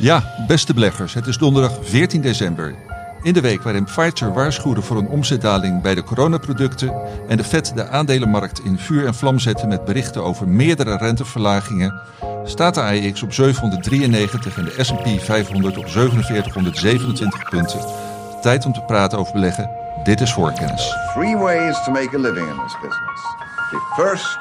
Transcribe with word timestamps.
Ja, 0.00 0.22
beste 0.46 0.74
beleggers, 0.74 1.14
het 1.14 1.26
is 1.26 1.38
donderdag 1.38 1.78
14 1.82 2.20
december. 2.20 2.74
In 3.22 3.32
de 3.32 3.40
week 3.40 3.62
waarin 3.62 3.84
Pfizer 3.84 4.32
waarschuwde 4.32 4.82
voor 4.82 4.96
een 4.96 5.08
omzetdaling 5.08 5.82
bij 5.82 5.94
de 5.94 6.02
coronaproducten 6.02 6.94
en 7.28 7.36
de 7.36 7.44
Fed 7.44 7.72
de 7.74 7.88
aandelenmarkt 7.88 8.64
in 8.64 8.78
vuur 8.78 9.06
en 9.06 9.14
vlam 9.14 9.38
zette 9.38 9.66
met 9.66 9.84
berichten 9.84 10.24
over 10.24 10.48
meerdere 10.48 10.96
renteverlagingen, 10.96 12.00
staat 12.44 12.74
de 12.74 12.80
AEX 12.80 13.22
op 13.22 13.32
793 13.32 14.58
en 14.58 14.64
de 14.64 14.84
S&P 14.84 15.22
500 15.22 15.78
op 15.78 15.88
4727 15.88 17.48
punten. 17.48 17.80
Tijd 18.42 18.66
om 18.66 18.72
te 18.72 18.82
praten 18.82 19.18
over 19.18 19.32
beleggen. 19.32 19.70
Dit 20.02 20.20
is 20.20 20.32
voorkennis. 20.32 20.94
Three 21.14 21.36
ways 21.36 21.84
to 21.84 21.92
make 21.92 22.16
a 22.16 22.18
living 22.18 22.48
in 22.48 22.56
this 22.56 22.76
business. 22.82 23.22
Be 23.70 24.02
first, 24.02 24.38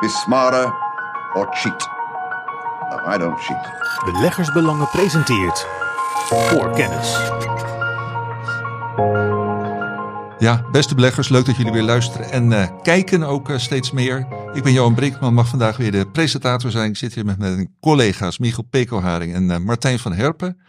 be 0.00 0.08
smarter, 0.08 0.72
or 1.34 1.46
cheat. 1.50 1.99
No, 2.90 3.14
I 3.14 3.18
don't 3.18 3.40
cheat. 3.40 3.70
Beleggersbelangen 4.04 4.88
presenteert 4.88 5.66
voor 6.28 6.70
kennis. 6.70 7.18
Ja, 10.38 10.64
beste 10.70 10.94
beleggers, 10.94 11.28
leuk 11.28 11.46
dat 11.46 11.56
jullie 11.56 11.72
weer 11.72 11.82
luisteren 11.82 12.30
en 12.30 12.52
eh, 12.52 12.68
kijken 12.82 13.22
ook 13.22 13.48
eh, 13.48 13.58
steeds 13.58 13.90
meer. 13.90 14.26
Ik 14.52 14.62
ben 14.62 14.72
Johan 14.72 14.94
Brinkman, 14.94 15.34
mag 15.34 15.48
vandaag 15.48 15.76
weer 15.76 15.92
de 15.92 16.10
presentator 16.10 16.70
zijn. 16.70 16.90
Ik 16.90 16.96
zit 16.96 17.14
hier 17.14 17.24
met 17.24 17.38
mijn 17.38 17.76
collega's 17.80 18.38
Michiel 18.38 18.66
Pekelharing 18.70 19.34
en 19.34 19.50
eh, 19.50 19.58
Martijn 19.58 19.98
van 19.98 20.12
Herpen. 20.12 20.60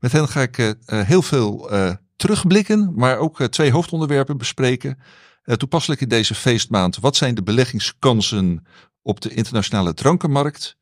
Met 0.00 0.12
hen 0.12 0.28
ga 0.28 0.40
ik 0.40 0.76
heel 0.86 1.22
veel 1.22 1.70
terugblikken, 2.16 2.92
maar 2.94 3.18
ook 3.18 3.42
twee 3.42 3.72
hoofdonderwerpen 3.72 4.36
bespreken. 4.36 4.98
toepasselijk 5.44 6.00
in 6.00 6.08
deze 6.08 6.34
feestmaand, 6.34 6.96
wat 6.96 7.16
zijn 7.16 7.34
de 7.34 7.42
beleggingskansen 7.42 8.66
op 9.02 9.20
de 9.20 9.34
internationale 9.34 9.94
drankenmarkt? 9.94 10.76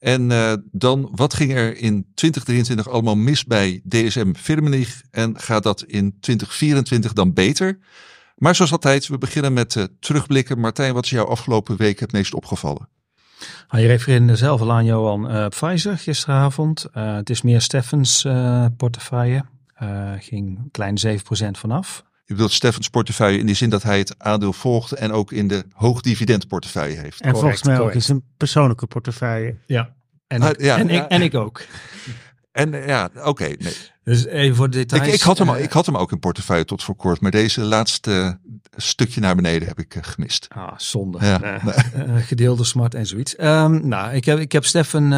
En 0.00 0.30
uh, 0.30 0.52
dan, 0.72 1.08
wat 1.14 1.34
ging 1.34 1.52
er 1.52 1.76
in 1.76 2.06
2023 2.14 2.88
allemaal 2.88 3.16
mis 3.16 3.44
bij 3.44 3.82
DSM 3.88 4.32
Firmenich 4.34 5.02
en 5.10 5.38
gaat 5.38 5.62
dat 5.62 5.82
in 5.82 6.16
2024 6.20 7.12
dan 7.12 7.32
beter? 7.32 7.78
Maar 8.36 8.54
zoals 8.54 8.72
altijd, 8.72 9.06
we 9.06 9.18
beginnen 9.18 9.52
met 9.52 9.74
uh, 9.74 9.84
terugblikken. 9.98 10.58
Martijn, 10.60 10.94
wat 10.94 11.04
is 11.04 11.10
jou 11.10 11.28
afgelopen 11.28 11.76
week 11.76 12.00
het 12.00 12.12
meest 12.12 12.34
opgevallen? 12.34 12.88
Nou, 13.70 13.82
je 13.82 13.88
refereerde 13.88 14.36
zelf 14.36 14.60
al 14.60 14.72
aan 14.72 14.84
Johan 14.84 15.30
uh, 15.30 15.46
Pfizer 15.48 15.98
gisteravond. 15.98 16.86
het 16.92 17.30
is 17.30 17.42
meer 17.42 17.60
Steffens 17.60 18.26
portefeuille. 18.76 19.44
ging 20.18 20.58
een 20.58 20.68
klein 20.70 20.98
7% 21.06 21.20
vanaf. 21.50 22.04
Je 22.30 22.36
bedoelt 22.36 22.52
Steffens 22.54 22.88
portefeuille 22.88 23.38
in 23.38 23.46
die 23.46 23.54
zin 23.54 23.70
dat 23.70 23.82
hij 23.82 23.98
het 23.98 24.14
aandeel 24.18 24.52
volgt 24.52 24.92
en 24.92 25.12
ook 25.12 25.32
in 25.32 25.48
de 25.48 25.64
hoogdividendportefeuille 25.72 26.96
heeft. 26.96 27.20
En 27.20 27.36
volgens 27.36 27.62
mij 27.62 27.80
ook 27.80 27.92
in 27.92 28.02
zijn 28.02 28.22
persoonlijke 28.36 28.86
portefeuille. 28.86 29.56
Ja, 29.66 29.94
en, 30.26 30.42
ah, 30.42 30.50
ja, 30.58 30.78
en, 30.78 30.90
Ik, 30.90 31.02
en 31.08 31.22
ik 31.22 31.34
ook. 31.34 31.62
En 32.52 32.72
ja, 32.72 33.10
oké. 33.24 33.44
nee. 33.44 33.76
Dus 34.10 34.26
even 34.26 34.56
voor 34.56 34.70
de 34.70 34.76
details. 34.76 35.06
Ik, 35.06 35.14
ik, 35.14 35.20
had 35.20 35.38
hem, 35.38 35.48
uh, 35.48 35.62
ik 35.62 35.72
had 35.72 35.86
hem 35.86 35.96
ook 35.96 36.12
in 36.12 36.18
portefeuille 36.18 36.64
tot 36.64 36.82
voor 36.82 36.94
kort, 36.94 37.20
maar 37.20 37.30
deze 37.30 37.60
laatste 37.60 38.38
stukje 38.76 39.20
naar 39.20 39.34
beneden 39.34 39.68
heb 39.68 39.78
ik 39.78 39.94
uh, 39.94 40.02
gemist. 40.02 40.46
Ah, 40.48 40.72
zonde. 40.76 41.18
Ja, 41.20 41.60
uh, 41.62 42.16
gedeelde 42.16 42.64
smart 42.64 42.94
en 42.94 43.06
zoiets. 43.06 43.34
Um, 43.40 43.88
nou, 43.88 44.14
ik 44.14 44.24
heb, 44.24 44.38
ik 44.38 44.52
heb 44.52 44.64
Stefan 44.64 45.12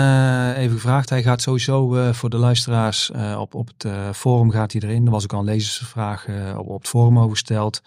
even 0.54 0.76
gevraagd. 0.76 1.10
Hij 1.10 1.22
gaat 1.22 1.42
sowieso 1.42 2.12
voor 2.12 2.30
de 2.30 2.36
luisteraars 2.36 3.10
op, 3.38 3.54
op 3.54 3.70
het 3.76 4.16
forum 4.16 4.50
gaat 4.50 4.72
hij 4.72 4.80
erin. 4.80 5.04
Er 5.04 5.12
was 5.12 5.22
ook 5.22 5.32
al 5.32 5.38
een 5.38 5.44
lezersvraag 5.44 6.26
op, 6.56 6.68
op 6.68 6.80
het 6.80 6.88
forum 6.88 7.18
over 7.18 7.30
gesteld. 7.30 7.82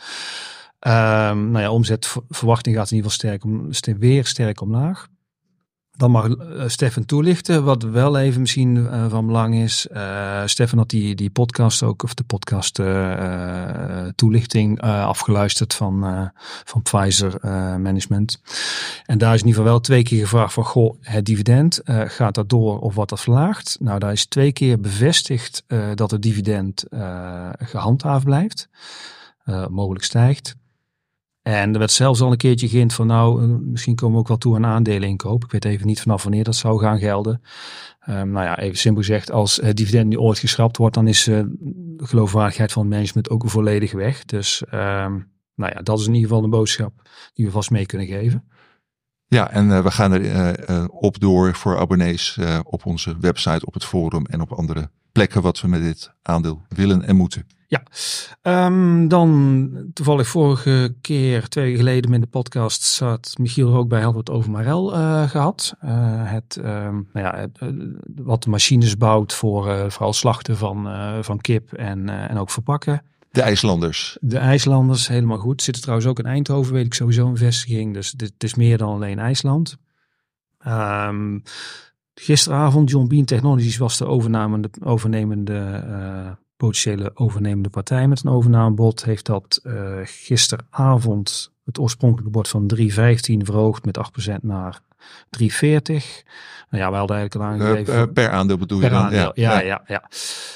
Um, 0.80 1.52
nou 1.52 1.60
ja, 1.60 1.72
omzetverwachting 1.72 2.76
gaat 2.76 2.92
in 2.92 2.96
ieder 2.96 3.12
geval 3.12 3.30
sterk 3.30 3.44
om, 3.44 4.00
weer 4.00 4.26
sterk 4.26 4.62
omlaag. 4.62 5.08
Dan 5.98 6.12
mag 6.12 6.28
uh, 6.28 6.64
Stefan 6.68 7.06
toelichten, 7.06 7.64
wat 7.64 7.84
wel 7.84 8.18
even 8.18 8.42
misschien 8.42 8.76
uh, 8.76 9.10
van 9.10 9.26
belang 9.26 9.56
is. 9.56 9.88
Uh, 9.92 10.42
Stefan 10.46 10.78
had 10.78 10.90
die, 10.90 11.16
die 11.16 11.30
podcast 11.30 11.84
ook, 11.84 12.04
of 12.04 12.14
de 12.14 12.24
podcast 12.24 12.82
toelichting 14.16 14.82
afgeluisterd 14.82 15.74
van, 15.74 16.32
van 16.64 16.82
Pfizer 16.82 17.38
Management. 17.80 18.42
En 19.06 19.18
daar 19.18 19.34
is 19.34 19.42
in 19.42 19.48
ieder 19.48 19.62
geval 19.62 19.64
wel 19.64 19.80
twee 19.80 20.04
keer 20.04 20.22
gevraagd 20.22 20.54
van, 20.54 20.66
goh, 20.66 20.96
het 21.02 21.26
dividend, 21.26 21.82
gaat 21.86 22.36
dat 22.36 22.50
door 22.50 22.80
of 22.80 22.96
wat 22.96 23.10
dat 23.10 23.22
verlaagt? 23.22 23.78
Nou, 23.80 24.00
daar 24.00 24.12
is 24.12 24.26
twee 24.26 24.52
keer 24.52 24.80
bevestigd 24.80 25.64
dat 25.96 26.12
het 26.12 26.22
dividend 26.22 26.84
gehandhaafd 27.58 28.26
blijft, 28.26 28.68
mogelijk 29.70 30.04
stijgt. 30.04 30.56
En 31.48 31.74
er 31.74 31.80
werd 31.80 31.92
zelfs 31.92 32.22
al 32.22 32.32
een 32.32 32.38
keertje 32.38 32.68
geïnd 32.68 32.94
van 32.94 33.08
nou, 33.08 33.44
eh, 33.44 33.58
misschien 33.62 33.96
komen 33.96 34.14
we 34.14 34.22
ook 34.22 34.28
wel 34.28 34.38
toe 34.38 34.56
aan 34.56 34.66
aandelen 34.66 35.10
inkoop. 35.10 35.44
Ik 35.44 35.52
weet 35.52 35.66
even 35.66 35.88
niet 35.88 36.02
vanaf 36.02 36.24
wanneer 36.24 36.44
dat 36.44 36.56
zou 36.56 36.80
gaan 36.80 37.00
gelden. 37.00 37.42
Um, 38.10 38.32
nou 38.32 38.46
ja, 38.46 38.60
even 38.60 38.78
simpel 38.78 39.02
gezegd, 39.02 39.32
als 39.32 39.56
het 39.56 39.78
dividend 39.78 40.08
nu 40.08 40.18
ooit 40.18 40.40
geschrapt 40.40 40.78
wordt, 40.78 40.96
dan 40.96 41.08
is 41.08 41.28
uh, 41.28 41.44
de 41.60 42.06
geloofwaardigheid 42.06 42.72
van 42.72 42.82
het 42.82 42.92
management 42.92 43.30
ook 43.30 43.50
volledig 43.50 43.92
weg. 43.92 44.26
Dus 44.26 44.64
um, 44.66 45.32
nou 45.56 45.72
ja, 45.74 45.82
dat 45.82 46.00
is 46.00 46.08
in 46.08 46.14
ieder 46.14 46.30
geval 46.30 46.44
een 46.44 46.50
boodschap 46.50 47.10
die 47.34 47.46
we 47.46 47.52
vast 47.52 47.70
mee 47.70 47.86
kunnen 47.86 48.08
geven. 48.08 48.44
Ja, 49.28 49.52
en 49.52 49.68
uh, 49.68 49.84
we 49.84 49.92
gaan 49.92 50.12
er 50.12 50.90
op 50.90 51.20
door 51.20 51.56
voor 51.56 51.80
abonnees 51.80 52.40
op 52.64 52.86
onze 52.86 53.16
website, 53.20 53.66
op 53.66 53.74
het 53.74 53.86
forum 53.86 54.26
en 54.26 54.42
op 54.42 54.52
andere 54.52 54.90
plekken 55.12 55.42
wat 55.42 55.62
we 55.62 55.68
met 55.68 55.82
dit 55.82 56.14
aandeel 56.22 56.62
willen 56.68 57.04
en 57.04 57.16
moeten. 57.16 57.48
Ja, 58.42 58.66
um, 58.66 59.08
dan 59.08 59.72
toevallig 59.94 60.28
vorige 60.28 60.96
keer, 61.02 61.48
twee 61.48 61.66
weken 61.66 61.80
geleden 61.80 62.14
in 62.14 62.22
de 62.22 62.28
podcast, 62.28 62.84
zat 62.84 63.36
Michiel 63.40 63.70
er 63.70 63.78
ook 63.78 63.88
bij, 63.88 64.02
hadden 64.02 64.24
we 64.24 64.32
het 64.32 64.40
over 64.40 64.52
Marel 64.52 64.94
uh, 64.94 65.30
gehad. 65.30 65.76
Uh, 65.84 65.90
het, 66.32 66.56
um, 66.56 67.10
nou 67.14 67.26
ja, 67.26 67.38
het, 67.38 67.60
uh, 67.64 67.70
wat 68.16 68.44
de 68.44 68.50
machines 68.50 68.98
bouwt 68.98 69.34
voor 69.34 69.92
vooral 69.92 70.14
slachten 70.14 70.58
van, 70.58 70.88
van 71.24 71.40
kip 71.42 71.74
en, 71.74 72.10
en 72.10 72.38
ook 72.38 72.50
verpakken. 72.50 73.02
De 73.32 73.42
IJslanders. 73.42 74.18
De 74.22 74.38
IJslanders, 74.38 75.08
helemaal 75.08 75.38
goed. 75.38 75.62
Zitten 75.62 75.82
trouwens 75.82 76.10
ook 76.10 76.20
in 76.20 76.26
Eindhoven, 76.26 76.74
weet 76.74 76.86
ik 76.86 76.94
sowieso 76.94 77.28
een 77.28 77.38
vestiging. 77.38 77.94
Dus 77.94 78.12
dit, 78.12 78.32
het 78.34 78.44
is 78.44 78.56
meer 78.56 78.78
dan 78.78 78.90
alleen 78.90 79.20
IJsland. 79.20 79.78
Um, 80.68 81.44
gisteravond, 82.14 82.90
John 82.90 83.08
Bean 83.08 83.26
Technologies 83.26 83.78
was 83.78 83.98
de 83.98 84.06
overnemende, 84.06 84.70
overnemende 84.84 86.38
potentiële 86.66 87.12
overnemende 87.14 87.70
partij 87.70 88.08
met 88.08 88.24
een 88.24 88.32
overnamebod 88.32 89.04
heeft 89.04 89.26
dat 89.26 89.62
uh, 89.64 90.00
gisteravond 90.04 91.54
het 91.66 91.80
oorspronkelijke 91.80 92.32
bod 92.32 92.48
van 92.48 92.72
3,15 92.76 92.86
verhoogd 93.38 93.86
met 93.86 93.98
8% 94.32 94.36
naar 94.42 94.80
3,40. 95.42 95.48
Nou 96.70 96.84
ja, 96.84 96.90
we 96.90 96.96
hadden 96.96 97.18
eigenlijk 97.18 97.36
al 97.36 97.42
aangegeven. 97.42 97.94
Uh, 97.94 98.00
uh, 98.00 98.14
per 98.14 98.30
aandeel 98.30 98.58
bedoel 98.58 98.80
per 98.80 98.88
je 98.88 98.94
dan? 98.94 99.04
Aandeel, 99.04 99.32
ja, 99.34 99.60
ja, 99.60 99.62
ja. 99.62 99.84
ja. 99.88 100.04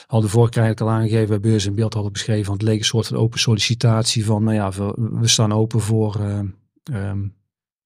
Hadden 0.07 0.29
vorige 0.29 0.51
keer 0.51 0.75
al 0.75 0.89
aangegeven 0.89 1.27
bij 1.27 1.39
Beurs 1.39 1.65
in 1.65 1.75
Beeld 1.75 1.93
hadden 1.93 2.11
beschreven. 2.11 2.47
Want 2.47 2.61
het 2.61 2.69
leek 2.69 2.79
een 2.79 2.85
soort 2.85 3.07
van 3.07 3.17
open 3.17 3.39
sollicitatie 3.39 4.25
van, 4.25 4.43
nou 4.43 4.55
ja, 4.55 4.71
we, 4.71 4.93
we 4.95 5.27
staan 5.27 5.53
open 5.53 5.79
voor 5.79 6.19
um, 6.93 7.35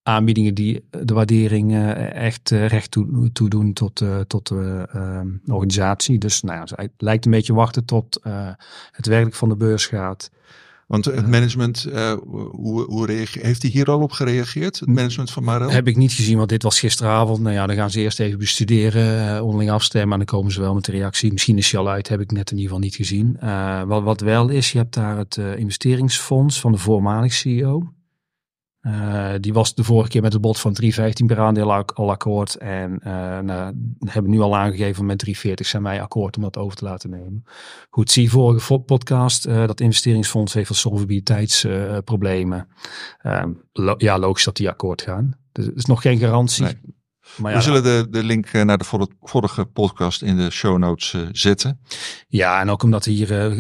aanbiedingen 0.04 0.54
die 0.54 0.86
de 0.90 1.14
waardering 1.14 1.72
uh, 1.72 2.14
echt 2.14 2.52
uh, 2.52 2.68
recht 2.68 2.92
toe, 2.92 3.32
toedoen 3.32 3.74
tot, 3.74 4.02
uh, 4.02 4.20
tot 4.20 4.48
de 4.48 4.88
ehm, 4.94 5.28
organisatie. 5.46 6.18
Dus 6.18 6.42
nou 6.42 6.58
ja, 6.58 6.76
het 6.76 6.92
lijkt 6.98 7.26
een 7.26 7.32
beetje 7.32 7.54
wachten 7.54 7.86
tot 7.86 8.20
het 8.92 9.06
werkelijk 9.06 9.36
van 9.36 9.50
de 9.50 9.56
beurs 9.56 9.86
gaat. 9.86 10.32
Want 10.88 11.06
het 11.06 11.28
management, 11.28 11.88
hoe, 12.52 12.82
hoe 12.82 13.12
heeft 13.12 13.62
hij 13.62 13.72
hier 13.72 13.86
al 13.86 14.02
op 14.02 14.12
gereageerd? 14.12 14.80
Het 14.80 14.90
management 14.90 15.32
van 15.32 15.44
Marel? 15.44 15.70
Heb 15.70 15.88
ik 15.88 15.98
niet 15.98 16.14
gezien, 16.14 16.38
want 16.38 16.50
dit 16.50 16.64
was 16.64 16.80
gisteravond. 16.80 17.40
Nou 17.40 17.56
ja, 17.56 17.68
dan 17.68 17.76
gaan 17.76 17.92
ze 17.92 18.00
eerst 18.00 18.20
even 18.20 18.40
bestuderen, 18.40 19.44
onderling 19.44 19.72
afstemmen 19.72 20.12
en 20.12 20.18
dan 20.18 20.38
komen 20.38 20.52
ze 20.52 20.62
wel 20.62 20.74
met 20.74 20.86
de 20.86 20.92
reactie. 20.92 21.32
Misschien 21.32 21.58
is 21.58 21.72
hij 21.72 21.80
al 21.80 21.90
uit, 21.90 22.08
heb 22.08 22.20
ik 22.20 22.32
net 22.32 22.52
in 22.52 22.58
ieder 22.58 22.72
geval 22.72 22.86
niet 22.86 22.96
gezien. 22.96 23.38
wat, 23.88 24.04
wat 24.04 24.22
wel 24.22 24.50
is, 24.50 24.72
je 24.72 24.78
hebt 24.78 24.94
daar 24.94 25.18
het 25.18 25.38
investeringsfonds 25.58 26.60
van 26.60 26.72
de 26.72 26.78
voormalig 26.78 27.34
CEO. 27.34 27.94
Uh, 28.88 29.34
die 29.40 29.54
was 29.54 29.76
de 29.76 29.84
vorige 29.84 30.10
keer 30.10 30.22
met 30.22 30.34
het 30.34 30.42
bod 30.42 30.60
van 30.60 30.78
3,15 30.84 30.90
per 31.26 31.40
aandeel 31.40 31.74
al 31.74 32.10
akkoord. 32.10 32.56
En 32.56 33.00
uh, 33.04 33.40
nou, 33.40 33.74
hebben 34.00 34.32
nu 34.32 34.40
al 34.40 34.56
aangegeven 34.56 35.06
met 35.06 35.26
3,40 35.48 35.54
zijn 35.54 35.84
wij 35.84 36.02
akkoord 36.02 36.36
om 36.36 36.42
dat 36.44 36.58
over 36.58 36.78
te 36.78 36.84
laten 36.84 37.10
nemen. 37.10 37.44
Goed, 37.90 38.12
zie 38.12 38.32
vorige 38.32 38.80
podcast. 38.80 39.48
Uh, 39.48 39.68
dat 39.68 39.80
investeringsfonds 39.80 40.54
heeft 40.54 40.70
wat 40.70 40.78
solvabiliteitsproblemen. 40.78 42.68
Lo 43.74 43.96
ja, 43.98 44.20
logisch 44.20 44.44
dat 44.44 44.56
die 44.56 44.70
akkoord 44.70 45.02
gaan. 45.02 45.38
Dus 45.52 45.68
is 45.68 45.86
nog 45.86 46.02
geen 46.02 46.18
garantie. 46.18 46.68
Maar 47.38 47.54
we 47.54 47.62
zullen 47.62 47.84
de, 47.84 48.08
de 48.10 48.24
link 48.24 48.46
eh, 48.46 48.62
naar 48.62 48.78
de 48.78 49.14
vorige 49.22 49.66
podcast 49.66 50.22
in 50.22 50.38
de 50.38 50.50
show 50.50 50.78
notes 50.78 51.14
uh, 51.14 51.22
zetten. 51.32 51.80
Ja, 52.28 52.60
en 52.60 52.70
ook 52.70 52.84
omdat 52.84 53.06
hier 53.06 53.32
uh, 53.32 53.58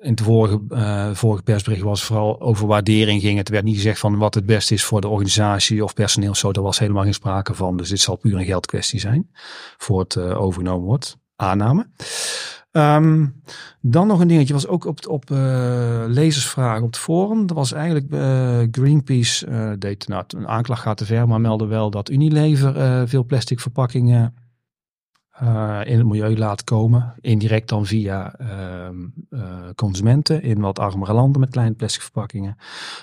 in 0.00 0.10
het 0.10 0.20
vorige, 0.20 0.60
uh, 0.68 1.10
vorige 1.12 1.42
persbericht 1.42 1.82
was 1.82 2.04
vooral 2.04 2.40
over 2.40 2.66
waardering 2.66 3.20
ging. 3.20 3.38
Het 3.38 3.48
werd 3.48 3.64
niet 3.64 3.74
gezegd 3.74 3.98
van 3.98 4.16
wat 4.16 4.34
het 4.34 4.46
beste 4.46 4.74
is 4.74 4.84
voor 4.84 5.00
de 5.00 5.08
organisatie 5.08 5.84
of 5.84 5.94
personeel. 5.94 6.34
Zo, 6.34 6.52
daar 6.52 6.62
was 6.62 6.78
helemaal 6.78 7.02
geen 7.02 7.14
sprake 7.14 7.54
van. 7.54 7.76
Dus 7.76 7.88
dit 7.88 8.00
zal 8.00 8.16
puur 8.16 8.36
een 8.38 8.44
geldkwestie 8.44 9.00
zijn 9.00 9.30
voor 9.76 10.00
het 10.00 10.16
overgenomen 10.16 10.86
wordt. 10.86 11.16
Aanname. 11.36 11.86
Um, 12.76 13.34
dan 13.80 14.06
nog 14.06 14.20
een 14.20 14.28
dingetje, 14.28 14.52
was 14.52 14.66
ook 14.66 14.84
op, 14.84 15.08
op 15.08 15.30
uh, 15.30 16.04
lezersvragen 16.06 16.82
op 16.82 16.86
het 16.86 16.98
forum. 16.98 17.46
Dat 17.46 17.56
was 17.56 17.72
eigenlijk 17.72 18.06
uh, 18.10 18.58
Greenpeace, 18.70 19.46
uh, 19.46 19.70
deed 19.78 20.08
nou, 20.08 20.24
een 20.28 20.48
aanklacht 20.48 20.82
gaat 20.82 20.96
te 20.96 21.04
ver, 21.04 21.28
maar 21.28 21.40
meldde 21.40 21.66
wel 21.66 21.90
dat 21.90 22.10
Unilever 22.10 23.08
veel 23.08 23.24
plastic 23.24 23.60
verpakkingen 23.60 24.34
uh, 25.42 25.80
in 25.84 25.98
het 25.98 26.06
milieu 26.06 26.36
laat 26.36 26.64
komen. 26.64 27.14
Indirect 27.20 27.68
dan 27.68 27.86
via 27.86 28.34
uh, 28.40 29.48
consumenten 29.74 30.42
in 30.42 30.60
wat 30.60 30.78
armere 30.78 31.12
landen 31.12 31.40
met 31.40 31.50
kleine 31.50 31.74
plastic 31.74 32.02
verpakkingen. 32.02 32.56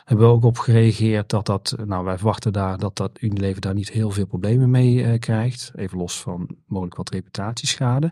Hebben 0.05 0.27
we 0.27 0.33
ook 0.33 0.43
op 0.43 0.57
gereageerd 0.57 1.29
dat 1.29 1.45
dat, 1.45 1.75
nou 1.85 2.05
wij 2.05 2.17
verwachten 2.17 2.53
daar 2.53 2.77
dat 2.77 2.97
dat 2.97 3.11
Unilever 3.19 3.61
daar 3.61 3.73
niet 3.73 3.89
heel 3.89 4.11
veel 4.11 4.25
problemen 4.25 4.69
mee 4.69 4.93
uh, 4.93 5.19
krijgt. 5.19 5.71
Even 5.75 5.97
los 5.97 6.21
van 6.21 6.55
mogelijk 6.67 6.95
wat 6.95 7.09
reputatieschade. 7.09 8.11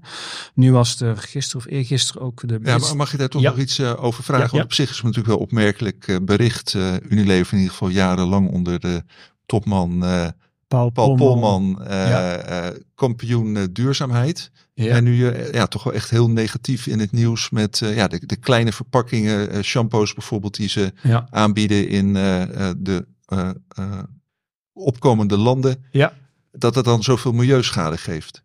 Nu 0.54 0.72
was 0.72 1.02
er 1.02 1.18
gisteren 1.18 1.66
of 1.66 1.72
eergisteren 1.72 2.22
ook 2.22 2.48
de... 2.48 2.60
Ja, 2.64 2.78
maar 2.78 2.96
mag 2.96 3.12
je 3.12 3.18
daar 3.18 3.30
toch 3.30 3.42
ja. 3.42 3.50
nog 3.50 3.60
iets 3.60 3.82
over 3.82 4.24
vragen? 4.24 4.46
Ja, 4.46 4.52
Want 4.52 4.64
op 4.64 4.74
zich 4.74 4.90
is 4.90 4.96
het 4.96 5.06
natuurlijk 5.06 5.34
wel 5.34 5.44
opmerkelijk 5.44 6.20
bericht. 6.22 6.74
Unilever 7.10 7.54
in 7.54 7.60
ieder 7.60 7.74
geval 7.74 7.90
jarenlang 7.90 8.50
onder 8.52 8.80
de 8.80 9.04
topman 9.46 10.04
Paul, 10.72 10.90
Paul 10.90 11.16
Polman, 11.16 11.82
ja. 11.84 12.70
uh, 12.70 12.78
kampioen 12.96 13.56
uh, 13.56 13.64
duurzaamheid. 13.72 14.52
Ja. 14.74 14.96
En 14.96 15.04
nu 15.04 15.36
ja, 15.52 15.66
toch 15.68 15.84
wel 15.84 15.94
echt 15.94 16.10
heel 16.10 16.30
negatief 16.30 16.88
in 16.88 17.00
het 17.00 17.12
nieuws 17.12 17.50
met 17.50 17.78
ja, 17.78 18.08
de, 18.08 18.26
de 18.26 18.36
kleine 18.36 18.72
verpakkingen, 18.72 19.64
shampoos 19.64 20.14
bijvoorbeeld, 20.14 20.56
die 20.56 20.70
ze 20.70 20.94
ja. 21.04 21.28
aanbieden 21.30 21.88
in 21.88 22.14
de 22.78 23.06
opkomende 24.74 25.38
landen. 25.38 25.86
Ja. 25.92 26.14
Dat 26.52 26.76
het 26.76 26.86
dan 26.86 27.04
zoveel 27.04 27.32
milieuschade 27.32 27.98
geeft. 27.98 28.44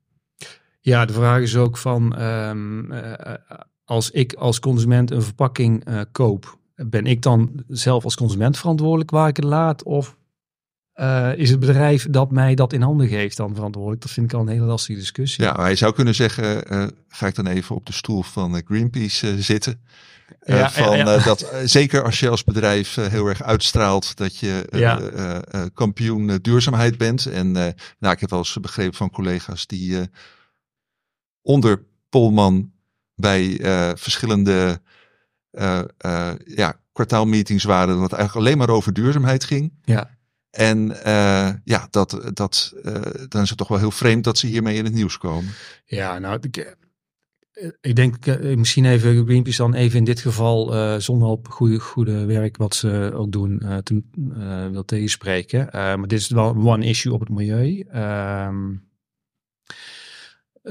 Ja, 0.81 1.05
de 1.05 1.12
vraag 1.12 1.40
is 1.40 1.56
ook 1.56 1.76
van 1.76 2.22
um, 2.22 2.93
als 3.84 4.11
ik 4.11 4.34
als 4.34 4.61
consument 4.61 5.11
een 5.11 5.22
verpakking 5.22 5.84
koop, 6.12 6.58
ben 6.75 7.06
ik 7.06 7.22
dan 7.22 7.62
zelf 7.69 8.05
als 8.05 8.17
consument 8.17 8.58
verantwoordelijk 8.58 9.11
waar 9.11 9.29
ik 9.29 9.37
het 9.37 9.44
laat? 9.44 9.82
Of 9.82 10.17
uh, 10.96 11.32
is 11.37 11.50
het 11.50 11.60
bedrijf 11.60 12.06
dat 12.10 12.31
mij 12.31 12.54
dat 12.54 12.72
in 12.72 12.82
handen 12.82 13.08
geeft 13.08 13.37
dan 13.37 13.54
verantwoordelijk? 13.54 14.02
Dat 14.02 14.10
vind 14.10 14.32
ik 14.32 14.38
al 14.38 14.40
een 14.40 14.48
hele 14.48 14.64
lastige 14.64 14.98
discussie. 14.98 15.44
Ja, 15.44 15.52
maar 15.52 15.70
je 15.70 15.76
zou 15.76 15.94
kunnen 15.94 16.14
zeggen, 16.14 16.72
uh, 16.72 16.87
ga 17.08 17.26
ik 17.26 17.34
dan 17.34 17.46
even 17.46 17.76
op 17.76 17.87
de 17.87 17.93
stoel 17.93 18.22
van 18.22 18.62
Greenpeace 18.64 19.32
uh, 19.32 19.38
zitten. 19.38 19.81
Ja, 20.44 20.70
van, 20.70 20.96
ja, 20.96 21.12
ja. 21.12 21.19
dat, 21.19 21.52
zeker 21.64 22.02
als 22.02 22.20
je 22.20 22.28
als 22.28 22.44
bedrijf 22.44 22.94
heel 22.94 23.26
erg 23.26 23.43
uitstraalt 23.43 24.16
dat 24.16 24.37
je 24.38 25.70
kampioen 25.75 26.38
duurzaamheid 26.43 26.98
bent. 26.98 27.26
En 27.26 27.52
nou, 27.52 28.14
ik 28.14 28.20
heb 28.20 28.31
wel 28.31 28.38
eens 28.38 28.58
begrepen 28.60 28.94
van 28.94 29.10
collega's 29.10 29.66
die 29.66 30.10
onder 31.43 31.82
Polman 32.08 32.72
bij 33.14 33.58
verschillende 33.96 34.81
ja, 36.44 36.81
kwartaalmeetings 36.93 37.64
waren, 37.64 37.94
dat 37.94 38.02
het 38.02 38.12
eigenlijk 38.12 38.46
alleen 38.46 38.58
maar 38.58 38.76
over 38.76 38.93
duurzaamheid 38.93 39.44
ging. 39.44 39.72
Ja. 39.84 40.15
En 40.56 40.91
uh, 41.06 41.50
ja, 41.64 41.87
dat, 41.91 42.31
dat, 42.32 42.75
uh, 42.85 42.94
dan 43.29 43.43
is 43.43 43.49
het 43.49 43.58
toch 43.58 43.69
wel 43.69 43.79
heel 43.79 43.91
vreemd 43.91 44.25
dat 44.25 44.38
ze 44.38 44.47
hiermee 44.47 44.76
in 44.76 44.85
het 44.85 44.94
nieuws 44.94 45.19
komen. 45.19 45.53
Ja, 45.85 46.19
nou, 46.19 46.38
ik, 46.41 46.56
eh, 46.56 47.70
ik 47.81 47.97
denk 47.97 48.41
misschien 48.41 48.85
even 48.85 49.25
Greenpeace 49.25 49.56
dan 49.56 49.75
even 49.75 49.99
in 49.99 50.05
dit 50.05 50.20
geval 50.20 50.73
zonder 51.00 51.29
op 51.29 51.49
goede, 51.49 51.79
goede 51.79 52.25
werk 52.25 52.56
wat 52.56 52.75
ze 52.75 53.11
ook 53.14 53.32
doen 53.32 53.62
te, 53.82 54.03
wil 54.70 54.85
tegenspreken. 54.85 55.69
maar 55.73 56.06
dit 56.06 56.19
is 56.19 56.29
wel 56.29 56.55
one 56.56 56.87
issue 56.87 57.12
op 57.12 57.20
het 57.20 57.29
milieu. 57.29 57.87
Ehm, 57.91 58.75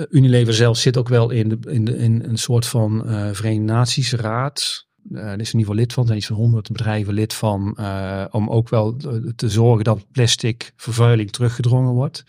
Unilever 0.10 0.54
zelf 0.54 0.78
zit 0.78 0.98
ook 0.98 1.10
wel 1.10 1.30
in, 1.30 1.50
de, 1.50 1.58
in, 1.70 1.88
in 1.88 2.24
een 2.24 2.38
soort 2.38 2.66
van 2.66 3.04
Verenigde 3.34 3.74
Naties 3.74 4.14
raad. 4.14 4.85
Uh, 5.12 5.19
er 5.19 5.40
is 5.40 5.54
in 5.54 5.60
ieder 5.60 5.60
geval 5.60 5.75
lid 5.75 5.94
van, 5.94 6.06
zijn 6.06 6.18
iets 6.18 6.28
van 6.28 6.36
honderd 6.36 6.72
bedrijven 6.72 7.13
lid 7.13 7.34
van, 7.34 7.78
uh, 7.80 8.25
om 8.31 8.50
ook 8.50 8.69
wel 8.69 8.96
te 9.36 9.50
zorgen 9.50 9.84
dat 9.84 10.12
plastic 10.12 10.74
vervuiling 10.75 11.31
teruggedrongen 11.31 11.94
wordt. 11.94 12.24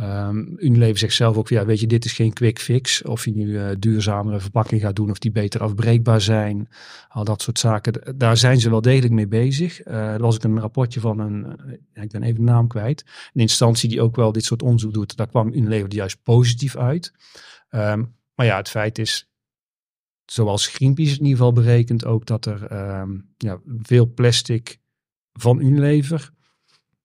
Um, 0.00 0.56
Unilever 0.58 0.98
zegt 0.98 1.14
zelf 1.14 1.36
ook, 1.36 1.48
ja, 1.48 1.64
weet 1.64 1.80
je, 1.80 1.86
dit 1.86 2.04
is 2.04 2.12
geen 2.12 2.32
quick 2.32 2.58
fix. 2.58 3.02
Of 3.02 3.24
je 3.24 3.30
nu 3.30 3.46
uh, 3.46 3.68
duurzamere 3.78 4.40
verpakking 4.40 4.80
gaat 4.80 4.96
doen, 4.96 5.10
of 5.10 5.18
die 5.18 5.30
beter 5.30 5.62
afbreekbaar 5.62 6.20
zijn. 6.20 6.68
Al 7.08 7.24
dat 7.24 7.42
soort 7.42 7.58
zaken. 7.58 8.18
Daar 8.18 8.36
zijn 8.36 8.60
ze 8.60 8.70
wel 8.70 8.80
degelijk 8.80 9.12
mee 9.12 9.26
bezig. 9.28 9.86
Uh, 9.86 9.94
er 9.94 10.20
was 10.20 10.42
een 10.42 10.60
rapportje 10.60 11.00
van 11.00 11.18
een, 11.18 11.46
ik 11.94 12.10
ben 12.10 12.22
even 12.22 12.44
de 12.44 12.50
naam 12.50 12.68
kwijt. 12.68 13.04
Een 13.32 13.40
instantie 13.40 13.88
die 13.88 14.02
ook 14.02 14.16
wel 14.16 14.32
dit 14.32 14.44
soort 14.44 14.62
onderzoek 14.62 14.92
doet. 14.92 15.16
Daar 15.16 15.28
kwam 15.28 15.52
Unilever 15.52 15.94
juist 15.94 16.22
positief 16.22 16.76
uit. 16.76 17.12
Um, 17.70 18.14
maar 18.34 18.46
ja, 18.46 18.56
het 18.56 18.68
feit 18.68 18.98
is, 18.98 19.27
zoals 20.30 20.66
Greenpeace 20.66 21.10
in 21.10 21.24
ieder 21.24 21.36
geval 21.36 21.52
berekent 21.52 22.04
ook 22.04 22.26
dat 22.26 22.46
er 22.46 22.72
um, 23.00 23.28
ja, 23.36 23.60
veel 23.82 24.12
plastic 24.14 24.78
van 25.32 25.60
Unilever 25.60 26.30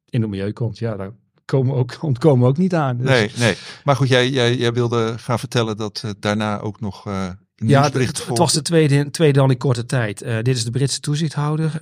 in 0.09 0.21
het 0.21 0.29
milieu 0.29 0.51
komt. 0.51 0.77
Ja, 0.77 0.95
daar 0.95 1.11
komen 1.45 1.75
ook, 1.75 1.97
ontkomen 2.01 2.43
we 2.43 2.49
ook 2.49 2.57
niet 2.57 2.73
aan. 2.73 2.97
Dus. 2.97 3.09
Nee, 3.09 3.31
nee. 3.37 3.55
Maar 3.83 3.95
goed, 3.95 4.07
jij, 4.07 4.29
jij, 4.29 4.55
jij 4.55 4.73
wilde 4.73 5.17
gaan 5.17 5.39
vertellen 5.39 5.77
dat 5.77 6.01
uh, 6.05 6.11
daarna 6.19 6.59
ook 6.59 6.79
nog 6.79 7.07
uh, 7.07 7.29
ja, 7.55 7.83
het, 7.83 7.93
het, 7.93 8.37
was 8.37 8.53
de 8.53 8.61
tweede, 8.61 9.11
tweede 9.11 9.39
dan 9.39 9.51
in 9.51 9.57
korte 9.57 9.85
tijd. 9.85 10.23
Uh, 10.23 10.35
dit 10.35 10.55
is 10.55 10.63
de 10.63 10.71
Britse 10.71 10.99
toezichthouder. 10.99 11.71
Uh, 11.73 11.79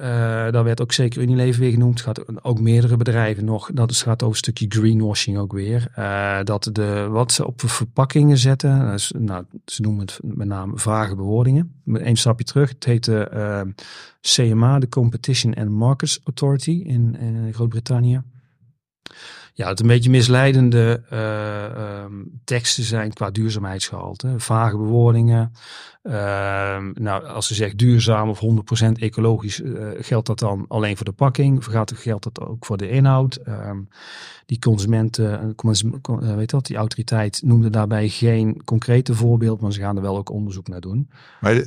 daar 0.52 0.64
werd 0.64 0.82
ook 0.82 0.92
zeker 0.92 1.22
Unilever 1.22 1.62
weer 1.62 1.72
genoemd. 1.72 2.04
Het 2.04 2.08
gaat 2.08 2.44
ook 2.44 2.60
meerdere 2.60 2.98
bedrijven 2.98 3.46
nog. 3.46 3.70
Dat 3.74 3.90
het 3.90 4.00
gaat 4.00 4.24
over 4.24 4.34
een 4.34 4.54
stukje 4.54 4.66
greenwashing 4.70 5.38
ook 5.38 5.54
weer. 5.54 5.92
Uh, 5.98 6.40
dat 6.44 6.70
de, 6.72 7.08
wat 7.10 7.32
ze 7.32 7.48
op 7.48 7.62
verpakkingen 7.66 8.38
zetten. 8.38 8.94
Is, 8.94 9.14
nou, 9.18 9.46
ze 9.66 9.82
noemen 9.82 10.06
het 10.06 10.20
met 10.24 10.48
name 10.48 10.78
vage 10.78 11.16
bewoordingen. 11.16 11.82
Eén 11.86 12.18
stapje 12.18 12.46
terug. 12.46 12.70
Het 12.70 12.86
heette 12.86 13.30
CMA, 14.22 14.80
de 14.80 14.90
Competition 14.90 15.54
and 15.54 15.70
Markets 15.70 16.20
Authority 16.24 16.82
in, 16.86 17.16
in 17.20 17.54
Groot-Brittannië 17.54 18.22
ja, 19.62 19.70
het 19.70 19.80
een 19.80 19.88
beetje 19.88 20.10
misleidende 20.10 21.04
uh, 21.14 22.04
um, 22.04 22.42
teksten 22.44 22.84
zijn 22.84 23.14
qua 23.14 23.32
duurzaamheidsgehalte. 23.32 24.34
Vage 24.38 24.78
bewoordingen. 24.78 25.54
Uh, 26.04 26.14
nou, 26.94 27.26
als 27.26 27.48
ze 27.48 27.54
zegt 27.54 27.78
duurzaam 27.78 28.30
of 28.30 28.42
100% 28.88 28.92
ecologisch, 29.00 29.60
uh, 29.60 29.88
geldt 30.00 30.28
dat 30.28 30.40
dan 30.40 30.66
alleen 30.68 30.96
voor 30.98 31.06
de 31.06 31.12
pakking? 31.12 31.58
Of 31.58 31.66
gaat, 31.66 31.94
geldt 31.96 32.24
dat 32.24 32.40
ook 32.40 32.66
voor 32.66 32.78
de 32.78 32.90
inhoud? 32.90 33.40
Um, 33.48 33.88
die 34.46 34.60
consumenten, 34.60 35.56
uh, 36.10 36.36
weet 36.36 36.50
dat, 36.50 36.66
die 36.66 36.78
autoriteit 36.78 37.42
noemde 37.46 37.70
daarbij 37.70 38.10
geen 38.10 38.62
concrete 38.66 39.16
voorbeeld, 39.16 39.62
maar 39.62 39.74
ze 39.74 39.80
gaan 39.80 39.96
er 39.96 40.02
wel 40.02 40.18
ook 40.18 40.30
onderzoek 40.30 40.68
naar 40.68 40.82
doen. 40.82 41.10
Maar 41.42 41.64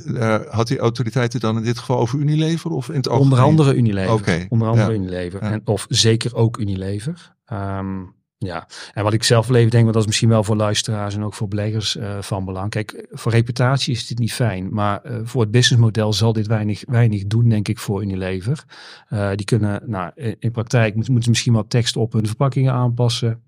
had 0.49 0.67
die 0.67 0.79
autoriteiten 0.79 1.39
dan 1.39 1.57
in 1.57 1.63
dit 1.63 1.77
geval 1.77 1.97
over 1.97 2.19
Unilever 2.19 2.71
of 2.71 2.89
in 2.89 2.95
het 2.95 3.09
algemeen? 3.09 3.31
Onder 3.31 3.45
andere 3.45 3.75
Unilever. 3.75 4.13
Okay. 4.13 4.45
Onder 4.49 4.67
andere 4.67 4.91
ja. 4.91 4.95
Unilever. 4.95 5.43
Ja. 5.43 5.51
En, 5.51 5.61
of 5.65 5.85
zeker 5.89 6.35
ook 6.35 6.57
Unilever. 6.57 7.35
Um, 7.53 8.13
ja, 8.45 8.67
en 8.93 9.03
wat 9.03 9.13
ik 9.13 9.23
zelf 9.23 9.49
leven 9.49 9.71
denk, 9.71 9.83
want 9.83 9.93
dat 9.93 10.01
is 10.01 10.07
misschien 10.07 10.29
wel 10.29 10.43
voor 10.43 10.55
luisteraars 10.55 11.15
en 11.15 11.23
ook 11.23 11.33
voor 11.33 11.47
beleggers 11.47 11.95
uh, 11.95 12.21
van 12.21 12.45
belang. 12.45 12.69
Kijk, 12.69 13.07
voor 13.11 13.31
reputatie 13.31 13.93
is 13.93 14.07
dit 14.07 14.19
niet 14.19 14.33
fijn, 14.33 14.73
maar 14.73 15.01
uh, 15.05 15.19
voor 15.23 15.41
het 15.41 15.51
businessmodel 15.51 16.13
zal 16.13 16.33
dit 16.33 16.47
weinig, 16.47 16.83
weinig 16.87 17.25
doen, 17.25 17.49
denk 17.49 17.67
ik, 17.67 17.79
voor 17.79 18.01
Unilever. 18.01 18.63
Uh, 19.09 19.29
die 19.35 19.45
kunnen, 19.45 19.81
nou, 19.85 20.11
in, 20.39 20.51
praktijk 20.51 20.95
moeten 20.95 21.23
ze 21.23 21.29
misschien 21.29 21.53
wat 21.53 21.69
tekst 21.69 21.95
op 21.95 22.13
hun 22.13 22.27
verpakkingen 22.27 22.73
aanpassen. 22.73 23.41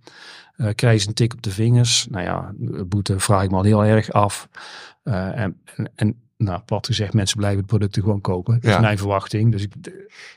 krijgen 0.75 1.01
ze 1.01 1.07
een 1.07 1.13
tik 1.13 1.33
op 1.33 1.41
de 1.41 1.51
vingers. 1.51 2.07
Nou 2.09 2.23
ja, 2.23 2.53
boete 2.85 3.19
vraag 3.19 3.43
ik 3.43 3.51
me 3.51 3.57
al 3.57 3.63
heel 3.63 3.83
erg 3.83 4.11
af. 4.11 4.49
en, 5.03 5.61
en 5.95 6.26
nou, 6.37 6.61
plat 6.65 6.85
gezegd, 6.85 7.13
mensen 7.13 7.37
blijven 7.37 7.59
het 7.59 7.67
producten 7.67 8.01
gewoon 8.01 8.21
kopen. 8.21 8.53
Dat 8.53 8.63
ja. 8.63 8.75
is 8.75 8.81
mijn 8.81 8.97
verwachting. 8.97 9.51
Dus 9.51 9.63
ik, 9.63 9.73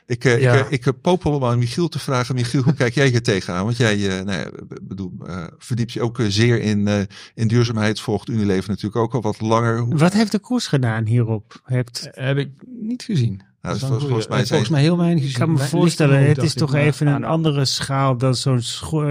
ik, 0.05 0.25
uh, 0.25 0.41
ja. 0.41 0.53
ik, 0.53 0.69
ik, 0.69 0.85
ik 0.85 1.01
popel 1.01 1.33
om 1.33 1.43
aan 1.43 1.57
Michiel 1.57 1.87
te 1.87 1.99
vragen. 1.99 2.35
Michiel, 2.35 2.61
hoe 2.61 2.73
kijk 2.83 2.93
jij 2.93 3.07
hier 3.07 3.23
tegenaan? 3.23 3.65
Want 3.65 3.77
jij 3.77 3.97
uh, 3.97 4.25
nou 4.25 4.39
ja, 4.39 4.49
bedoel, 4.81 5.11
uh, 5.27 5.43
verdiept 5.57 5.91
je 5.91 6.01
ook 6.01 6.19
zeer 6.27 6.61
in, 6.61 7.07
in 7.35 7.47
duurzaamheid. 7.47 7.99
Volgt 7.99 8.29
Unilever 8.29 8.69
natuurlijk 8.69 8.95
ook 8.95 9.13
al 9.13 9.21
wat 9.21 9.41
langer. 9.41 9.97
Wat 9.97 10.13
heeft 10.13 10.31
de 10.31 10.39
koers 10.39 10.67
gedaan 10.67 11.05
hierop? 11.05 11.61
Hebt... 11.63 12.09
heb 12.11 12.37
ik 12.37 12.51
niet 12.65 13.03
gezien. 13.03 13.41
Nou, 13.61 13.77
volgens, 13.79 14.03
volgens, 14.03 14.27
mij 14.27 14.45
volgens 14.45 14.69
mij 14.69 14.81
heel 14.81 14.97
weinig. 14.97 15.23
Ik 15.23 15.33
kan 15.33 15.51
me 15.51 15.57
voorstellen, 15.57 16.27
het 16.27 16.43
is 16.43 16.53
toch 16.53 16.73
even 16.73 17.07
een 17.07 17.23
andere 17.23 17.65
schaal 17.65 18.17
dan 18.17 18.35
zo'n 18.35 18.61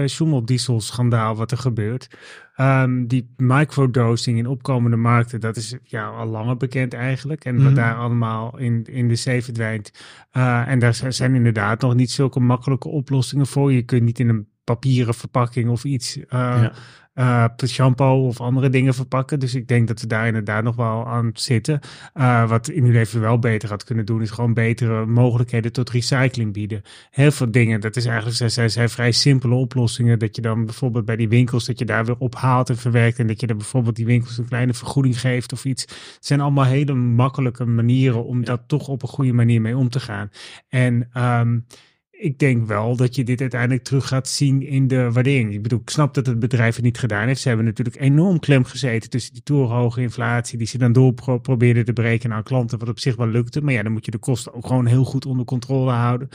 Schumel-diesel 0.05 0.81
schandaal 0.81 1.35
wat 1.35 1.51
er 1.51 1.57
gebeurt. 1.57 2.07
Um, 2.57 3.07
die 3.07 3.33
microdosing 3.37 4.37
in 4.37 4.47
opkomende 4.47 4.97
markten, 4.97 5.39
dat 5.39 5.57
is 5.57 5.75
ja, 5.83 6.07
al 6.07 6.27
langer 6.27 6.57
bekend 6.57 6.93
eigenlijk. 6.93 7.45
En 7.45 7.55
wat 7.55 7.69
mm. 7.69 7.75
daar 7.75 7.95
allemaal 7.95 8.57
in, 8.57 8.83
in 8.83 9.07
de 9.07 9.15
zee 9.15 9.43
verdwijnt. 9.43 9.91
Uh, 10.33 10.67
en 10.67 10.79
daar 10.79 10.95
zijn 11.09 11.35
inderdaad 11.35 11.81
nog 11.81 11.95
niet 11.95 12.11
zulke 12.11 12.39
makkelijke 12.39 12.87
oplossingen 12.87 13.47
voor. 13.47 13.73
Je 13.73 13.81
kunt 13.81 14.03
niet 14.03 14.19
in 14.19 14.29
een 14.29 14.47
papieren 14.63 15.13
verpakking 15.13 15.69
of 15.69 15.83
iets 15.83 16.17
uh, 16.17 16.23
ja 16.29 16.73
uh, 17.15 17.45
shampoo 17.65 18.27
of 18.27 18.41
andere 18.41 18.69
dingen 18.69 18.93
verpakken. 18.93 19.39
Dus 19.39 19.55
ik 19.55 19.67
denk 19.67 19.87
dat 19.87 20.01
we 20.01 20.07
daar 20.07 20.27
inderdaad 20.27 20.63
nog 20.63 20.75
wel 20.75 21.07
aan 21.07 21.29
zitten. 21.33 21.79
Uh, 22.13 22.49
wat 22.49 22.69
Unilever 22.69 23.19
wel 23.19 23.39
beter 23.39 23.69
had 23.69 23.83
kunnen 23.83 24.05
doen, 24.05 24.21
is 24.21 24.29
gewoon 24.29 24.53
betere 24.53 25.05
mogelijkheden 25.05 25.71
tot 25.71 25.89
recycling 25.89 26.53
bieden. 26.53 26.81
Heel 27.09 27.31
veel 27.31 27.51
dingen, 27.51 27.81
dat 27.81 27.95
is 27.95 28.05
eigenlijk, 28.05 28.51
zijn, 28.51 28.69
zijn 28.69 28.89
vrij 28.89 29.11
simpele 29.11 29.55
oplossingen. 29.55 30.19
Dat 30.19 30.35
je 30.35 30.41
dan 30.41 30.65
bijvoorbeeld 30.65 31.05
bij 31.05 31.15
die 31.15 31.29
winkels, 31.29 31.65
dat 31.65 31.79
je 31.79 31.85
daar 31.85 32.05
weer 32.05 32.17
ophaalt 32.17 32.69
en 32.69 32.77
verwerkt. 32.77 33.19
En 33.19 33.27
dat 33.27 33.39
je 33.39 33.47
dan 33.47 33.57
bijvoorbeeld 33.57 33.95
die 33.95 34.05
winkels 34.05 34.37
een 34.37 34.47
kleine 34.47 34.73
vergoeding 34.73 35.19
geeft 35.19 35.53
of 35.53 35.65
iets. 35.65 35.81
Het 35.81 36.25
zijn 36.25 36.41
allemaal 36.41 36.65
hele 36.65 36.93
makkelijke 36.93 37.65
manieren 37.65 38.25
om 38.25 38.39
ja. 38.39 38.43
dat 38.43 38.61
toch 38.67 38.87
op 38.87 39.01
een 39.01 39.09
goede 39.09 39.33
manier 39.33 39.61
mee 39.61 39.77
om 39.77 39.89
te 39.89 39.99
gaan. 39.99 40.29
En 40.69 41.09
um, 41.17 41.65
ik 42.21 42.39
denk 42.39 42.67
wel 42.67 42.95
dat 42.95 43.15
je 43.15 43.23
dit 43.23 43.41
uiteindelijk 43.41 43.83
terug 43.83 44.07
gaat 44.07 44.27
zien 44.27 44.61
in 44.61 44.87
de 44.87 45.11
waardering. 45.11 45.53
Ik 45.53 45.61
bedoel, 45.61 45.79
ik 45.79 45.89
snap 45.89 46.13
dat 46.13 46.25
het 46.25 46.39
bedrijf 46.39 46.75
het 46.75 46.83
niet 46.83 46.97
gedaan 46.97 47.27
heeft. 47.27 47.41
Ze 47.41 47.47
hebben 47.47 47.65
natuurlijk 47.65 47.99
enorm 47.99 48.39
klem 48.39 48.63
gezeten 48.63 49.09
tussen 49.09 49.33
die 49.33 49.43
torenhoge 49.43 50.01
inflatie, 50.01 50.57
die 50.57 50.67
ze 50.67 50.77
dan 50.77 50.93
door 50.93 51.13
pro 51.13 51.37
probeerden 51.37 51.85
te 51.85 51.93
breken 51.93 52.33
aan 52.33 52.43
klanten, 52.43 52.79
wat 52.79 52.89
op 52.89 52.99
zich 52.99 53.15
wel 53.15 53.27
lukte. 53.27 53.61
Maar 53.61 53.73
ja, 53.73 53.83
dan 53.83 53.91
moet 53.91 54.05
je 54.05 54.11
de 54.11 54.17
kosten 54.17 54.53
ook 54.53 54.67
gewoon 54.67 54.85
heel 54.85 55.03
goed 55.03 55.25
onder 55.25 55.45
controle 55.45 55.91
houden. 55.91 56.29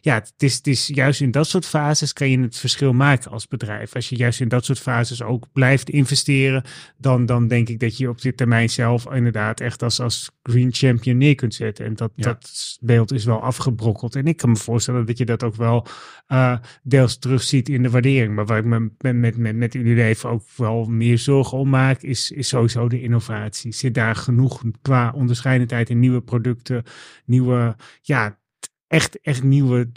Ja, 0.00 0.14
het 0.14 0.32
is, 0.38 0.54
het 0.54 0.66
is 0.66 0.86
juist 0.86 1.20
in 1.20 1.30
dat 1.30 1.46
soort 1.46 1.66
fases 1.66 2.12
kan 2.12 2.30
je 2.30 2.40
het 2.40 2.56
verschil 2.56 2.92
maken 2.92 3.30
als 3.30 3.48
bedrijf. 3.48 3.94
Als 3.94 4.08
je 4.08 4.16
juist 4.16 4.40
in 4.40 4.48
dat 4.48 4.64
soort 4.64 4.78
fases 4.78 5.22
ook 5.22 5.46
blijft 5.52 5.90
investeren, 5.90 6.64
dan, 6.96 7.26
dan 7.26 7.48
denk 7.48 7.68
ik 7.68 7.80
dat 7.80 7.96
je 7.96 8.08
op 8.08 8.22
dit 8.22 8.36
termijn 8.36 8.70
zelf 8.70 9.12
inderdaad 9.12 9.60
echt 9.60 9.82
als, 9.82 10.00
als 10.00 10.30
green 10.42 10.72
champion 10.72 11.16
neer 11.16 11.34
kunt 11.34 11.54
zetten. 11.54 11.84
En 11.84 11.94
dat, 11.94 12.12
dat 12.14 12.78
beeld 12.80 13.12
is 13.12 13.24
wel 13.24 13.42
afgebrokkeld. 13.42 14.16
En 14.16 14.26
ik 14.26 14.36
kan 14.36 14.50
me 14.50 14.56
voorstellen 14.56 15.06
dat 15.06 15.18
je 15.18 15.24
dat 15.24 15.42
ook 15.42 15.54
wel 15.54 15.86
uh, 16.28 16.58
deels 16.82 17.18
terugziet 17.18 17.68
in 17.68 17.82
de 17.82 17.90
waardering. 17.90 18.34
Maar 18.34 18.46
waar 18.46 18.58
ik 18.58 18.64
me 18.64 18.90
met, 18.98 19.16
met, 19.16 19.36
met, 19.36 19.56
met 19.56 19.72
jullie 19.72 20.02
even 20.02 20.30
ook 20.30 20.42
wel 20.56 20.84
meer 20.84 21.18
zorgen 21.18 21.58
om 21.58 21.68
maak, 21.68 22.02
is, 22.02 22.30
is 22.30 22.48
sowieso 22.48 22.88
de 22.88 23.00
innovatie. 23.00 23.72
Zit 23.72 23.94
daar 23.94 24.16
genoeg 24.16 24.62
qua 24.82 25.12
onderscheidendheid 25.14 25.90
in 25.90 25.98
nieuwe 25.98 26.22
producten, 26.22 26.82
nieuwe, 27.24 27.76
ja, 28.00 28.38
echt, 28.86 29.20
echt 29.20 29.42
nieuwe 29.42 29.92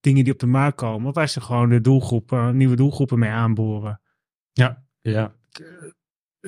dingen 0.00 0.24
die 0.24 0.32
op 0.32 0.38
de 0.38 0.46
markt 0.46 0.76
komen, 0.76 1.12
waar 1.12 1.28
ze 1.28 1.40
gewoon 1.40 1.68
de 1.68 1.80
doelgroepen, 1.80 2.56
nieuwe 2.56 2.76
doelgroepen 2.76 3.18
mee 3.18 3.30
aanboren. 3.30 4.00
Ja, 4.52 4.84
ja 5.00 5.34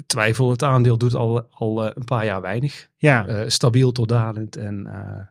twijfel. 0.06 0.50
Het 0.50 0.62
aandeel 0.62 0.98
doet 0.98 1.14
al, 1.14 1.48
al 1.50 1.84
uh, 1.86 1.90
een 1.94 2.04
paar 2.04 2.24
jaar 2.24 2.40
weinig. 2.40 2.88
Ja. 2.96 3.28
Uh, 3.28 3.48
stabiel 3.48 3.92
tot 3.92 4.08
dalend. 4.08 4.56
En 4.56 4.86
uh, 4.86 5.26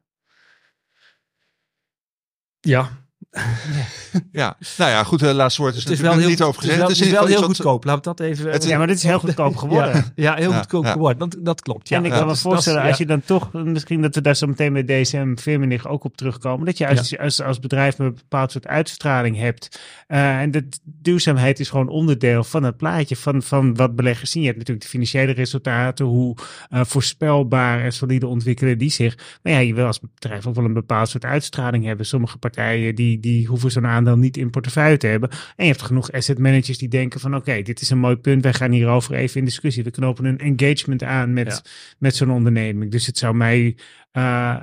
ja, 2.59 3.06
ja, 4.31 4.57
nou 4.77 4.91
ja, 4.91 5.03
goed, 5.03 5.19
de 5.19 5.33
laatste 5.33 5.61
woord 5.61 5.75
is, 5.75 5.83
het 5.83 5.91
is 5.91 5.99
wel 5.99 6.17
heel, 6.17 6.27
niet 6.27 6.41
over 6.41 6.61
gezegd. 6.61 6.81
Het 6.81 6.89
is 6.89 6.99
wel, 6.99 7.07
het 7.07 7.15
is 7.15 7.29
wel 7.29 7.39
heel 7.39 7.47
goedkoop, 7.47 7.83
laat 7.83 8.03
dat 8.03 8.19
even... 8.19 8.51
Het, 8.51 8.63
ja, 8.63 8.77
maar 8.77 8.87
dit 8.87 8.95
is 8.95 9.03
heel 9.03 9.19
goedkoop 9.19 9.55
geworden. 9.63 9.93
ja, 9.93 10.11
ja, 10.15 10.35
heel 10.35 10.51
ja, 10.51 10.57
goedkoop 10.57 10.83
ja. 10.83 10.91
geworden, 10.91 11.29
dat, 11.29 11.37
dat 11.39 11.61
klopt. 11.61 11.89
Ja. 11.89 11.97
En 11.97 12.05
ik 12.05 12.11
kan 12.11 12.27
me 12.27 12.35
voorstellen, 12.35 12.81
als 12.81 12.97
je 12.97 13.05
dan 13.05 13.21
toch, 13.21 13.53
misschien 13.53 14.01
dat 14.01 14.15
we 14.15 14.21
daar 14.21 14.35
zo 14.35 14.47
meteen 14.47 14.71
met 14.71 14.87
DSM 14.87 15.35
Firmenich 15.35 15.87
ook 15.87 16.03
op 16.03 16.17
terugkomen, 16.17 16.65
dat 16.65 16.77
je 16.77 16.87
als, 16.87 17.17
als, 17.17 17.41
als 17.41 17.59
bedrijf 17.59 17.99
een 17.99 18.13
bepaald 18.13 18.51
soort 18.51 18.67
uitstraling 18.67 19.37
hebt. 19.37 19.79
Uh, 20.07 20.39
en 20.39 20.51
de 20.51 20.67
duurzaamheid 20.83 21.59
is 21.59 21.69
gewoon 21.69 21.89
onderdeel 21.89 22.43
van 22.43 22.63
het 22.63 22.77
plaatje, 22.77 23.15
van, 23.15 23.41
van 23.41 23.75
wat 23.75 23.95
beleggers 23.95 24.31
zien. 24.31 24.41
Je 24.41 24.47
hebt 24.47 24.59
natuurlijk 24.59 24.85
de 24.85 24.91
financiële 24.91 25.31
resultaten, 25.31 26.05
hoe 26.05 26.35
uh, 26.69 26.81
voorspelbaar 26.83 27.83
en 27.83 27.91
solide 27.91 28.27
ontwikkelen 28.27 28.77
die 28.77 28.89
zich. 28.89 29.39
Maar 29.43 29.53
ja, 29.53 29.59
je 29.59 29.73
wil 29.73 29.85
als 29.85 29.99
bedrijf 29.99 30.47
ook 30.47 30.55
wel 30.55 30.65
een 30.65 30.73
bepaald 30.73 31.09
soort 31.09 31.25
uitstraling 31.25 31.85
hebben. 31.85 32.05
Sommige 32.05 32.37
partijen 32.37 32.95
die, 32.95 33.16
die 33.19 33.47
hoeven 33.47 33.71
zo'n 33.71 33.85
aandeel 33.85 34.17
niet 34.17 34.37
in 34.37 34.49
portefeuille 34.49 34.97
te 34.97 35.07
hebben. 35.07 35.29
En 35.29 35.65
je 35.65 35.71
hebt 35.71 35.81
genoeg 35.81 36.11
asset 36.11 36.39
managers 36.39 36.77
die 36.77 36.89
denken 36.89 37.19
van 37.19 37.35
oké, 37.35 37.61
dit 37.61 37.81
is 37.81 37.89
een 37.89 37.97
mooi 37.97 38.15
punt. 38.15 38.43
Wij 38.43 38.53
gaan 38.53 38.71
hierover 38.71 39.15
even 39.15 39.39
in 39.39 39.45
discussie. 39.45 39.83
We 39.83 39.91
knopen 39.91 40.25
een 40.25 40.57
engagement 40.57 41.03
aan 41.03 41.33
met, 41.33 41.61
met 41.99 42.15
zo'n 42.15 42.31
onderneming. 42.31 42.91
Dus 42.91 43.05
het 43.05 43.17
zou 43.17 43.35
mij... 43.35 43.77
Uh, 44.17 44.59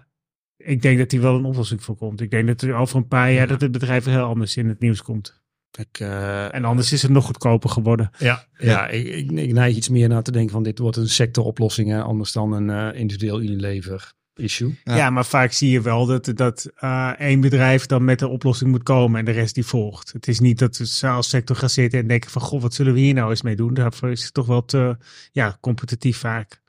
ik 0.57 0.83
denk 0.83 0.99
dat 0.99 1.11
hier 1.11 1.21
wel 1.21 1.37
een 1.37 1.45
oplossing 1.45 1.83
voor 1.83 1.97
komt. 1.97 2.21
Ik 2.21 2.31
denk 2.31 2.47
dat 2.47 2.63
er 2.63 2.75
over 2.75 2.97
een 2.97 3.09
paar 3.09 3.33
jaar 3.33 3.47
dat 3.47 3.61
het 3.61 3.73
bedrijf 3.73 4.05
heel 4.05 4.25
anders 4.25 4.57
in 4.57 4.69
het 4.69 4.81
nieuws 4.81 5.03
komt. 5.03 5.43
Ik, 5.79 6.01
uh, 6.01 6.55
en 6.55 6.65
anders 6.65 6.93
is 6.93 7.03
het 7.03 7.11
nog 7.11 7.25
goedkoper 7.25 7.71
geworden. 7.71 8.11
Ja, 8.19 8.47
ja. 8.59 8.71
ja 8.71 8.89
ik, 8.89 9.07
ik, 9.07 9.31
ik, 9.31 9.53
neig 9.53 9.77
iets 9.77 9.89
meer 9.89 10.09
naar 10.09 10.23
te 10.23 10.33
denken 10.33 10.53
van 10.53 10.63
dit 10.63 10.79
wordt 10.79 10.97
een 10.97 11.09
sectoroplossing, 11.09 11.89
hè, 11.89 12.03
anders 12.03 12.33
dan 12.33 12.53
een 12.53 12.69
uh, 12.69 13.01
individueel 13.01 13.43
Unilever 13.43 14.15
issue. 14.35 14.79
Ja. 14.85 15.11
maar 15.11 15.25
vaak 15.27 15.53
zie 15.53 15.71
je 15.71 15.81
wel 15.81 16.07
dat, 16.07 16.31
dat 16.35 16.71
uh, 16.81 17.09
één 17.19 17.41
bedrijf 17.41 17.87
dan 17.87 18.05
met 18.05 18.19
de 18.19 18.29
oplossing 18.29 18.71
moet 18.71 18.83
komen 18.83 19.19
en 19.19 19.25
de 19.25 19.31
rest 19.31 19.55
die 19.55 19.67
volgt. 19.67 20.13
Het 20.13 20.29
is 20.29 20.41
niet 20.41 20.59
dat 20.59 20.77
we 20.77 21.09
als 21.09 21.29
sector 21.29 21.57
gaan 21.57 21.71
zitten 21.71 22.01
en 22.01 22.07
denken 22.07 22.31
van, 22.31 22.43
goh, 22.43 22.63
wat 22.63 22.75
zullen 22.75 22.95
we 22.95 23.01
hier 23.01 23.15
nou 23.15 23.31
eens 23.31 23.43
mee 23.43 23.57
doen? 23.57 23.75
Daarvoor 23.75 24.11
is 24.11 24.25
het 24.25 24.35
toch 24.35 24.47
wel 24.47 24.65
te 24.65 24.97
ja, 25.33 25.57
competitief 25.61 26.19
vaak. 26.19 26.63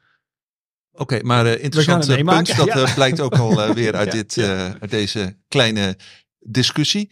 Oké, 0.92 1.02
okay, 1.02 1.20
maar 1.20 1.46
uh, 1.46 1.64
interessant 1.64 2.06
punt. 2.06 2.56
Dat 2.56 2.66
ja. 2.66 2.94
blijkt 2.94 3.20
ook 3.20 3.36
al 3.36 3.74
weer 3.74 3.96
uit, 4.02 4.12
dit, 4.12 4.38
uit 4.80 4.90
deze 4.90 5.38
kleine 5.48 5.98
discussie. 6.40 7.12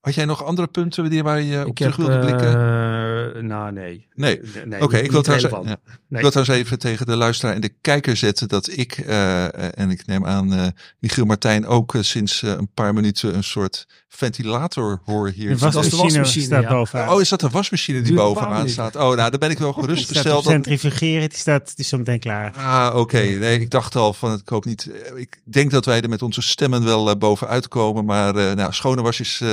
Had 0.00 0.14
jij 0.14 0.24
nog 0.24 0.44
andere 0.44 0.68
punten 0.68 1.10
die 1.10 1.22
waar 1.22 1.40
je 1.40 1.66
op 1.66 1.76
terug 1.76 1.96
wilde 1.96 2.18
blikken? 2.18 2.48
Uh, 2.48 3.42
nou, 3.42 3.72
nee. 3.72 4.06
Nee. 4.14 4.40
nee 4.64 4.82
Oké, 4.82 4.96
ik 4.96 5.10
wil 5.10 5.22
trouwens, 5.22 5.52
ja. 5.52 5.78
nee. 6.08 6.24
ik 6.24 6.32
wil 6.32 6.54
even 6.54 6.78
tegen 6.78 7.06
de 7.06 7.16
luisteraar 7.16 7.54
en 7.54 7.60
de 7.60 7.74
kijker 7.80 8.16
zetten 8.16 8.48
dat 8.48 8.70
ik, 8.70 8.98
uh, 8.98 9.78
en 9.78 9.90
ik 9.90 10.06
neem 10.06 10.26
aan 10.26 10.72
Michiel 10.98 11.24
Martijn 11.24 11.66
ook 11.66 11.94
sinds 12.00 12.42
een 12.42 12.70
paar 12.74 12.94
minuten 12.94 13.34
een 13.34 13.44
soort 13.44 13.86
ventilator 14.12 15.00
hoor 15.04 15.28
hier. 15.28 15.58
De 15.58 15.70
wasmachine, 15.70 16.24
staat 16.24 16.62
ja. 16.62 16.68
bovenaan. 16.68 17.08
Oh, 17.08 17.20
is 17.20 17.28
dat 17.28 17.40
de 17.40 17.48
wasmachine 17.48 18.02
die 18.02 18.14
bovenaan 18.14 18.68
staat? 18.68 18.96
Oh, 18.96 19.16
nou, 19.16 19.30
dan 19.30 19.38
ben 19.38 19.50
ik 19.50 19.58
wel 19.58 19.72
gerustgesteld. 19.80 20.42
Die 20.42 20.52
centrifugeren, 20.52 21.28
die 21.28 21.38
staat, 21.38 21.66
die 21.66 21.74
is 21.76 21.88
zo 21.88 21.96
meteen 21.96 22.20
klaar. 22.20 22.52
Ah, 22.56 22.86
oké. 22.88 22.98
Okay. 22.98 23.34
Nee, 23.34 23.60
ik 23.60 23.70
dacht 23.70 23.96
al 23.96 24.12
van, 24.12 24.32
ik 24.32 24.48
hoop 24.48 24.64
niet, 24.64 24.90
ik 25.14 25.40
denk 25.44 25.70
dat 25.70 25.84
wij 25.84 26.00
er 26.00 26.08
met 26.08 26.22
onze 26.22 26.42
stemmen 26.42 26.84
wel 26.84 27.18
bovenuit 27.18 27.68
komen, 27.68 28.04
maar 28.04 28.34
nou, 28.34 28.72
schone 28.72 29.02
wasjes 29.02 29.38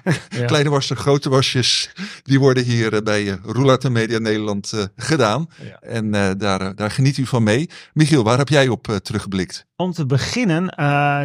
ja. 0.28 0.44
Kleine 0.46 0.70
wasjes, 0.70 0.98
grote 0.98 1.28
wasjes, 1.28 1.90
die 2.22 2.40
worden 2.40 2.64
hier 2.64 2.92
uh, 2.92 3.00
bij 3.00 3.22
uh, 3.22 3.34
Roulette 3.44 3.90
Media 3.90 4.18
Nederland 4.18 4.72
uh, 4.74 4.82
gedaan. 4.96 5.48
Ja. 5.62 5.78
En 5.80 6.10
daar, 6.38 6.74
daar 6.74 6.90
geniet 6.90 7.16
u 7.16 7.26
van 7.26 7.42
mee. 7.42 7.70
Michiel, 7.92 8.24
waar 8.24 8.38
heb 8.38 8.48
jij 8.48 8.68
op 8.68 8.98
teruggeblikt? 9.02 9.66
Om 9.76 9.92
te 9.92 10.06
beginnen 10.06 10.72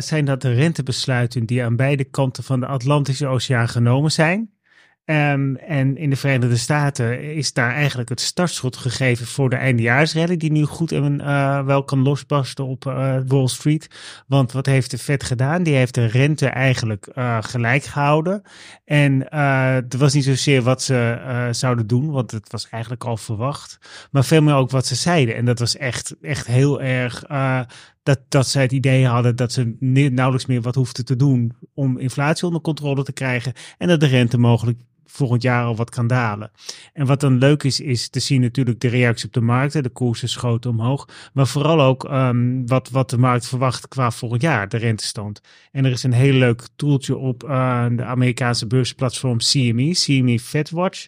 zijn 0.03 0.25
dat 0.25 0.41
de 0.41 0.53
rentebesluiten 0.53 1.45
die 1.45 1.63
aan 1.63 1.75
beide 1.75 2.03
kanten 2.03 2.36
van 2.43 2.59
de 2.59 2.67
Atlantische 2.67 3.27
Oceaan 3.27 3.69
genomen 3.69 4.11
zijn. 4.11 4.55
Um, 5.09 5.55
en 5.55 5.97
in 5.97 6.09
de 6.09 6.15
Verenigde 6.15 6.57
Staten 6.57 7.23
is 7.33 7.53
daar 7.53 7.71
eigenlijk 7.73 8.09
het 8.09 8.21
startschot 8.21 8.77
gegeven 8.77 9.25
voor 9.25 9.49
de 9.49 9.55
eindejaarsrally, 9.55 10.37
die 10.37 10.51
nu 10.51 10.63
goed 10.63 10.91
en 10.91 11.21
uh, 11.21 11.65
wel 11.65 11.83
kan 11.83 12.01
losbarsten 12.01 12.65
op 12.65 12.85
uh, 12.85 13.17
Wall 13.27 13.47
Street. 13.47 13.87
Want 14.27 14.51
wat 14.51 14.65
heeft 14.65 14.91
de 14.91 14.97
Fed 14.97 15.23
gedaan? 15.23 15.63
Die 15.63 15.75
heeft 15.75 15.93
de 15.93 16.05
rente 16.05 16.47
eigenlijk 16.47 17.09
uh, 17.13 17.37
gelijk 17.41 17.83
gehouden. 17.83 18.41
En 18.85 19.33
het 19.83 19.95
was 19.97 20.13
niet 20.13 20.23
zozeer 20.23 20.61
wat 20.61 20.81
ze 20.81 21.47
zouden 21.51 21.87
doen, 21.87 22.11
want 22.11 22.31
het 22.31 22.51
was 22.51 22.69
eigenlijk 22.69 23.03
al 23.03 23.17
verwacht. 23.17 23.77
Maar 24.11 24.25
veel 24.25 24.41
meer 24.41 24.55
ook 24.55 24.71
wat 24.71 24.85
ze 24.85 24.95
zeiden. 24.95 25.35
En 25.35 25.45
dat 25.45 25.59
was 25.59 25.77
echt, 25.77 26.15
echt 26.21 26.47
heel 26.47 26.81
erg 26.81 27.23
dat, 28.07 28.19
dat 28.29 28.47
zij 28.47 28.61
het 28.61 28.71
idee 28.71 29.05
hadden 29.05 29.35
dat 29.35 29.51
ze 29.51 29.75
nauwelijks 29.79 30.45
meer 30.45 30.61
wat 30.61 30.75
hoefden 30.75 31.05
te 31.05 31.15
doen 31.15 31.53
om 31.73 31.97
inflatie 31.97 32.45
onder 32.45 32.61
controle 32.61 33.03
te 33.03 33.13
krijgen. 33.13 33.53
En 33.77 33.87
dat 33.87 33.99
de 33.99 34.05
rente 34.05 34.37
mogelijk 34.37 34.79
volgend 35.05 35.41
jaar 35.41 35.65
al 35.65 35.75
wat 35.75 35.89
kan 35.89 36.07
dalen. 36.07 36.51
En 36.93 37.05
wat 37.05 37.19
dan 37.19 37.37
leuk 37.37 37.63
is, 37.63 37.79
is 37.79 38.09
te 38.09 38.19
zien 38.19 38.41
natuurlijk 38.41 38.79
de 38.79 38.87
reactie 38.87 39.27
op 39.27 39.33
de 39.33 39.41
markten. 39.41 39.83
De 39.83 39.89
koersen 39.89 40.29
schoten 40.29 40.69
omhoog. 40.69 41.07
Maar 41.33 41.47
vooral 41.47 41.81
ook 41.81 42.03
um, 42.03 42.67
wat, 42.67 42.89
wat 42.89 43.09
de 43.09 43.17
markt 43.17 43.47
verwacht 43.47 43.87
qua 43.87 44.11
volgend 44.11 44.41
jaar, 44.41 44.69
de 44.69 44.77
rentestand. 44.77 45.41
En 45.71 45.85
er 45.85 45.91
is 45.91 46.03
een 46.03 46.13
heel 46.13 46.33
leuk 46.33 46.67
toeltje 46.75 47.17
op 47.17 47.43
uh, 47.43 47.85
de 47.91 48.03
Amerikaanse 48.03 48.67
beursplatform 48.67 49.37
CME, 49.37 49.91
CME 49.91 50.39
FedWatch. 50.39 51.07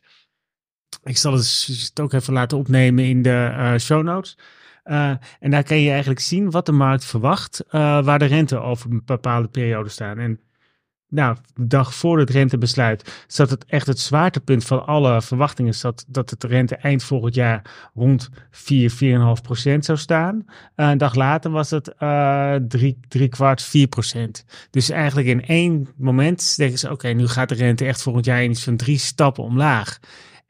Ik 1.03 1.17
zal 1.17 1.33
het 1.33 1.91
ook 2.01 2.13
even 2.13 2.33
laten 2.33 2.57
opnemen 2.57 3.05
in 3.05 3.21
de 3.21 3.49
uh, 3.51 3.77
show 3.77 4.03
notes. 4.03 4.37
Uh, 4.89 5.09
en 5.39 5.51
daar 5.51 5.63
kan 5.63 5.79
je 5.79 5.89
eigenlijk 5.89 6.19
zien 6.19 6.51
wat 6.51 6.65
de 6.65 6.71
markt 6.71 7.05
verwacht, 7.05 7.63
uh, 7.65 7.71
waar 8.03 8.19
de 8.19 8.25
rente 8.25 8.59
over 8.59 8.91
een 8.91 9.01
bepaalde 9.05 9.47
periode 9.47 9.89
staan. 9.89 10.19
En 10.19 10.39
nou, 11.09 11.37
de 11.53 11.67
dag 11.67 11.93
voor 11.95 12.19
het 12.19 12.29
rentebesluit 12.29 13.23
zat 13.27 13.49
het 13.49 13.65
echt 13.65 13.87
het 13.87 13.99
zwaartepunt 13.99 14.65
van 14.65 14.85
alle 14.85 15.21
verwachtingen. 15.21 15.73
Zat 15.73 16.05
dat 16.07 16.29
het 16.29 16.43
rente 16.43 16.75
eind 16.75 17.03
volgend 17.03 17.35
jaar 17.35 17.89
rond 17.93 18.29
4, 18.51 18.91
4,5 19.37 19.41
procent 19.41 19.85
zou 19.85 19.97
staan. 19.97 20.45
Uh, 20.45 20.89
een 20.89 20.97
dag 20.97 21.15
later 21.15 21.51
was 21.51 21.69
het 21.69 21.93
uh, 21.99 22.55
drie, 22.55 22.99
drie 23.07 23.27
kwart, 23.27 23.61
4 23.61 23.87
procent. 23.87 24.45
Dus 24.69 24.89
eigenlijk 24.89 25.27
in 25.27 25.45
één 25.45 25.87
moment 25.97 26.57
denken 26.57 26.79
ze, 26.79 26.91
oké, 26.91 27.07
nu 27.07 27.27
gaat 27.27 27.49
de 27.49 27.55
rente 27.55 27.85
echt 27.85 28.01
volgend 28.01 28.25
jaar 28.25 28.43
in 28.43 28.51
iets 28.51 28.63
van 28.63 28.77
drie 28.77 28.97
stappen 28.97 29.43
omlaag. 29.43 29.99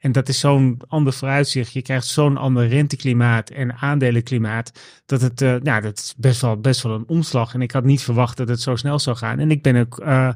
En 0.00 0.12
dat 0.12 0.28
is 0.28 0.38
zo'n 0.38 0.80
ander 0.88 1.12
vooruitzicht. 1.12 1.72
Je 1.72 1.82
krijgt 1.82 2.06
zo'n 2.06 2.36
ander 2.36 2.68
renteklimaat 2.68 3.50
en 3.50 3.74
aandelenklimaat. 3.74 4.72
Dat 5.06 5.20
het, 5.20 5.40
uh, 5.40 5.80
dat 5.82 5.98
is 5.98 6.14
best 6.16 6.40
wel, 6.40 6.60
best 6.60 6.82
wel 6.82 6.94
een 6.94 7.08
omslag. 7.08 7.54
En 7.54 7.62
ik 7.62 7.70
had 7.70 7.84
niet 7.84 8.02
verwacht 8.02 8.36
dat 8.36 8.48
het 8.48 8.60
zo 8.60 8.76
snel 8.76 8.98
zou 8.98 9.16
gaan. 9.16 9.38
En 9.38 9.50
ik 9.50 9.62
ben 9.62 9.76
ook, 9.76 10.00
uh, 10.00 10.30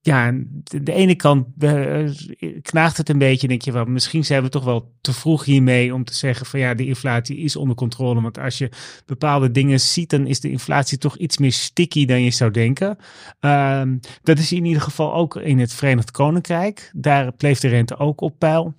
ja, 0.00 0.32
de, 0.62 0.92
ene 0.92 1.14
kant 1.14 1.46
uh, 1.58 2.10
knaagt 2.62 2.96
het 2.96 3.08
een 3.08 3.18
beetje. 3.18 3.48
Denk 3.48 3.62
je 3.62 3.72
wel, 3.72 3.84
misschien 3.84 4.24
zijn 4.24 4.42
we 4.42 4.48
toch 4.48 4.64
wel 4.64 4.94
te 5.00 5.12
vroeg 5.12 5.44
hiermee 5.44 5.94
om 5.94 6.04
te 6.04 6.14
zeggen 6.14 6.46
van 6.46 6.60
ja, 6.60 6.74
de 6.74 6.86
inflatie 6.86 7.36
is 7.36 7.56
onder 7.56 7.76
controle. 7.76 8.20
Want 8.20 8.38
als 8.38 8.58
je 8.58 8.70
bepaalde 9.06 9.50
dingen 9.50 9.80
ziet, 9.80 10.10
dan 10.10 10.26
is 10.26 10.40
de 10.40 10.50
inflatie 10.50 10.98
toch 10.98 11.16
iets 11.16 11.38
meer 11.38 11.52
sticky 11.52 12.06
dan 12.06 12.22
je 12.22 12.30
zou 12.30 12.50
denken. 12.50 12.96
Ehm, 13.40 13.96
dat 14.22 14.38
is 14.38 14.52
in 14.52 14.64
ieder 14.64 14.82
geval 14.82 15.14
ook 15.14 15.36
in 15.36 15.58
het 15.58 15.72
Verenigd 15.72 16.10
Koninkrijk. 16.10 16.90
Daar 16.96 17.32
bleef 17.32 17.58
de 17.58 17.68
rente 17.68 17.96
ook 17.96 18.20
op 18.20 18.38
peil. 18.38 18.74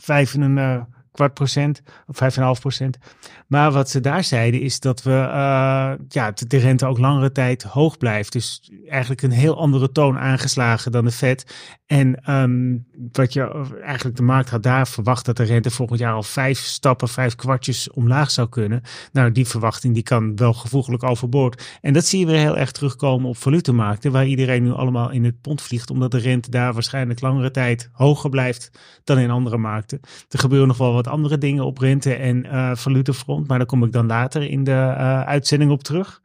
5,25 0.00 0.86
kwart 1.12 1.34
procent 1.34 1.82
of 2.06 2.16
vijf 2.16 2.36
en 2.36 2.42
half 2.42 2.60
procent. 2.60 2.98
Maar 3.46 3.72
wat 3.72 3.90
ze 3.90 4.00
daar 4.00 4.24
zeiden 4.24 4.60
is 4.60 4.80
dat 4.80 5.02
we 5.02 5.10
uh, 5.10 5.92
ja, 6.08 6.32
de 6.46 6.56
rente 6.56 6.86
ook 6.86 6.98
langere 6.98 7.32
tijd 7.32 7.62
hoog 7.62 7.98
blijft. 7.98 8.32
Dus 8.32 8.70
eigenlijk 8.88 9.22
een 9.22 9.30
heel 9.30 9.58
andere 9.58 9.92
toon 9.92 10.18
aangeslagen 10.18 10.92
dan 10.92 11.04
de 11.04 11.10
Fed. 11.10 11.54
En 11.86 12.32
um, 12.34 12.86
wat 13.12 13.32
je 13.32 13.66
eigenlijk 13.82 14.16
de 14.16 14.22
markt 14.22 14.50
had 14.50 14.62
daar 14.62 14.88
verwacht 14.88 15.24
dat 15.24 15.36
de 15.36 15.42
rente 15.42 15.70
volgend 15.70 15.98
jaar 15.98 16.14
al 16.14 16.22
vijf 16.22 16.58
stappen, 16.58 17.08
vijf 17.08 17.34
kwartjes 17.34 17.90
omlaag 17.90 18.30
zou 18.30 18.48
kunnen. 18.48 18.82
Nou, 19.12 19.32
die 19.32 19.46
verwachting 19.46 19.94
die 19.94 20.02
kan 20.02 20.36
wel 20.36 20.52
gevoeglijk 20.52 21.02
overboord. 21.02 21.78
En 21.80 21.92
dat 21.92 22.04
zie 22.04 22.18
je 22.18 22.26
weer 22.26 22.38
heel 22.38 22.56
erg 22.56 22.72
terugkomen 22.72 23.28
op 23.28 23.36
valutemarkten, 23.36 24.12
waar 24.12 24.26
iedereen 24.26 24.62
nu 24.62 24.72
allemaal 24.72 25.10
in 25.10 25.24
het 25.24 25.40
pond 25.40 25.62
vliegt, 25.62 25.90
omdat 25.90 26.10
de 26.10 26.18
rente 26.18 26.50
daar 26.50 26.72
waarschijnlijk 26.72 27.20
langere 27.20 27.50
tijd 27.50 27.88
hoger 27.92 28.30
blijft 28.30 28.70
dan 29.04 29.18
in 29.18 29.30
andere 29.30 29.58
markten. 29.58 30.00
Er 30.28 30.38
gebeuren 30.38 30.68
nog 30.68 30.76
wel 30.76 30.92
wat 30.92 30.99
andere 31.06 31.38
dingen 31.38 31.64
op 31.64 31.78
rente- 31.78 32.14
en 32.14 32.46
uh, 32.46 32.74
valutefront, 32.74 33.48
maar 33.48 33.58
daar 33.58 33.66
kom 33.66 33.84
ik 33.84 33.92
dan 33.92 34.06
later 34.06 34.42
in 34.42 34.64
de 34.64 34.70
uh, 34.70 35.22
uitzending 35.22 35.70
op 35.70 35.82
terug. 35.82 36.22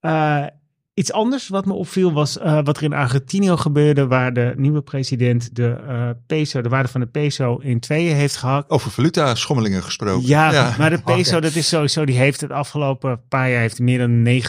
Uh, 0.00 0.46
Iets 0.94 1.12
anders 1.12 1.48
wat 1.48 1.66
me 1.66 1.72
opviel 1.72 2.12
was 2.12 2.36
wat 2.42 2.76
er 2.76 2.82
in 2.82 2.92
Argentinië 2.92 3.56
gebeurde, 3.56 4.06
waar 4.06 4.32
de 4.32 4.52
nieuwe 4.56 4.82
president 4.82 5.56
de 5.56 6.16
peso, 6.26 6.60
de 6.60 6.68
waarde 6.68 6.88
van 6.88 7.00
de 7.00 7.06
peso 7.06 7.56
in 7.56 7.80
tweeën 7.80 8.14
heeft 8.14 8.36
gehakt. 8.36 8.70
Over 8.70 8.90
valuta-schommelingen 8.90 9.82
gesproken. 9.82 10.26
Ja, 10.28 10.52
ja, 10.52 10.74
maar 10.78 10.90
de 10.90 11.02
peso, 11.02 11.28
okay. 11.36 11.40
dat 11.40 11.54
is 11.54 11.68
sowieso, 11.68 12.04
die 12.04 12.16
heeft 12.16 12.40
het 12.40 12.50
afgelopen 12.50 13.20
paar 13.28 13.50
jaar 13.50 13.60
heeft 13.60 13.78
meer 13.78 13.98
dan 13.98 14.42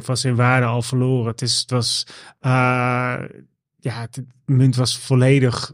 90% 0.00 0.04
van 0.04 0.16
zijn 0.16 0.36
waarde 0.36 0.66
al 0.66 0.82
verloren. 0.82 1.26
Het, 1.26 1.42
is, 1.42 1.58
het 1.58 1.70
was, 1.70 2.06
ja, 2.40 4.00
het 4.00 4.22
munt 4.44 4.76
was 4.76 4.98
volledig 4.98 5.72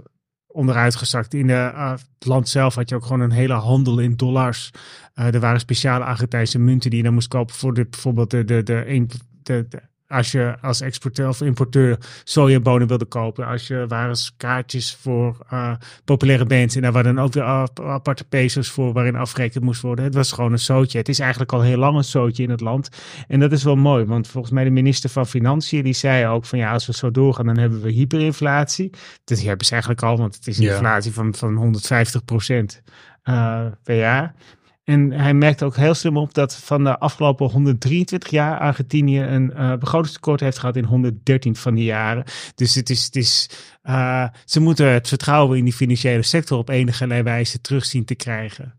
onderuit 0.55 0.95
gezakt. 0.95 1.35
In 1.35 1.47
de, 1.47 1.53
uh, 1.75 1.91
het 1.91 2.27
land 2.27 2.49
zelf 2.49 2.75
had 2.75 2.89
je 2.89 2.95
ook 2.95 3.05
gewoon 3.05 3.21
een 3.21 3.31
hele 3.31 3.55
handel 3.55 3.99
in 3.99 4.17
dollars. 4.17 4.71
Uh, 5.15 5.35
er 5.35 5.41
waren 5.41 5.61
speciale 5.61 6.05
Argentijnse 6.05 6.59
munten 6.59 6.91
die 6.91 6.99
je 6.99 7.05
dan 7.05 7.15
moest 7.15 7.29
kopen 7.29 7.55
voor 7.55 7.75
de, 7.75 7.87
bijvoorbeeld 7.91 8.31
de, 8.31 8.45
de, 8.45 8.63
de, 8.63 9.07
de, 9.43 9.67
de 9.69 9.83
als 10.15 10.33
je 10.33 10.55
als 10.61 10.81
exporteur 10.81 11.29
of 11.29 11.41
importeur 11.41 11.99
sojabonen 12.25 12.89
wilde 12.89 13.05
kopen. 13.05 13.47
Als 13.47 13.67
je 13.67 13.85
waren 13.89 14.17
kaartjes 14.37 14.99
voor 15.01 15.37
uh, 15.53 15.75
populaire 16.05 16.45
bands. 16.45 16.77
En 16.77 16.83
daar 16.83 16.93
waren 16.93 17.15
dan 17.15 17.25
ook 17.25 17.33
weer 17.33 17.43
aparte 17.75 18.25
pesos 18.25 18.71
voor 18.71 18.93
waarin 18.93 19.17
afgerekend 19.17 19.65
moest 19.65 19.83
worden. 19.83 20.05
Het 20.05 20.15
was 20.15 20.33
gewoon 20.33 20.53
een 20.53 20.59
zootje. 20.59 20.99
Het 20.99 21.09
is 21.09 21.19
eigenlijk 21.19 21.53
al 21.53 21.61
heel 21.61 21.79
lang 21.79 21.97
een 21.97 22.05
zootje 22.05 22.43
in 22.43 22.51
het 22.51 22.61
land. 22.61 22.89
En 23.29 23.41
dat 23.41 23.53
is 23.53 23.63
wel 23.63 23.77
mooi. 23.77 24.05
Want 24.05 24.29
volgens 24.29 24.53
mij 24.53 24.65
de 24.65 24.71
minister 24.71 25.11
van 25.11 25.27
Financiën 25.27 25.85
die 25.85 25.93
zei 25.93 26.27
ook 26.27 26.45
van 26.45 26.59
ja, 26.59 26.73
als 26.73 26.87
we 26.87 26.93
zo 26.93 27.11
doorgaan 27.11 27.47
dan 27.47 27.59
hebben 27.59 27.83
we 27.83 27.91
hyperinflatie. 27.91 28.91
Dat 29.25 29.43
hebben 29.43 29.67
ze 29.67 29.73
eigenlijk 29.73 30.03
al, 30.03 30.17
want 30.17 30.35
het 30.35 30.47
is 30.47 30.59
een 30.59 30.65
ja. 30.65 30.73
inflatie 30.73 31.13
van, 31.13 31.35
van 31.35 31.55
150 31.55 32.25
procent 32.25 32.83
uh, 33.25 33.67
per 33.83 33.97
jaar. 33.97 34.35
En 34.85 35.11
hij 35.11 35.35
merkte 35.35 35.65
ook 35.65 35.77
heel 35.77 35.95
slim 35.95 36.17
op 36.17 36.35
dat 36.35 36.57
van 36.57 36.85
de 36.85 36.99
afgelopen 36.99 37.51
123 37.51 38.31
jaar 38.31 38.59
Argentinië 38.59 39.21
een 39.21 39.53
uh, 39.57 39.77
begrotingstekort 39.77 40.41
heeft 40.41 40.59
gehad 40.59 40.77
in 40.77 40.85
113 40.85 41.57
van 41.57 41.75
die 41.75 41.85
jaren. 41.85 42.25
Dus 42.55 42.75
het 42.75 42.91
is, 42.91 43.05
het 43.05 43.17
is, 43.17 43.51
uh, 43.85 44.29
ze 44.45 44.61
moeten 44.61 44.93
het 44.93 45.09
vertrouwen 45.09 45.59
in 45.59 45.65
die 45.65 45.73
financiële 45.73 46.23
sector 46.23 46.59
op 46.59 46.69
enige 46.69 47.23
wijze 47.23 47.61
terug 47.61 47.85
zien 47.85 48.05
te 48.05 48.15
krijgen. 48.15 48.75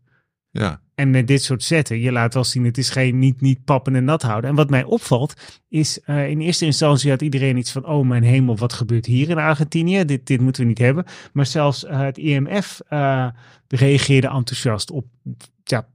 Ja. 0.59 0.81
En 0.95 1.09
met 1.09 1.27
dit 1.27 1.43
soort 1.43 1.63
zetten, 1.63 2.00
je 2.00 2.12
laat 2.12 2.33
wel 2.33 2.43
zien, 2.43 2.65
het 2.65 2.77
is 2.77 2.89
geen 2.89 3.19
niet, 3.19 3.41
niet 3.41 3.63
pappen 3.63 3.95
en 3.95 4.03
nat 4.03 4.21
houden. 4.21 4.50
En 4.50 4.55
wat 4.55 4.69
mij 4.69 4.83
opvalt, 4.83 5.33
is 5.69 6.00
uh, 6.05 6.29
in 6.29 6.39
eerste 6.39 6.65
instantie 6.65 7.09
had 7.09 7.21
iedereen 7.21 7.57
iets 7.57 7.71
van, 7.71 7.85
oh 7.85 8.07
mijn 8.07 8.24
hemel, 8.24 8.57
wat 8.57 8.74
gebeurt 8.74 9.05
hier 9.05 9.29
in 9.29 9.38
Argentinië? 9.38 10.05
Dit, 10.05 10.27
dit 10.27 10.41
moeten 10.41 10.62
we 10.62 10.67
niet 10.67 10.77
hebben. 10.77 11.05
Maar 11.33 11.45
zelfs 11.45 11.83
uh, 11.83 12.00
het 12.00 12.17
IMF 12.17 12.81
uh, 12.89 13.27
reageerde 13.67 14.27
enthousiast 14.27 14.91
op 14.91 15.05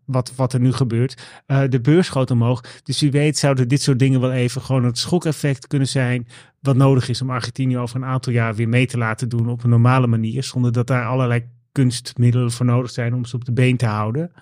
wat, 0.05 0.33
wat 0.37 0.53
er 0.53 0.61
nu 0.61 0.73
gebeurt. 0.73 1.23
De 1.69 1.81
beurs 1.81 2.07
schoot 2.07 2.31
omhoog. 2.31 2.65
Dus 2.83 3.01
wie 3.01 3.11
weet 3.11 3.39
zouden 3.39 3.69
dit 3.69 3.83
soort 3.83 3.99
dingen 3.99 4.21
wel 4.21 4.33
even 4.33 4.63
gewoon 4.63 4.85
het 4.85 4.99
schokeffect 4.99 5.67
kunnen 5.67 5.89
zijn. 5.89 6.27
Wat 6.61 6.77
nodig 6.77 7.09
is 7.09 7.23
om 7.23 7.31
Argentinië 7.31 7.79
over 7.79 7.97
een 7.97 8.05
aantal 8.05 8.33
jaar 8.33 8.55
weer 8.55 8.69
mee 8.69 8.87
te 8.87 8.99
laten 8.99 9.29
doen 9.29 9.49
op 9.49 9.65
een 9.65 9.71
normale 9.71 10.07
manier. 10.07 10.43
Zonder 10.43 10.73
dat 10.73 10.87
daar 10.87 11.07
allerlei 11.07 11.45
kunstmiddelen 11.73 12.51
voor 12.51 12.67
nodig 12.67 12.91
zijn 12.91 13.15
om 13.15 13.25
ze 13.25 13.37
op 13.37 13.45
de 13.45 13.53
been 13.53 13.77
te 13.77 13.87
houden. 13.87 14.33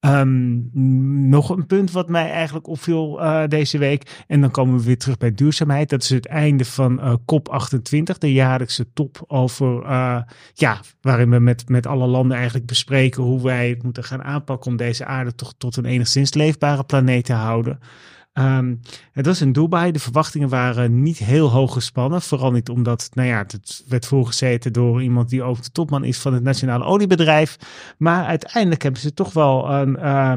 Um, 0.00 0.70
nog 1.28 1.50
een 1.50 1.66
punt 1.66 1.90
wat 1.90 2.08
mij 2.08 2.30
eigenlijk 2.30 2.66
opviel 2.66 3.22
uh, 3.22 3.42
deze 3.48 3.78
week. 3.78 4.24
En 4.26 4.40
dan 4.40 4.50
komen 4.50 4.78
we 4.78 4.84
weer 4.84 4.98
terug 4.98 5.16
bij 5.16 5.32
duurzaamheid. 5.32 5.88
Dat 5.88 6.02
is 6.02 6.08
het 6.08 6.26
einde 6.26 6.64
van 6.64 7.00
uh, 7.00 7.14
COP28, 7.14 8.18
de 8.18 8.32
jaarlijkse 8.32 8.92
top 8.92 9.24
over, 9.26 9.82
uh, 9.82 10.20
ja, 10.52 10.80
waarin 11.00 11.30
we 11.30 11.38
met, 11.38 11.68
met 11.68 11.86
alle 11.86 12.06
landen 12.06 12.36
eigenlijk 12.36 12.66
bespreken 12.66 13.22
hoe 13.22 13.42
wij 13.42 13.68
het 13.68 13.82
moeten 13.82 14.04
gaan 14.04 14.22
aanpakken 14.22 14.70
om 14.70 14.76
deze 14.76 15.04
aarde 15.04 15.34
toch 15.34 15.54
tot 15.58 15.76
een 15.76 15.84
enigszins 15.84 16.34
leefbare 16.34 16.84
planeet 16.84 17.24
te 17.24 17.32
houden. 17.32 17.78
Um, 18.38 18.80
het 19.12 19.26
was 19.26 19.40
in 19.40 19.52
Dubai. 19.52 19.92
De 19.92 19.98
verwachtingen 19.98 20.48
waren 20.48 21.02
niet 21.02 21.18
heel 21.18 21.50
hoog 21.50 21.72
gespannen. 21.72 22.22
Vooral 22.22 22.50
niet 22.50 22.68
omdat, 22.68 23.08
nou 23.12 23.28
ja, 23.28 23.38
het 23.38 23.84
werd 23.88 24.06
voorgezeten 24.06 24.72
door 24.72 25.02
iemand 25.02 25.28
die 25.28 25.42
ook 25.42 25.62
de 25.62 25.70
topman 25.70 26.04
is 26.04 26.18
van 26.18 26.34
het 26.34 26.42
Nationale 26.42 26.84
Oliebedrijf. 26.84 27.56
Maar 27.98 28.24
uiteindelijk 28.24 28.82
hebben 28.82 29.00
ze 29.00 29.14
toch 29.14 29.32
wel 29.32 29.70
een, 29.70 29.96
uh, 29.98 30.32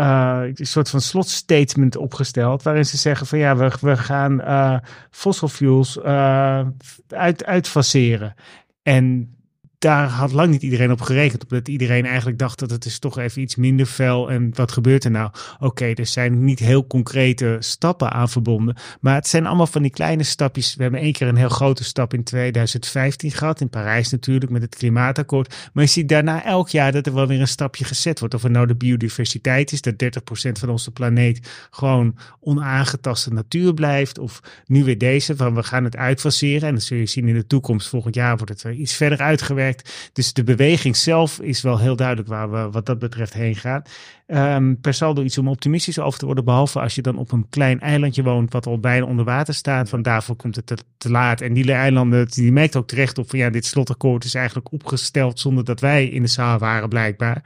uh, 0.00 0.40
een 0.54 0.66
soort 0.66 0.90
van 0.90 1.00
slotstatement 1.00 1.96
opgesteld. 1.96 2.62
Waarin 2.62 2.86
ze 2.86 2.96
zeggen 2.96 3.26
van 3.26 3.38
ja, 3.38 3.56
we, 3.56 3.72
we 3.80 3.96
gaan 3.96 4.40
uh, 4.40 4.78
fossil 5.10 5.48
fuels 5.48 6.00
uit, 6.00 7.44
uitfaseren. 7.44 8.34
En 8.82 9.36
daar 9.78 10.08
had 10.08 10.32
lang 10.32 10.50
niet 10.50 10.62
iedereen 10.62 10.90
op 10.90 11.00
gerekend. 11.00 11.42
Omdat 11.42 11.68
iedereen 11.68 12.06
eigenlijk 12.06 12.38
dacht 12.38 12.58
dat 12.58 12.70
het 12.70 12.84
is 12.84 12.98
toch 12.98 13.18
even 13.18 13.42
iets 13.42 13.56
minder 13.56 13.86
fel. 13.86 14.30
En 14.30 14.50
wat 14.54 14.72
gebeurt 14.72 15.04
er 15.04 15.10
nou? 15.10 15.30
Oké, 15.58 15.84
er 15.84 16.06
zijn 16.06 16.44
niet 16.44 16.58
heel 16.58 16.86
concrete 16.86 17.56
stappen 17.60 18.12
aan 18.12 18.28
verbonden. 18.28 18.76
Maar 19.00 19.14
het 19.14 19.26
zijn 19.26 19.46
allemaal 19.46 19.66
van 19.66 19.82
die 19.82 19.90
kleine 19.90 20.22
stapjes. 20.22 20.74
We 20.74 20.82
hebben 20.82 21.00
één 21.00 21.12
keer 21.12 21.28
een 21.28 21.36
heel 21.36 21.48
grote 21.48 21.84
stap 21.84 22.14
in 22.14 22.24
2015 22.24 23.30
gehad. 23.30 23.60
In 23.60 23.68
Parijs 23.68 24.10
natuurlijk 24.10 24.50
met 24.50 24.62
het 24.62 24.76
klimaatakkoord. 24.76 25.70
Maar 25.72 25.84
je 25.84 25.90
ziet 25.90 26.08
daarna 26.08 26.44
elk 26.44 26.68
jaar 26.68 26.92
dat 26.92 27.06
er 27.06 27.14
wel 27.14 27.26
weer 27.26 27.40
een 27.40 27.48
stapje 27.48 27.84
gezet 27.84 28.18
wordt. 28.18 28.34
Of 28.34 28.42
het 28.42 28.52
nou 28.52 28.66
de 28.66 28.76
biodiversiteit 28.76 29.72
is. 29.72 29.82
Dat 29.82 29.94
30% 29.94 30.06
van 30.52 30.68
onze 30.68 30.90
planeet 30.90 31.68
gewoon 31.70 32.16
onaangetaste 32.40 33.32
natuur 33.32 33.74
blijft. 33.74 34.18
Of 34.18 34.40
nu 34.66 34.84
weer 34.84 34.98
deze 34.98 35.36
van 35.36 35.54
we 35.54 35.62
gaan 35.62 35.84
het 35.84 35.96
uitfaseren. 35.96 36.68
En 36.68 36.74
dan 36.74 36.82
zul 36.82 36.98
je 36.98 37.06
zien 37.06 37.28
in 37.28 37.34
de 37.34 37.46
toekomst. 37.46 37.88
Volgend 37.88 38.14
jaar 38.14 38.36
wordt 38.36 38.62
het 38.62 38.74
iets 38.74 38.94
verder 38.94 39.18
uitgewerkt. 39.18 39.66
Dus 40.12 40.32
de 40.32 40.44
beweging 40.44 40.96
zelf 40.96 41.40
is 41.40 41.62
wel 41.62 41.78
heel 41.78 41.96
duidelijk 41.96 42.28
waar 42.28 42.50
we 42.50 42.70
wat 42.70 42.86
dat 42.86 42.98
betreft 42.98 43.34
heen 43.34 43.56
gaan. 43.56 43.82
Um, 44.26 44.80
per 44.80 44.94
saldo 44.94 45.22
iets 45.22 45.38
om 45.38 45.48
optimistisch 45.48 45.98
over 45.98 46.18
te 46.18 46.24
worden. 46.24 46.44
Behalve 46.44 46.80
als 46.80 46.94
je 46.94 47.02
dan 47.02 47.18
op 47.18 47.32
een 47.32 47.48
klein 47.48 47.80
eilandje 47.80 48.22
woont 48.22 48.52
wat 48.52 48.66
al 48.66 48.80
bijna 48.80 49.06
onder 49.06 49.24
water 49.24 49.54
staat. 49.54 49.88
Van 49.88 50.02
daarvoor 50.02 50.36
komt 50.36 50.56
het 50.56 50.84
te, 50.96 51.10
laat. 51.10 51.40
En 51.40 51.52
die 51.52 51.72
eilanden, 51.72 52.28
die 52.28 52.52
merkt 52.52 52.76
ook 52.76 52.88
terecht 52.88 53.18
op 53.18 53.30
van 53.30 53.38
ja, 53.38 53.50
dit 53.50 53.66
slotakkoord 53.66 54.24
is 54.24 54.34
eigenlijk 54.34 54.72
opgesteld 54.72 55.40
zonder 55.40 55.64
dat 55.64 55.80
wij 55.80 56.06
in 56.06 56.22
de 56.22 56.28
zaal 56.28 56.58
waren 56.58 56.88
blijkbaar. 56.88 57.42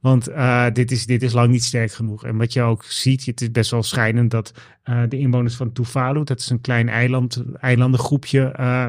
Want 0.00 0.28
uh, 0.28 0.66
dit, 0.72 0.90
is, 0.90 1.06
dit 1.06 1.22
is 1.22 1.32
lang 1.32 1.50
niet 1.50 1.64
sterk 1.64 1.92
genoeg. 1.92 2.24
En 2.24 2.36
wat 2.36 2.52
je 2.52 2.62
ook 2.62 2.84
ziet, 2.84 3.26
het 3.26 3.40
is 3.40 3.50
best 3.50 3.70
wel 3.70 3.82
schrijnend 3.82 4.30
dat 4.30 4.52
uh, 4.84 5.02
de 5.08 5.18
inwoners 5.18 5.54
van 5.54 5.72
Tuvalu, 5.72 6.24
dat 6.24 6.40
is 6.40 6.50
een 6.50 6.60
klein 6.60 6.88
eiland, 6.88 7.42
eilandengroepje... 7.60 8.54
Uh, 8.60 8.86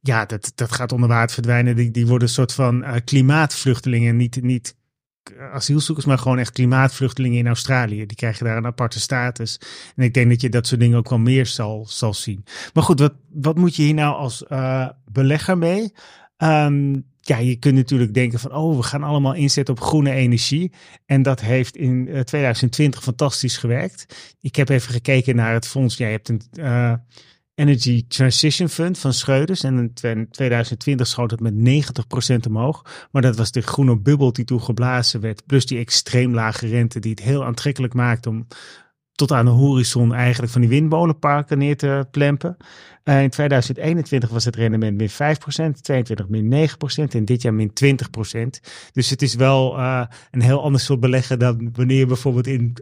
ja, 0.00 0.24
dat, 0.24 0.52
dat 0.54 0.72
gaat 0.72 0.92
onder 0.92 1.30
verdwijnen. 1.30 1.76
Die, 1.76 1.90
die 1.90 2.06
worden 2.06 2.28
een 2.28 2.34
soort 2.34 2.52
van 2.52 2.82
uh, 2.82 2.94
klimaatvluchtelingen. 3.04 4.16
Niet, 4.16 4.42
niet 4.42 4.74
asielzoekers, 5.52 6.06
maar 6.06 6.18
gewoon 6.18 6.38
echt 6.38 6.52
klimaatvluchtelingen 6.52 7.38
in 7.38 7.46
Australië. 7.46 8.06
Die 8.06 8.16
krijgen 8.16 8.44
daar 8.44 8.56
een 8.56 8.66
aparte 8.66 9.00
status. 9.00 9.60
En 9.96 10.04
ik 10.04 10.14
denk 10.14 10.30
dat 10.30 10.40
je 10.40 10.48
dat 10.48 10.66
soort 10.66 10.80
dingen 10.80 10.98
ook 10.98 11.08
wel 11.08 11.18
meer 11.18 11.46
zal, 11.46 11.86
zal 11.88 12.14
zien. 12.14 12.44
Maar 12.74 12.82
goed, 12.82 13.00
wat, 13.00 13.14
wat 13.32 13.56
moet 13.56 13.76
je 13.76 13.82
hier 13.82 13.94
nou 13.94 14.14
als 14.14 14.44
uh, 14.48 14.88
belegger 15.12 15.58
mee? 15.58 15.92
Um, 16.38 17.08
ja, 17.20 17.38
je 17.38 17.56
kunt 17.56 17.74
natuurlijk 17.74 18.14
denken 18.14 18.38
van, 18.38 18.54
oh, 18.54 18.76
we 18.76 18.82
gaan 18.82 19.02
allemaal 19.02 19.34
inzetten 19.34 19.74
op 19.74 19.80
groene 19.80 20.10
energie. 20.10 20.72
En 21.06 21.22
dat 21.22 21.40
heeft 21.40 21.76
in 21.76 22.04
2020 22.24 23.02
fantastisch 23.02 23.56
gewerkt. 23.56 24.34
Ik 24.40 24.56
heb 24.56 24.68
even 24.68 24.92
gekeken 24.92 25.36
naar 25.36 25.52
het 25.52 25.66
fonds. 25.66 25.96
Jij 25.96 26.10
hebt 26.10 26.28
een... 26.28 26.42
Energy 27.60 28.04
Transition 28.08 28.68
Fund 28.68 28.98
van 28.98 29.12
Schreuders. 29.12 29.62
En 29.62 29.78
in 30.02 30.28
2020 30.30 31.06
schoot 31.06 31.30
het 31.30 31.40
met 31.40 31.54
90% 31.54 32.46
omhoog. 32.48 33.08
Maar 33.10 33.22
dat 33.22 33.36
was 33.36 33.50
de 33.52 33.60
groene 33.60 33.98
bubbel 33.98 34.32
die 34.32 34.44
toen 34.44 34.62
geblazen 34.62 35.20
werd. 35.20 35.46
Plus 35.46 35.66
die 35.66 35.78
extreem 35.78 36.34
lage 36.34 36.66
rente 36.66 37.00
die 37.00 37.10
het 37.10 37.20
heel 37.20 37.44
aantrekkelijk 37.44 37.94
maakt 37.94 38.26
om 38.26 38.46
tot 39.12 39.32
aan 39.32 39.44
de 39.44 39.50
horizon 39.50 40.14
eigenlijk 40.14 40.52
van 40.52 40.60
die 40.60 40.70
windmolenparken 40.70 41.58
neer 41.58 41.76
te 41.76 42.06
plempen. 42.10 42.56
Uh, 43.04 43.22
in 43.22 43.30
2021 43.30 44.30
was 44.30 44.44
het 44.44 44.56
rendement 44.56 44.96
min 44.96 45.10
5%, 45.76 45.80
22 45.80 46.28
min 46.28 46.68
9% 46.68 46.72
en 47.14 47.24
dit 47.24 47.42
jaar 47.42 47.54
min 47.54 47.72
20%. 47.84 48.40
Dus 48.92 49.10
het 49.10 49.22
is 49.22 49.34
wel 49.34 49.78
uh, 49.78 50.02
een 50.30 50.42
heel 50.42 50.62
ander 50.62 50.80
soort 50.80 51.00
beleggen 51.00 51.38
dan 51.38 51.70
wanneer 51.72 51.98
je 51.98 52.06
bijvoorbeeld 52.06 52.46
in 52.46 52.76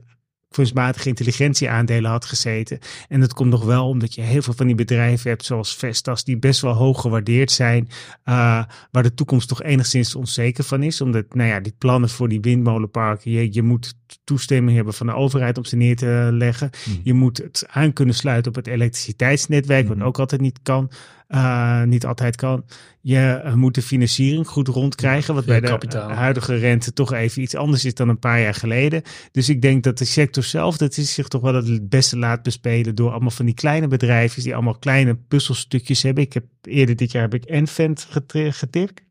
kunstmatige 0.51 1.09
intelligentie 1.09 1.71
aandelen 1.71 2.11
had 2.11 2.25
gezeten. 2.25 2.79
En 3.09 3.21
dat 3.21 3.35
komt 3.35 3.51
nog 3.51 3.65
wel 3.65 3.89
omdat 3.89 4.15
je 4.15 4.21
heel 4.21 4.43
veel 4.43 4.53
van 4.53 4.67
die 4.67 4.75
bedrijven 4.75 5.31
hebt, 5.31 5.45
zoals 5.45 5.77
Vestas, 5.77 6.25
die 6.25 6.39
best 6.39 6.61
wel 6.61 6.73
hoog 6.73 7.01
gewaardeerd 7.01 7.51
zijn, 7.51 7.89
uh, 8.25 8.65
waar 8.91 9.03
de 9.03 9.15
toekomst 9.15 9.49
toch 9.49 9.63
enigszins 9.63 10.15
onzeker 10.15 10.65
van 10.65 10.83
is. 10.83 11.01
Omdat, 11.01 11.35
nou 11.35 11.49
ja, 11.49 11.61
die 11.61 11.75
plannen 11.79 12.11
voor 12.11 12.29
die 12.29 12.41
windmolenparken, 12.41 13.31
je, 13.31 13.53
je 13.53 13.63
moet 13.63 13.95
toestemming 14.25 14.77
hebben 14.77 14.95
van 14.95 15.07
de 15.07 15.15
overheid 15.15 15.59
om 15.59 15.65
ze 15.65 15.77
neer 15.77 15.97
te 15.97 16.29
leggen. 16.33 16.71
Mhm. 16.85 16.99
Je 17.03 17.13
moet 17.13 17.39
het 17.39 17.67
aan 17.71 17.93
kunnen 17.93 18.15
sluiten 18.15 18.51
op 18.51 18.57
het 18.57 18.67
elektriciteitsnetwerk, 18.67 19.89
wat 19.89 19.97
mhm. 19.97 20.07
ook 20.07 20.19
altijd 20.19 20.41
niet 20.41 20.59
kan. 20.63 20.91
Uh, 21.29 21.83
niet 21.83 22.07
altijd 22.07 22.37
kan. 22.37 22.65
Je 23.01 23.53
moet 23.55 23.75
de 23.75 23.83
financiering 23.83 24.47
goed 24.47 24.69
rondkrijgen, 24.69 25.35
wat 25.35 25.45
bij 25.45 25.61
de 25.61 25.99
huidige 25.99 26.55
rente 26.55 26.93
toch 26.93 27.13
even 27.13 27.43
iets 27.43 27.55
anders 27.55 27.85
is 27.85 27.95
dan 27.95 28.09
een 28.09 28.19
paar 28.19 28.41
jaar 28.41 28.55
geleden. 28.55 29.03
Dus 29.33 29.49
ik 29.49 29.63
denk 29.63 29.83
dat 29.83 29.99
de 29.99 30.05
sector 30.05 30.43
zelf, 30.43 30.77
dat 30.77 30.97
is 30.97 31.15
zich 31.15 31.29
toch 31.29 31.43
wel 31.43 31.55
het 31.55 31.89
beste 31.89 32.19
laat 32.19 32.43
bespelen 32.43 32.95
door 32.95 33.11
allemaal 33.11 33.31
van 33.31 33.45
die 33.45 33.55
kleine 33.55 33.89
bedrijven 33.89 34.43
die 34.43 34.55
allemaal 34.55 34.79
kleine 34.79 35.15
puzzelstukjes 35.15 36.03
hebben. 36.03 36.25
Ik 36.25 36.33
heb 36.33 36.45
eerder 36.63 36.97
dit 36.97 37.13
jaar 37.13 37.23
heb 37.23 37.35
ik 37.35 37.45
Envent 37.45 38.09
getipt. 38.33 39.03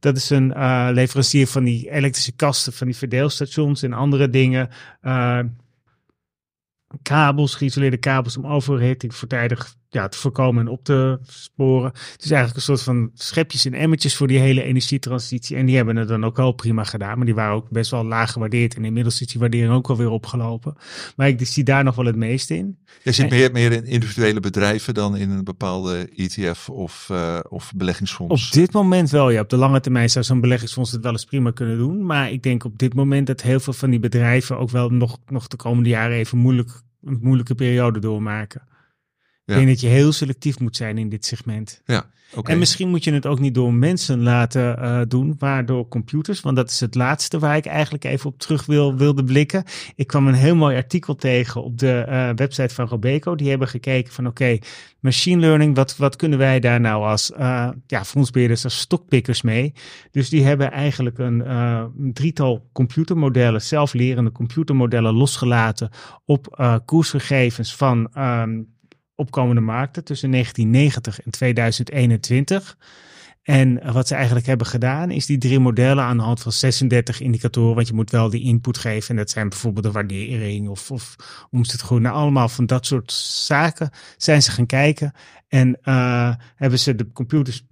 Dat 0.00 0.16
is 0.16 0.30
een 0.30 0.48
uh, 0.56 0.88
leverancier 0.92 1.46
van 1.46 1.64
die 1.64 1.90
elektrische 1.90 2.32
kasten, 2.32 2.72
van 2.72 2.86
die 2.86 2.96
verdeelstations 2.96 3.82
en 3.82 3.92
andere 3.92 4.30
dingen. 4.30 4.68
Uh, 5.02 5.40
kabels, 7.02 7.54
geïsoleerde 7.54 7.96
kabels 7.96 8.36
om 8.36 8.46
overhitting 8.46 9.14
voortijdig 9.14 9.74
ja, 9.92 10.08
te 10.08 10.18
voorkomen 10.18 10.66
en 10.66 10.72
op 10.72 10.84
te 10.84 11.18
sporen. 11.26 11.90
Het 12.12 12.24
is 12.24 12.30
eigenlijk 12.30 12.56
een 12.56 12.76
soort 12.76 12.82
van 12.82 13.10
schepjes 13.14 13.64
en 13.64 13.74
emmertjes 13.74 14.16
voor 14.16 14.26
die 14.26 14.38
hele 14.38 14.62
energietransitie. 14.62 15.56
En 15.56 15.66
die 15.66 15.76
hebben 15.76 15.96
het 15.96 16.08
dan 16.08 16.24
ook 16.24 16.36
wel 16.36 16.52
prima 16.52 16.84
gedaan. 16.84 17.16
Maar 17.16 17.26
die 17.26 17.34
waren 17.34 17.54
ook 17.54 17.70
best 17.70 17.90
wel 17.90 18.04
laag 18.04 18.32
gewaardeerd. 18.32 18.74
En 18.74 18.84
inmiddels 18.84 19.20
is 19.20 19.26
die 19.26 19.40
waardering 19.40 19.72
ook 19.72 19.88
alweer 19.88 20.10
opgelopen. 20.10 20.76
Maar 21.16 21.28
ik 21.28 21.46
zie 21.46 21.64
daar 21.64 21.84
nog 21.84 21.94
wel 21.94 22.04
het 22.04 22.16
meest 22.16 22.50
in. 22.50 22.78
Je 23.02 23.12
zit 23.12 23.30
meer, 23.30 23.52
meer 23.52 23.72
in 23.72 23.84
individuele 23.84 24.40
bedrijven 24.40 24.94
dan 24.94 25.16
in 25.16 25.30
een 25.30 25.44
bepaalde 25.44 26.08
ETF 26.16 26.68
of, 26.68 27.08
uh, 27.12 27.38
of 27.48 27.72
beleggingsfonds? 27.76 28.46
Op 28.46 28.52
dit 28.52 28.72
moment 28.72 29.10
wel, 29.10 29.30
ja. 29.30 29.40
Op 29.40 29.50
de 29.50 29.56
lange 29.56 29.80
termijn 29.80 30.10
zou 30.10 30.24
zo'n 30.24 30.40
beleggingsfonds 30.40 30.92
het 30.92 31.02
wel 31.02 31.12
eens 31.12 31.24
prima 31.24 31.50
kunnen 31.50 31.78
doen. 31.78 32.06
Maar 32.06 32.30
ik 32.30 32.42
denk 32.42 32.64
op 32.64 32.78
dit 32.78 32.94
moment 32.94 33.26
dat 33.26 33.42
heel 33.42 33.60
veel 33.60 33.72
van 33.72 33.90
die 33.90 34.00
bedrijven 34.00 34.58
ook 34.58 34.70
wel 34.70 34.88
nog, 34.88 35.18
nog 35.26 35.46
de 35.48 35.56
komende 35.56 35.88
jaren 35.88 36.16
even 36.16 36.38
moeilijk, 36.38 36.70
een 37.04 37.18
moeilijke 37.22 37.54
periode 37.54 37.98
doormaken. 37.98 38.70
Ik 39.44 39.54
denk 39.54 39.68
dat 39.68 39.80
je 39.80 39.86
heel 39.86 40.12
selectief 40.12 40.58
moet 40.58 40.76
zijn 40.76 40.98
in 40.98 41.08
dit 41.08 41.24
segment. 41.24 41.80
Ja, 41.84 42.06
En 42.42 42.58
misschien 42.58 42.88
moet 42.88 43.04
je 43.04 43.12
het 43.12 43.26
ook 43.26 43.38
niet 43.38 43.54
door 43.54 43.74
mensen 43.74 44.22
laten 44.22 44.78
uh, 44.78 45.00
doen, 45.08 45.36
maar 45.38 45.66
door 45.66 45.88
computers. 45.88 46.40
Want 46.40 46.56
dat 46.56 46.70
is 46.70 46.80
het 46.80 46.94
laatste 46.94 47.38
waar 47.38 47.56
ik 47.56 47.66
eigenlijk 47.66 48.04
even 48.04 48.30
op 48.30 48.38
terug 48.38 48.66
wil, 48.66 48.96
wilde 48.96 49.24
blikken. 49.24 49.64
Ik 49.94 50.06
kwam 50.06 50.28
een 50.28 50.34
heel 50.34 50.54
mooi 50.56 50.76
artikel 50.76 51.14
tegen 51.14 51.62
op 51.62 51.78
de 51.78 52.04
uh, 52.08 52.30
website 52.34 52.74
van 52.74 52.86
Robeco. 52.86 53.34
Die 53.34 53.48
hebben 53.48 53.68
gekeken 53.68 54.12
van 54.12 54.26
oké, 54.26 54.42
okay, 54.42 54.62
machine 55.00 55.40
learning, 55.40 55.76
wat, 55.76 55.96
wat 55.96 56.16
kunnen 56.16 56.38
wij 56.38 56.60
daar 56.60 56.80
nou 56.80 57.04
als 57.04 57.30
uh, 57.30 57.68
ja, 57.86 58.04
fondsbeheerders, 58.04 58.64
als 58.64 58.78
stokpikkers 58.78 59.42
mee? 59.42 59.72
Dus 60.10 60.28
die 60.28 60.44
hebben 60.44 60.70
eigenlijk 60.70 61.18
een, 61.18 61.50
een 61.50 62.12
drietal 62.12 62.68
computermodellen, 62.72 63.62
zelflerende 63.62 64.32
computermodellen 64.32 65.14
losgelaten 65.14 65.90
op 66.24 66.80
koersgegevens 66.84 67.76
van 67.76 68.10
um, 68.18 68.71
opkomende 69.22 69.60
markten 69.60 70.04
tussen 70.04 70.30
1990 70.30 71.22
en 71.22 71.30
2021. 71.30 72.76
En 73.42 73.92
wat 73.92 74.08
ze 74.08 74.14
eigenlijk 74.14 74.46
hebben 74.46 74.66
gedaan, 74.66 75.10
is 75.10 75.26
die 75.26 75.38
drie 75.38 75.58
modellen 75.58 76.04
aan 76.04 76.16
de 76.16 76.22
hand 76.22 76.40
van 76.40 76.52
36 76.52 77.20
indicatoren. 77.20 77.74
Want 77.74 77.88
je 77.88 77.94
moet 77.94 78.10
wel 78.10 78.30
die 78.30 78.42
input 78.42 78.78
geven. 78.78 79.10
En 79.10 79.16
dat 79.16 79.30
zijn 79.30 79.48
bijvoorbeeld 79.48 79.84
de 79.84 79.92
waardering 79.92 80.68
of, 80.68 80.90
of 80.90 81.16
het. 81.50 81.90
Nou, 81.90 82.14
allemaal 82.14 82.48
van 82.48 82.66
dat 82.66 82.86
soort 82.86 83.12
zaken 83.12 83.90
zijn 84.16 84.42
ze 84.42 84.50
gaan 84.50 84.66
kijken. 84.66 85.12
En 85.48 85.78
uh, 85.84 86.34
hebben 86.56 86.78
ze 86.78 86.94
de 86.94 87.12
computers 87.12 87.66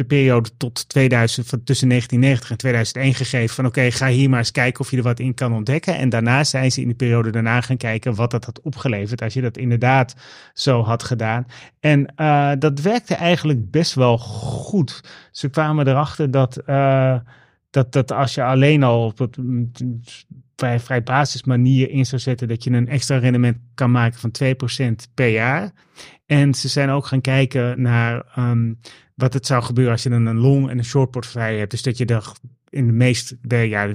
de 0.00 0.06
periode 0.06 0.50
tot 0.56 0.88
2000, 0.88 1.46
van 1.46 1.64
tussen 1.64 1.88
1990 1.88 2.50
en 2.50 2.56
2001 2.56 3.14
gegeven. 3.14 3.54
Van 3.54 3.66
oké, 3.66 3.90
ga 3.90 4.08
hier 4.08 4.28
maar 4.28 4.38
eens 4.38 4.50
kijken 4.50 4.80
of 4.80 4.90
je 4.90 4.96
er 4.96 5.02
wat 5.02 5.20
in 5.20 5.34
kan 5.34 5.52
ontdekken. 5.52 5.96
En 5.96 6.08
daarna 6.08 6.44
zijn 6.44 6.72
ze 6.72 6.80
in 6.80 6.88
de 6.88 6.94
periode 6.94 7.30
daarna 7.30 7.60
gaan 7.60 7.76
kijken 7.76 8.14
wat 8.14 8.30
dat 8.30 8.44
had 8.44 8.60
opgeleverd. 8.60 9.22
Als 9.22 9.34
je 9.34 9.40
dat 9.40 9.56
inderdaad 9.56 10.14
zo 10.54 10.82
had 10.82 11.02
gedaan. 11.02 11.46
En 11.80 12.12
uh, 12.16 12.52
dat 12.58 12.80
werkte 12.80 13.14
eigenlijk 13.14 13.70
best 13.70 13.94
wel 13.94 14.18
goed. 14.18 15.00
Ze 15.30 15.48
kwamen 15.48 15.88
erachter 15.88 16.30
dat, 16.30 16.62
uh, 16.66 17.18
dat, 17.70 17.92
dat 17.92 18.12
als 18.12 18.34
je 18.34 18.42
alleen 18.42 18.82
al 18.82 19.04
op 19.04 19.18
het 19.18 19.36
vrij, 20.56 20.80
vrij 20.80 21.02
basis 21.02 21.44
manier 21.44 21.90
in 21.90 22.06
zou 22.06 22.20
zetten, 22.20 22.48
dat 22.48 22.64
je 22.64 22.70
een 22.70 22.88
extra 22.88 23.16
rendement 23.16 23.56
kan 23.74 23.90
maken 23.90 24.18
van 24.18 24.32
2% 25.08 25.12
per 25.14 25.28
jaar. 25.28 25.72
En 26.26 26.54
ze 26.54 26.68
zijn 26.68 26.90
ook 26.90 27.06
gaan 27.06 27.20
kijken 27.20 27.82
naar 27.82 28.24
um, 28.38 28.78
wat 29.20 29.32
het 29.32 29.46
zou 29.46 29.62
gebeuren 29.62 29.92
als 29.92 30.02
je 30.02 30.10
een 30.10 30.38
long 30.38 30.70
en 30.70 30.78
een 30.78 30.84
short 30.84 31.10
portefeuille 31.10 31.58
hebt. 31.58 31.70
Dus 31.70 31.82
dat 31.82 31.98
je 31.98 32.04
er 32.04 32.32
in 32.68 32.86
de 32.86 32.92
meest, 32.92 33.34
ja, 33.48 33.94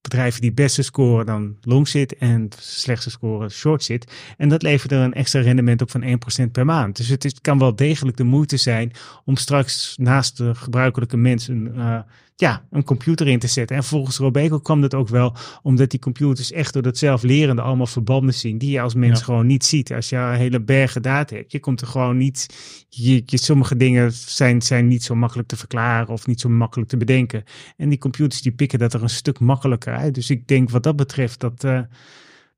bedrijven 0.00 0.40
die 0.40 0.52
beste 0.52 0.82
scoren 0.82 1.26
dan 1.26 1.56
long 1.60 1.88
zit 1.88 2.16
en 2.16 2.48
slechtste 2.58 3.10
scoren 3.10 3.50
short 3.50 3.82
zit. 3.82 4.12
En 4.36 4.48
dat 4.48 4.62
levert 4.62 4.92
er 4.92 4.98
een 4.98 5.14
extra 5.14 5.40
rendement 5.40 5.82
op 5.82 5.90
van 5.90 6.02
1% 6.46 6.50
per 6.52 6.64
maand. 6.64 6.96
Dus 6.96 7.08
het, 7.08 7.24
is, 7.24 7.40
kan 7.40 7.58
wel 7.58 7.76
degelijk 7.76 8.16
de 8.16 8.24
moeite 8.24 8.56
zijn 8.56 8.92
om 9.24 9.36
straks 9.36 9.96
naast 9.96 10.36
de 10.36 10.54
gebruikelijke 10.54 11.16
mensen 11.16 11.72
uh, 11.76 11.98
ja, 12.36 12.66
een 12.70 12.84
computer 12.84 13.28
in 13.28 13.38
te 13.38 13.46
zetten. 13.46 13.76
En 13.76 13.84
volgens 13.84 14.16
Robeco 14.16 14.58
kwam 14.58 14.80
dat 14.80 14.94
ook 14.94 15.08
wel 15.08 15.36
omdat 15.62 15.90
die 15.90 16.00
computers 16.00 16.52
echt 16.52 16.72
door 16.72 16.82
dat 16.82 16.98
zelflerende 16.98 17.62
allemaal 17.62 17.86
verbanden 17.86 18.34
zien 18.34 18.58
die 18.58 18.70
je 18.70 18.80
als 18.80 18.94
mens 18.94 19.22
gewoon 19.22 19.46
niet 19.46 19.64
ziet. 19.64 19.92
Als 19.92 20.08
je 20.08 20.16
een 20.16 20.34
hele 20.34 20.60
bergen 20.60 21.02
data 21.02 21.34
hebt, 21.34 21.52
je 21.52 21.60
komt 21.60 21.80
er 21.80 21.86
gewoon 21.86 22.16
niet, 22.16 22.46
je, 22.88 23.22
je, 23.26 23.38
sommige 23.38 23.76
dingen 23.76 24.12
zijn, 24.12 24.62
zijn 24.62 24.88
niet 24.88 25.02
zo 25.02 25.14
makkelijk 25.14 25.48
te 25.48 25.56
verklaren 25.56 26.08
of 26.08 26.26
niet 26.26 26.40
zo 26.40 26.48
makkelijk 26.48 26.90
te 26.90 26.96
bedenken. 26.96 27.44
En 27.76 27.88
die 27.88 27.98
computers 27.98 28.42
die 28.42 28.52
pikken 28.52 28.78
dat 28.78 28.94
er 28.94 29.02
een 29.02 29.08
stuk 29.08 29.40
makkelijker 29.40 29.94
uit. 29.96 30.14
Dus 30.14 30.30
ik 30.30 30.48
denk 30.48 30.70
wat 30.70 30.82
dat 30.82 30.96
betreft 30.96 31.40
dat... 31.40 31.64
Uh, 31.64 31.80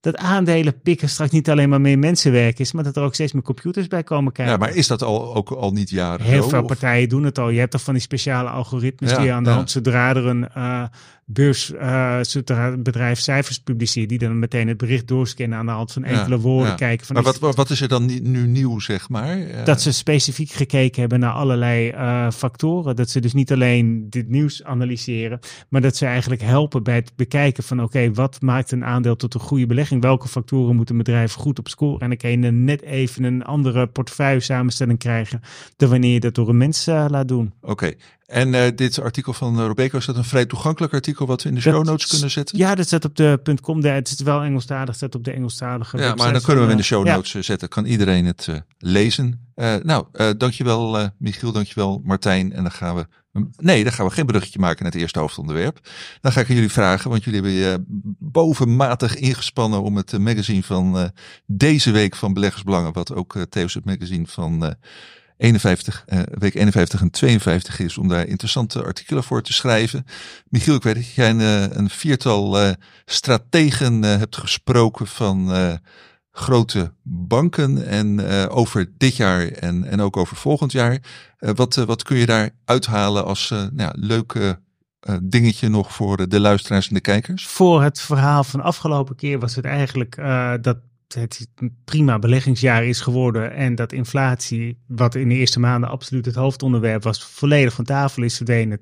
dat 0.06 0.16
aandelen 0.16 0.80
pikken 0.80 1.08
straks 1.08 1.30
niet 1.30 1.50
alleen 1.50 1.68
maar 1.68 1.80
meer 1.80 1.98
mensenwerk 1.98 2.58
is, 2.58 2.72
maar 2.72 2.84
dat 2.84 2.96
er 2.96 3.02
ook 3.02 3.14
steeds 3.14 3.32
meer 3.32 3.42
computers 3.42 3.86
bij 3.86 4.02
komen 4.02 4.32
kijken. 4.32 4.54
Ja, 4.54 4.58
maar 4.60 4.74
is 4.74 4.86
dat 4.86 5.02
al, 5.02 5.34
ook 5.34 5.50
al 5.50 5.70
niet 5.70 5.90
jaren 5.90 6.26
Heel 6.26 6.48
veel 6.48 6.62
partijen 6.62 7.08
doen 7.08 7.24
het 7.24 7.38
al. 7.38 7.48
Je 7.48 7.58
hebt 7.58 7.70
toch 7.70 7.82
van 7.82 7.94
die 7.94 8.02
speciale 8.02 8.48
algoritmes 8.48 9.16
die 9.16 9.32
aan 9.32 9.44
de 9.44 9.50
hand, 9.50 9.70
zodra 9.70 10.08
er 10.08 10.26
een 10.26 10.48
uh, 10.56 10.82
beurs, 11.28 11.72
uh, 11.72 12.18
zodra 12.22 12.66
een 12.66 12.82
bedrijf 12.82 13.18
cijfers 13.18 13.58
publiceert, 13.58 14.08
die 14.08 14.18
dan 14.18 14.38
meteen 14.38 14.68
het 14.68 14.76
bericht 14.76 15.08
doorscannen 15.08 15.58
aan 15.58 15.66
de 15.66 15.72
hand 15.72 15.92
van 15.92 16.04
enkele 16.04 16.38
woorden 16.38 16.76
kijken. 16.76 17.06
Van 17.06 17.14
maar 17.14 17.24
wat, 17.24 17.54
wat 17.56 17.70
is 17.70 17.80
er 17.80 17.88
dan 17.88 18.06
nu 18.22 18.46
nieuw, 18.46 18.78
zeg 18.78 19.08
maar? 19.08 19.38
Uh, 19.38 19.64
dat 19.64 19.82
ze 19.82 19.92
specifiek 19.92 20.50
gekeken 20.50 21.00
hebben 21.00 21.20
naar 21.20 21.32
allerlei 21.32 21.92
factoren. 22.32 22.96
Dat 22.96 23.10
ze 23.10 23.20
dus 23.20 23.32
niet 23.32 23.52
alleen 23.52 24.10
dit 24.10 24.28
nieuws 24.28 24.64
analyseren, 24.64 25.38
maar 25.68 25.80
dat 25.80 25.96
ze 25.96 26.06
eigenlijk 26.06 26.42
helpen 26.42 26.82
bij 26.82 26.94
het 26.94 27.12
bekijken 27.16 27.62
van 27.62 27.82
oké, 27.82 28.12
wat 28.12 28.40
maakt 28.42 28.72
een 28.72 28.84
aandeel 28.84 29.16
tot 29.16 29.34
een 29.34 29.40
goede 29.40 29.66
belegging? 29.66 30.02
Welke 30.02 30.28
factoren 30.28 30.76
moet 30.76 30.90
een 30.90 30.96
bedrijf 30.96 31.32
goed 31.32 31.58
op 31.58 31.68
scoren? 31.68 32.00
En 32.00 32.08
dan 32.08 32.16
kan 32.18 32.30
je 32.30 32.36
net 32.36 32.82
even 32.82 33.24
een 33.24 33.44
andere 33.44 33.86
portefeuille 33.86 34.40
samenstelling 34.40 34.98
krijgen 34.98 35.40
dan 35.76 35.88
wanneer 35.88 36.12
je 36.12 36.20
dat 36.20 36.34
door 36.34 36.48
een 36.48 36.56
mens 36.56 36.88
uh, 36.88 37.04
laat 37.08 37.28
doen. 37.28 37.52
Oké, 37.60 37.92
en 38.26 38.52
uh, 38.52 38.66
dit 38.74 39.00
artikel 39.00 39.32
van 39.32 39.60
Robeco, 39.60 39.98
is 39.98 40.06
dat 40.06 40.16
een 40.16 40.24
vrij 40.24 40.46
toegankelijk 40.46 40.92
artikel 40.92 41.26
wat 41.26 41.42
we 41.42 41.48
in 41.48 41.54
de 41.54 41.60
show 41.60 41.84
notes 41.84 42.06
kunnen 42.06 42.30
zetten? 42.30 42.58
Ja, 42.58 42.74
dat 42.74 42.86
staat 42.86 43.04
op 43.04 43.16
de 43.16 43.40
.com. 43.62 43.84
Het 43.84 44.08
is 44.08 44.20
wel 44.20 44.42
Engelstalig, 44.42 44.94
staat 44.94 45.14
op 45.14 45.24
de 45.24 45.30
Engelstalige 45.30 45.98
Ja, 45.98 46.14
maar 46.14 46.32
dan 46.32 46.42
kunnen 46.42 46.54
we 46.54 46.60
hem 46.60 46.70
in 46.70 46.76
de 46.76 46.82
show 46.82 47.04
notes 47.04 47.32
ja. 47.32 47.42
zetten. 47.42 47.68
Kan 47.68 47.84
iedereen 47.84 48.24
het 48.24 48.46
uh, 48.50 48.56
lezen. 48.78 49.50
Uh, 49.56 49.74
nou, 49.82 50.06
dankjewel 50.36 51.10
Michiel, 51.18 51.52
dankjewel 51.52 52.00
Martijn. 52.04 52.52
En 52.52 52.62
dan 52.62 52.72
gaan 52.72 52.94
we 52.94 53.06
Nee, 53.56 53.84
dan 53.84 53.92
gaan 53.92 54.06
we 54.06 54.12
geen 54.12 54.26
bruggetje 54.26 54.58
maken 54.58 54.82
naar 54.82 54.92
het 54.92 55.00
eerste 55.00 55.18
hoofdonderwerp. 55.18 55.88
Dan 56.20 56.32
ga 56.32 56.40
ik 56.40 56.48
aan 56.48 56.54
jullie 56.54 56.70
vragen, 56.70 57.10
want 57.10 57.24
jullie 57.24 57.40
hebben 57.40 57.60
je 57.60 57.84
bovenmatig 58.18 59.16
ingespannen 59.16 59.82
om 59.82 59.96
het 59.96 60.18
magazine 60.18 60.62
van 60.62 61.10
deze 61.46 61.90
week 61.90 62.16
van 62.16 62.32
Beleggersbelangen, 62.32 62.92
wat 62.92 63.14
ook 63.14 63.46
tevens 63.48 63.74
het 63.74 63.84
magazine 63.84 64.26
van 64.26 64.76
51, 65.36 66.04
uh, 66.08 66.20
week 66.38 66.54
51 66.54 67.00
en 67.00 67.10
52 67.10 67.78
is 67.78 67.98
om 67.98 68.08
daar 68.08 68.26
interessante 68.26 68.84
artikelen 68.84 69.24
voor 69.24 69.42
te 69.42 69.52
schrijven. 69.52 70.06
Michiel, 70.48 70.74
ik 70.74 70.82
weet 70.82 70.94
dat 70.94 71.14
jij 71.14 71.30
een, 71.30 71.40
eh, 71.40 71.76
een 71.76 71.90
viertal 71.90 72.62
uh, 72.62 72.70
strategen 73.04 74.02
hebt 74.02 74.36
gesproken 74.36 75.06
van 75.06 75.50
grote 76.30 76.92
banken 77.02 77.86
en 77.86 78.20
over 78.48 78.92
dit 78.96 79.16
jaar 79.16 79.46
en, 79.48 79.84
en 79.84 80.00
ook 80.00 80.16
over 80.16 80.36
volgend 80.36 80.72
jaar. 80.72 80.98
wat, 81.38 81.74
wat 81.74 82.02
kun 82.02 82.16
je 82.16 82.26
daar 82.26 82.50
uithalen 82.64 83.24
als 83.24 83.54
nou 83.72 83.92
leuke 83.94 84.60
dingetje 85.22 85.68
nog 85.68 85.92
voor 85.92 86.28
de 86.28 86.40
luisteraars 86.40 86.88
en 86.88 86.94
de 86.94 87.00
kijkers? 87.00 87.46
Voor 87.46 87.82
het 87.82 88.00
verhaal 88.00 88.44
van 88.44 88.60
afgelopen 88.60 89.16
keer 89.16 89.38
was 89.38 89.54
het 89.54 89.64
eigenlijk 89.64 90.16
dat 90.60 90.76
het 91.14 91.48
prima 91.84 92.18
beleggingsjaar 92.18 92.84
is 92.84 93.00
geworden 93.00 93.52
en 93.52 93.74
dat 93.74 93.92
inflatie, 93.92 94.78
wat 94.86 95.14
in 95.14 95.28
de 95.28 95.34
eerste 95.34 95.60
maanden 95.60 95.90
absoluut 95.90 96.26
het 96.26 96.34
hoofdonderwerp 96.34 97.02
was, 97.02 97.24
volledig 97.24 97.74
van 97.74 97.84
tafel 97.84 98.22
is 98.22 98.36
verdwenen. 98.36 98.80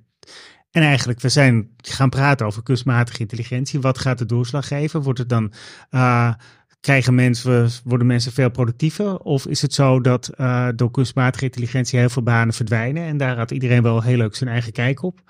En 0.71 0.83
eigenlijk, 0.83 1.21
we 1.21 1.29
zijn 1.29 1.71
gaan 1.77 2.09
praten 2.09 2.47
over 2.47 2.63
kunstmatige 2.63 3.21
intelligentie. 3.21 3.81
Wat 3.81 3.99
gaat 3.99 4.19
de 4.19 4.27
doorslag 4.27 4.69
geven? 4.69 5.03
Wordt 5.03 5.19
het 5.19 5.29
dan, 5.29 5.53
uh, 5.91 6.33
krijgen 6.81 7.15
mensen, 7.15 7.71
worden 7.85 8.07
mensen 8.07 8.33
veel 8.33 8.51
productiever? 8.51 9.19
Of 9.19 9.47
is 9.47 9.63
het 9.63 9.75
zo 9.75 10.01
dat 10.01 10.31
uh, 10.37 10.69
door 10.77 10.91
kunstmatige 10.91 11.45
intelligentie 11.45 11.99
heel 11.99 12.09
veel 12.09 12.23
banen 12.23 12.55
verdwijnen? 12.55 13.03
En 13.03 13.17
daar 13.17 13.37
had 13.37 13.51
iedereen 13.51 13.83
wel 13.83 14.03
heel 14.03 14.17
leuk 14.17 14.35
zijn 14.37 14.51
eigen 14.51 14.73
kijk 14.73 15.03
op. 15.03 15.21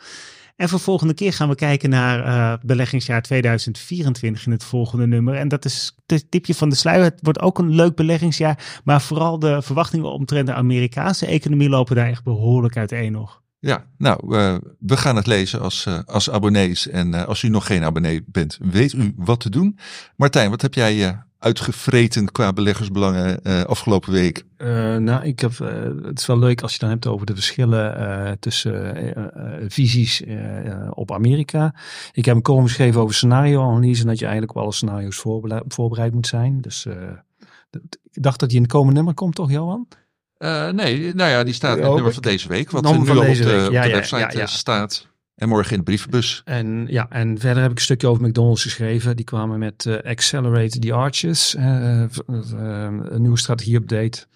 En 0.57 0.69
voor 0.69 0.81
volgende 0.81 1.15
keer 1.15 1.33
gaan 1.33 1.49
we 1.49 1.55
kijken 1.55 1.91
naar 1.91 2.27
uh, 2.27 2.55
beleggingsjaar 2.67 3.23
2024 3.23 4.47
in 4.47 4.53
het 4.53 4.65
volgende 4.65 5.07
nummer. 5.07 5.35
En 5.35 5.49
dat 5.49 5.65
is 5.65 5.97
het 6.07 6.31
tipje 6.31 6.55
van 6.55 6.69
de 6.69 6.75
sluier. 6.75 7.05
Het 7.05 7.19
wordt 7.23 7.41
ook 7.41 7.59
een 7.59 7.75
leuk 7.75 7.95
beleggingsjaar. 7.95 8.81
Maar 8.85 9.03
vooral 9.03 9.39
de 9.39 9.63
verwachtingen 9.63 10.13
omtrent 10.13 10.47
de 10.47 10.55
Amerikaanse 10.55 11.27
economie 11.27 11.69
lopen 11.69 11.97
daar 11.97 12.09
echt 12.09 12.25
behoorlijk 12.25 12.77
uiteen 12.77 13.13
nog. 13.13 13.43
Ja, 13.59 13.87
nou, 13.99 14.37
uh, 14.37 14.57
we 14.79 14.97
gaan 14.97 15.17
het 15.17 15.27
lezen 15.27 15.61
als, 15.61 15.87
uh, 15.89 15.99
als 16.07 16.31
abonnees. 16.31 16.89
En 16.89 17.27
als 17.27 17.43
u 17.43 17.49
nog 17.49 17.67
geen 17.67 17.85
abonnee 17.85 18.25
bent, 18.27 18.59
weet 18.61 18.93
u 18.93 19.15
wat 19.17 19.41
te 19.41 19.51
doen. 19.51 19.79
Martijn, 20.17 20.51
wat 20.51 20.63
heb 20.63 20.75
jij 20.75 21.24
uitgevreten 21.45 22.33
qua 22.33 22.53
beleggersbelangen 22.53 23.43
afgelopen 23.67 24.13
week? 24.13 24.45
nou, 24.99 25.25
ik 25.25 25.41
heb, 25.41 25.59
het 26.03 26.19
is 26.19 26.27
wel 26.27 26.39
leuk 26.39 26.63
als 26.63 26.73
je 26.73 26.79
dan 26.79 26.89
hebt 26.89 27.07
over 27.07 27.27
de 27.27 27.35
verschillen 27.35 28.39
tussen 28.41 28.97
visies 29.69 30.23
op 30.91 31.13
Amerika. 31.13 31.75
Ik 32.13 32.25
heb 32.25 32.37
een 32.37 32.43
column 32.43 32.67
geschreven 32.67 33.01
over 33.01 33.15
scenario-analyse 33.15 34.03
en 34.03 34.09
dat 34.09 34.19
je 34.19 34.25
eigenlijk 34.25 34.55
wel 34.55 34.63
alle 34.63 34.73
scenario's 34.73 35.25
voorbereid 35.69 36.13
moet 36.13 36.27
zijn. 36.27 36.61
Dus 36.61 36.87
ik 38.13 38.23
dacht 38.23 38.41
dat 38.41 38.49
die 38.49 38.59
in 38.59 38.65
het 38.65 38.73
komende 38.73 38.95
nummer 38.95 39.15
komt, 39.15 39.35
toch, 39.35 39.51
Johan? 39.51 39.89
Uh, 40.39 40.69
nee, 40.69 41.15
nou 41.15 41.31
ja, 41.31 41.45
die 41.45 41.55
staat 41.55 41.77
in 41.77 41.83
het 41.83 41.95
nummer 41.95 42.13
van 42.13 42.23
deze 42.23 42.49
week. 42.49 42.71
Wat 42.71 42.83
nu 42.83 42.89
al 42.89 42.97
op 42.99 43.05
de, 43.05 43.69
ja, 43.71 43.81
op 43.81 43.87
de 43.87 43.95
website 43.95 44.19
ja, 44.19 44.31
ja, 44.33 44.47
staat. 44.47 45.09
En 45.35 45.49
morgen 45.49 45.73
in 45.73 45.79
de 45.79 45.85
brievenbus. 45.85 46.43
En 46.45 46.87
ja, 46.89 47.09
en 47.11 47.39
verder 47.39 47.63
heb 47.63 47.71
ik 47.71 47.77
een 47.77 47.83
stukje 47.83 48.09
over 48.09 48.29
McDonald's 48.29 48.63
geschreven. 48.63 49.17
Die 49.17 49.25
kwamen 49.25 49.59
met 49.59 49.85
uh, 49.85 49.99
Accelerate 50.03 50.79
the 50.79 50.93
Arches. 50.93 51.55
Uh, 51.55 52.05
een 52.27 53.21
nieuwe 53.23 53.39
strategie-update. 53.39 54.27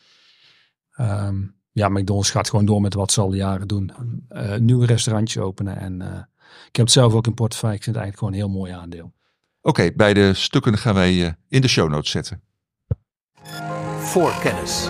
Um, 1.00 1.56
ja, 1.72 1.88
McDonald's 1.88 2.30
gaat 2.30 2.50
gewoon 2.50 2.64
door 2.64 2.80
met 2.80 2.94
wat 2.94 3.12
ze 3.12 3.20
al 3.20 3.34
jaren 3.34 3.68
doen. 3.68 3.92
een 4.28 4.64
nieuw 4.64 4.82
restaurantje 4.82 5.40
openen. 5.40 5.78
En 5.78 6.00
ik 6.68 6.76
heb 6.76 6.84
het 6.84 6.90
zelf 6.90 7.12
ook 7.12 7.26
in 7.26 7.34
portefeuille. 7.34 7.76
Ik 7.76 7.82
vind 7.82 7.96
het 7.96 8.04
eigenlijk 8.04 8.34
gewoon 8.34 8.48
een 8.48 8.56
heel 8.56 8.60
mooi 8.60 8.82
aandeel. 8.82 9.12
Oké, 9.60 9.80
okay, 9.80 9.94
beide 9.94 10.34
stukken 10.34 10.78
gaan 10.78 10.94
wij 10.94 11.36
in 11.48 11.60
de 11.60 11.68
show 11.68 11.90
notes 11.90 12.10
zetten. 12.10 12.42
Voor 13.98 14.38
kennis. 14.42 14.88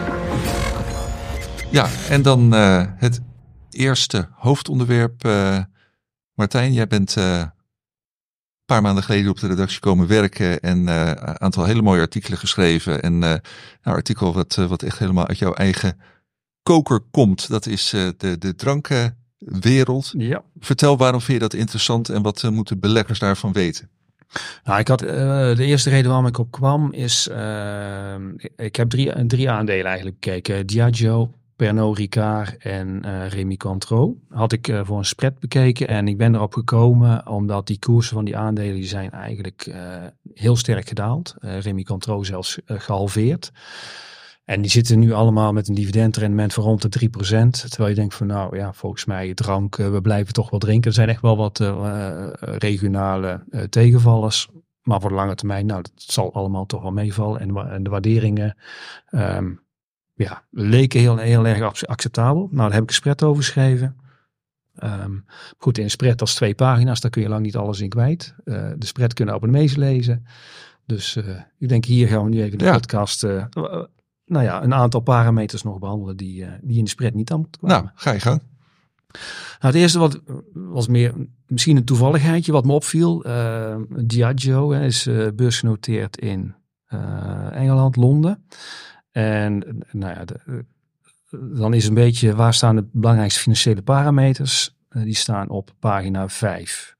Ja, 1.70 1.88
en 2.08 2.22
dan 2.22 2.54
uh, 2.54 2.84
het 2.96 3.20
eerste 3.70 4.28
hoofdonderwerp. 4.32 5.22
Martijn, 6.38 6.72
jij 6.72 6.86
bent 6.86 7.16
uh, 7.16 7.38
een 7.38 7.50
paar 8.64 8.82
maanden 8.82 9.04
geleden 9.04 9.30
op 9.30 9.40
de 9.40 9.46
redactie 9.46 9.80
komen 9.80 10.06
werken 10.06 10.60
en 10.60 10.86
een 10.86 11.40
aantal 11.40 11.64
hele 11.64 11.82
mooie 11.82 12.00
artikelen 12.00 12.38
geschreven. 12.38 13.02
En 13.02 13.18
nou, 13.18 13.40
een 13.82 13.92
artikel 13.92 14.34
wat, 14.34 14.54
wat 14.54 14.82
echt 14.82 14.98
helemaal 14.98 15.26
uit 15.26 15.38
jouw 15.38 15.54
eigen 15.54 16.00
koker 16.62 17.00
komt, 17.10 17.48
dat 17.48 17.66
is 17.66 17.90
de, 17.90 18.36
de 18.38 18.54
drankenwereld. 18.54 20.12
Ja. 20.16 20.42
Vertel 20.58 20.96
waarom 20.96 21.20
vind 21.20 21.40
je 21.42 21.48
dat 21.48 21.60
interessant 21.60 22.08
en 22.08 22.22
wat 22.22 22.42
moeten 22.42 22.80
beleggers 22.80 23.18
daarvan 23.18 23.52
weten? 23.52 23.88
Nou, 24.64 24.78
ik 24.78 24.88
had, 24.88 25.02
uh, 25.02 25.08
de 25.56 25.64
eerste 25.64 25.90
reden 25.90 26.08
waarom 26.08 26.26
ik 26.26 26.38
op 26.38 26.50
kwam 26.50 26.92
is, 26.92 27.28
uh, 27.32 28.14
ik 28.56 28.76
heb 28.76 28.90
drie, 28.90 29.26
drie 29.26 29.50
aandelen 29.50 29.86
eigenlijk 29.86 30.20
bekeken. 30.20 30.66
Diageo, 30.66 31.30
Pernod 31.58 31.98
Ricard 31.98 32.56
en 32.56 33.02
uh, 33.04 33.28
Remy 33.28 33.56
Cointreau. 33.56 34.16
Had 34.28 34.52
ik 34.52 34.68
uh, 34.68 34.80
voor 34.84 34.98
een 34.98 35.04
spread 35.04 35.38
bekeken 35.38 35.88
en 35.88 36.08
ik 36.08 36.16
ben 36.16 36.34
erop 36.34 36.52
gekomen 36.52 37.26
omdat 37.26 37.66
die 37.66 37.78
koersen 37.78 38.14
van 38.14 38.24
die 38.24 38.36
aandelen 38.36 38.74
die 38.74 38.86
zijn 38.86 39.10
eigenlijk 39.10 39.66
uh, 39.66 39.76
heel 40.34 40.56
sterk 40.56 40.88
gedaald. 40.88 41.34
Remy 41.38 41.82
Cointreau 41.82 42.24
zelfs 42.24 42.58
gehalveerd. 42.64 43.52
En 44.44 44.60
die 44.60 44.70
zitten 44.70 44.98
nu 44.98 45.12
allemaal 45.12 45.52
met 45.52 45.68
een 45.68 45.74
dividendrendement 45.74 46.54
van 46.54 46.64
rond 46.64 46.92
de 46.92 47.08
3%. 47.08 47.10
Terwijl 47.68 47.88
je 47.88 47.94
denkt 47.94 48.14
van 48.14 48.26
nou 48.26 48.56
ja, 48.56 48.72
volgens 48.72 49.04
mij 49.04 49.34
drank, 49.34 49.76
we 49.76 50.00
blijven 50.00 50.32
toch 50.32 50.50
wel 50.50 50.58
drinken. 50.58 50.90
Er 50.90 50.96
zijn 50.96 51.08
echt 51.08 51.22
wel 51.22 51.36
wat 51.36 51.58
regionale 52.40 53.44
tegenvallers. 53.70 54.48
Maar 54.82 55.00
voor 55.00 55.10
de 55.10 55.16
lange 55.16 55.34
termijn, 55.34 55.66
nou 55.66 55.82
dat 55.82 55.92
zal 55.96 56.34
allemaal 56.34 56.66
toch 56.66 56.82
wel 56.82 56.92
meevallen. 56.92 57.40
En, 57.40 57.56
en 57.56 57.82
de 57.82 57.90
waarderingen... 57.90 58.56
Um, 59.10 59.66
ja, 60.18 60.42
leken 60.50 61.00
heel, 61.00 61.16
heel 61.16 61.46
erg 61.46 61.86
acceptabel. 61.86 62.48
Nou, 62.50 62.62
daar 62.62 62.72
heb 62.72 62.82
ik 62.82 62.88
een 62.88 62.94
spread 62.94 63.22
over 63.22 63.42
geschreven. 63.42 63.96
Um, 64.84 65.24
goed, 65.58 65.78
in 65.78 65.84
een 65.84 65.90
spread 65.90 66.20
als 66.20 66.34
twee 66.34 66.54
pagina's, 66.54 67.00
daar 67.00 67.10
kun 67.10 67.22
je 67.22 67.28
lang 67.28 67.42
niet 67.42 67.56
alles 67.56 67.80
in 67.80 67.88
kwijt. 67.88 68.34
Uh, 68.44 68.70
de 68.76 68.86
spread 68.86 69.14
kunnen 69.14 69.34
abonnees 69.34 69.76
lezen. 69.76 70.26
Dus 70.86 71.16
uh, 71.16 71.40
ik 71.58 71.68
denk, 71.68 71.84
hier 71.84 72.08
gaan 72.08 72.24
we 72.24 72.30
nu 72.30 72.42
even 72.42 72.58
de 72.58 72.64
ja. 72.64 72.72
podcast, 72.72 73.24
uh, 73.24 73.44
nou 74.24 74.44
ja, 74.44 74.62
een 74.62 74.74
aantal 74.74 75.00
parameters 75.00 75.62
nog 75.62 75.78
behandelen 75.78 76.16
die, 76.16 76.46
die 76.62 76.78
in 76.78 76.84
de 76.84 76.90
spread 76.90 77.14
niet 77.14 77.30
aan 77.30 77.40
moeten 77.40 77.60
komen. 77.60 77.76
Nou, 77.76 77.88
ga 77.94 78.12
je 78.12 78.20
gang. 78.20 78.42
Nou, 79.60 79.72
het 79.72 79.74
eerste 79.74 79.98
wat 79.98 80.20
was 80.52 80.88
meer 80.88 81.14
misschien 81.46 81.76
een 81.76 81.84
toevalligheidje 81.84 82.52
wat 82.52 82.64
me 82.64 82.72
opviel. 82.72 83.24
Diageo 84.04 84.70
is 84.70 85.08
beursgenoteerd 85.34 86.18
in 86.18 86.54
Engeland, 87.52 87.96
Londen. 87.96 88.44
En 89.12 89.84
nou 89.92 90.14
ja, 90.14 90.24
de, 90.24 90.64
dan 91.30 91.74
is 91.74 91.86
een 91.86 91.94
beetje 91.94 92.34
waar 92.34 92.54
staan 92.54 92.76
de 92.76 92.88
belangrijkste 92.92 93.40
financiële 93.40 93.82
parameters? 93.82 94.76
Uh, 94.90 95.02
die 95.02 95.16
staan 95.16 95.48
op 95.48 95.70
pagina 95.78 96.28
5. 96.28 96.96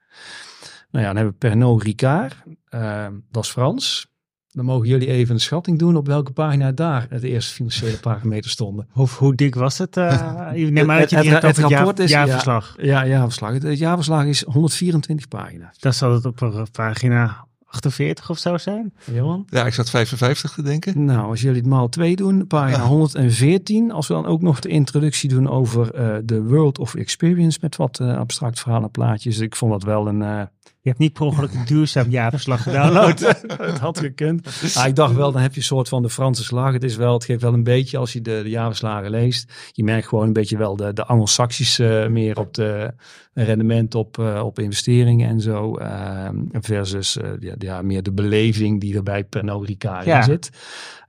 Nou 0.91 1.05
ja, 1.05 1.13
dan 1.13 1.17
hebben 1.17 1.33
we 1.33 1.49
Pernod 1.49 1.83
Ricard, 1.83 2.37
uh, 2.71 3.07
dat 3.31 3.45
is 3.45 3.51
Frans. 3.51 4.17
Dan 4.49 4.65
mogen 4.65 4.89
jullie 4.89 5.09
even 5.09 5.35
een 5.35 5.41
schatting 5.41 5.79
doen 5.79 5.97
op 5.97 6.07
welke 6.07 6.33
pagina 6.33 6.73
daar 6.73 7.07
het 7.09 7.23
eerste 7.23 7.55
financiële 7.55 7.99
parameters 7.99 8.53
stonden. 8.53 8.89
Hoe, 8.91 9.09
hoe 9.09 9.35
dik 9.35 9.55
was 9.55 9.79
het? 9.79 9.97
Uh, 10.49 10.71
neem 10.71 10.91
uit 10.91 11.11
je 11.11 11.17
het, 11.17 11.27
het, 11.27 11.43
het, 11.43 11.59
rapport 11.59 11.99
is 11.99 12.11
jaarverslag. 12.11 12.75
Ja, 12.77 12.85
ja, 12.85 13.07
jaarverslag. 13.07 13.53
Het, 13.53 13.63
het 13.63 13.79
jaarverslag 13.79 14.25
is 14.25 14.43
124 14.43 15.29
pagina's. 15.29 15.79
Dat 15.79 15.95
zal 15.95 16.13
het 16.13 16.25
op 16.25 16.69
pagina 16.73 17.48
48 17.71 18.31
of 18.31 18.39
zo 18.39 18.59
zijn. 18.59 18.93
Johan? 19.13 19.47
Ja, 19.51 19.67
ik 19.67 19.73
zat 19.73 19.91
55 19.91 20.53
te 20.53 20.63
denken. 20.63 21.05
Nou, 21.05 21.29
als 21.29 21.41
jullie 21.41 21.61
het 21.61 21.67
maal 21.69 21.89
2 21.89 22.17
doen, 22.17 22.47
pagina 22.47 22.85
114. 22.85 23.93
Als 23.93 24.09
we 24.09 24.15
dan 24.15 24.27
ook 24.27 24.43
nog 24.43 24.61
de 24.61 24.69
introductie 24.69 25.29
doen 25.29 25.49
over 25.49 25.93
de 26.27 26.35
uh, 26.35 26.49
World 26.49 26.79
of 26.79 26.95
Experience 26.95 27.59
met 27.61 27.77
wat 27.77 27.99
uh, 28.03 28.17
abstract 28.17 28.61
verhalen 28.61 28.91
plaatjes. 28.91 29.39
Ik 29.39 29.57
vond 29.57 29.73
dat 29.73 29.83
wel 29.83 30.07
een... 30.07 30.21
Uh, 30.21 30.43
je 30.58 30.58
hebt 30.89 31.01
niet 31.01 31.13
per 31.13 31.23
ongeluk 31.23 31.55
een 31.55 31.65
duurzaam 31.65 32.11
jaarverslag 32.21 32.63
gedownload. 32.63 33.19
dat 33.59 33.79
had 33.79 33.99
gekund. 33.99 34.49
Ah, 34.75 34.87
ik 34.87 34.97
dacht 34.97 35.15
wel, 35.15 35.33
dan 35.33 35.43
heb 35.43 35.53
je 35.53 35.59
een 35.59 35.67
soort 35.67 35.89
van 35.89 36.03
de 36.03 36.11
Franse 36.11 36.45
slag. 36.45 36.73
Het, 36.73 36.85
is 36.85 36.97
wel, 36.97 37.13
het 37.13 37.25
geeft 37.25 37.43
wel 37.43 37.55
een 37.55 37.63
beetje, 37.63 37.99
als 37.99 38.13
je 38.13 38.21
de, 38.21 38.41
de 38.43 38.49
jaarverslagen 38.49 39.11
leest, 39.11 39.53
je 39.73 39.85
merkt 39.85 40.09
gewoon 40.09 40.27
een 40.27 40.33
beetje 40.33 40.57
wel 40.57 40.77
de, 40.77 40.93
de 40.93 41.05
anglo-saxische 41.05 42.07
meer 42.11 42.39
op 42.39 42.55
de 42.55 42.95
rendement 43.33 43.95
op, 43.95 44.19
uh, 44.19 44.43
op 44.45 44.59
investeringen 44.59 45.29
en 45.29 45.41
zo. 45.41 45.79
Uh, 45.81 46.29
versus 46.53 47.17
uh, 47.17 47.31
ja, 47.39 47.55
ja, 47.59 47.83
meer 47.83 48.03
de 48.03 48.13
beleving 48.13 48.81
die 48.81 48.97
er 48.97 49.03
bij 49.03 49.25
Pernod 49.25 49.67
Ricard 49.67 50.05
ja. 50.05 50.23
zit. 50.23 50.51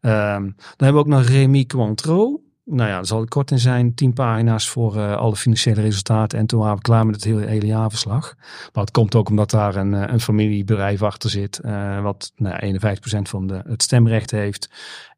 Um, 0.01 0.55
dan 0.55 0.87
hebben 0.87 0.93
we 0.93 0.99
ook 0.99 1.07
nog 1.07 1.23
Rémi 1.23 1.65
Cointreau 1.65 2.48
nou 2.69 2.89
ja, 2.89 2.95
daar 2.95 3.05
zal 3.05 3.19
het 3.19 3.29
kort 3.29 3.51
in 3.51 3.59
zijn. 3.59 3.93
Tien 3.93 4.13
pagina's 4.13 4.69
voor 4.69 4.95
uh, 4.95 5.15
alle 5.15 5.35
financiële 5.35 5.81
resultaten. 5.81 6.39
En 6.39 6.45
toen 6.45 6.59
waren 6.59 6.75
we 6.75 6.81
klaar 6.81 7.05
met 7.05 7.15
het 7.15 7.23
hele, 7.23 7.45
hele 7.45 7.65
jaarverslag. 7.65 8.35
Maar 8.73 8.83
het 8.83 8.91
komt 8.91 9.15
ook 9.15 9.29
omdat 9.29 9.49
daar 9.49 9.75
een, 9.75 9.93
een 9.93 10.19
familiebedrijf 10.19 11.01
achter 11.01 11.29
zit. 11.29 11.59
Uh, 11.65 12.01
wat 12.01 12.31
nou, 12.35 12.79
51% 12.79 13.21
van 13.21 13.47
de, 13.47 13.61
het 13.67 13.83
stemrecht 13.83 14.31
heeft. 14.31 14.69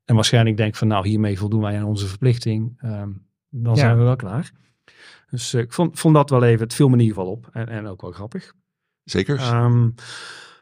En 0.05 0.15
waarschijnlijk 0.15 0.57
denkt 0.57 0.77
van 0.77 0.87
nou, 0.87 1.07
hiermee 1.07 1.39
voldoen 1.39 1.61
wij 1.61 1.77
aan 1.77 1.85
onze 1.85 2.07
verplichting. 2.07 2.81
Um, 2.83 3.25
dan 3.49 3.73
ja. 3.73 3.79
zijn 3.79 3.97
we 3.97 4.03
wel 4.03 4.15
klaar. 4.15 4.51
Dus 5.29 5.53
uh, 5.53 5.61
ik 5.61 5.73
vond, 5.73 5.99
vond 5.99 6.15
dat 6.15 6.29
wel 6.29 6.43
even, 6.43 6.63
het 6.63 6.73
viel 6.73 6.87
me 6.87 6.93
in 6.93 6.99
ieder 6.99 7.15
geval 7.15 7.31
op. 7.31 7.49
En, 7.51 7.67
en 7.67 7.87
ook 7.87 8.01
wel 8.01 8.11
grappig. 8.11 8.53
Zeker. 9.03 9.53
Um, 9.53 9.95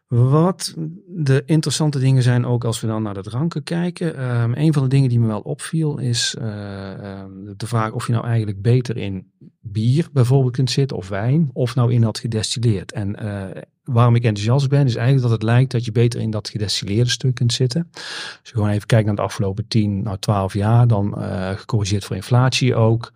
wat 0.09 0.73
de 1.07 1.43
interessante 1.45 1.99
dingen 1.99 2.23
zijn, 2.23 2.45
ook 2.45 2.63
als 2.63 2.81
we 2.81 2.87
dan 2.87 3.03
naar 3.03 3.13
de 3.13 3.21
dranken 3.21 3.63
kijken. 3.63 4.31
Um, 4.41 4.53
een 4.55 4.73
van 4.73 4.83
de 4.83 4.89
dingen 4.89 5.09
die 5.09 5.19
me 5.19 5.27
wel 5.27 5.39
opviel 5.39 5.97
is 5.97 6.35
uh, 6.41 7.21
um, 7.21 7.53
de 7.57 7.67
vraag 7.67 7.91
of 7.91 8.07
je 8.07 8.13
nou 8.13 8.25
eigenlijk 8.25 8.61
beter 8.61 8.97
in 8.97 9.31
bier 9.59 10.07
bijvoorbeeld 10.11 10.53
kunt 10.53 10.71
zitten 10.71 10.97
of 10.97 11.09
wijn, 11.09 11.49
of 11.53 11.75
nou 11.75 11.93
in 11.93 12.01
dat 12.01 12.19
gedestilleerd. 12.19 12.91
En 12.91 13.23
uh, 13.23 13.61
waarom 13.83 14.15
ik 14.15 14.23
enthousiast 14.23 14.69
ben, 14.69 14.85
is 14.85 14.95
eigenlijk 14.95 15.27
dat 15.27 15.39
het 15.39 15.43
lijkt 15.43 15.71
dat 15.71 15.85
je 15.85 15.91
beter 15.91 16.19
in 16.19 16.31
dat 16.31 16.49
gedestilleerde 16.49 17.09
stuk 17.09 17.35
kunt 17.35 17.53
zitten. 17.53 17.87
Als 17.91 18.39
je 18.43 18.53
gewoon 18.53 18.69
even 18.69 18.87
kijkt 18.87 19.05
naar 19.05 19.15
de 19.15 19.21
afgelopen 19.21 19.67
10, 19.67 20.03
nou 20.03 20.17
12 20.19 20.53
jaar, 20.53 20.87
dan 20.87 21.15
uh, 21.17 21.49
gecorrigeerd 21.49 22.05
voor 22.05 22.15
inflatie 22.15 22.75
ook. 22.75 23.11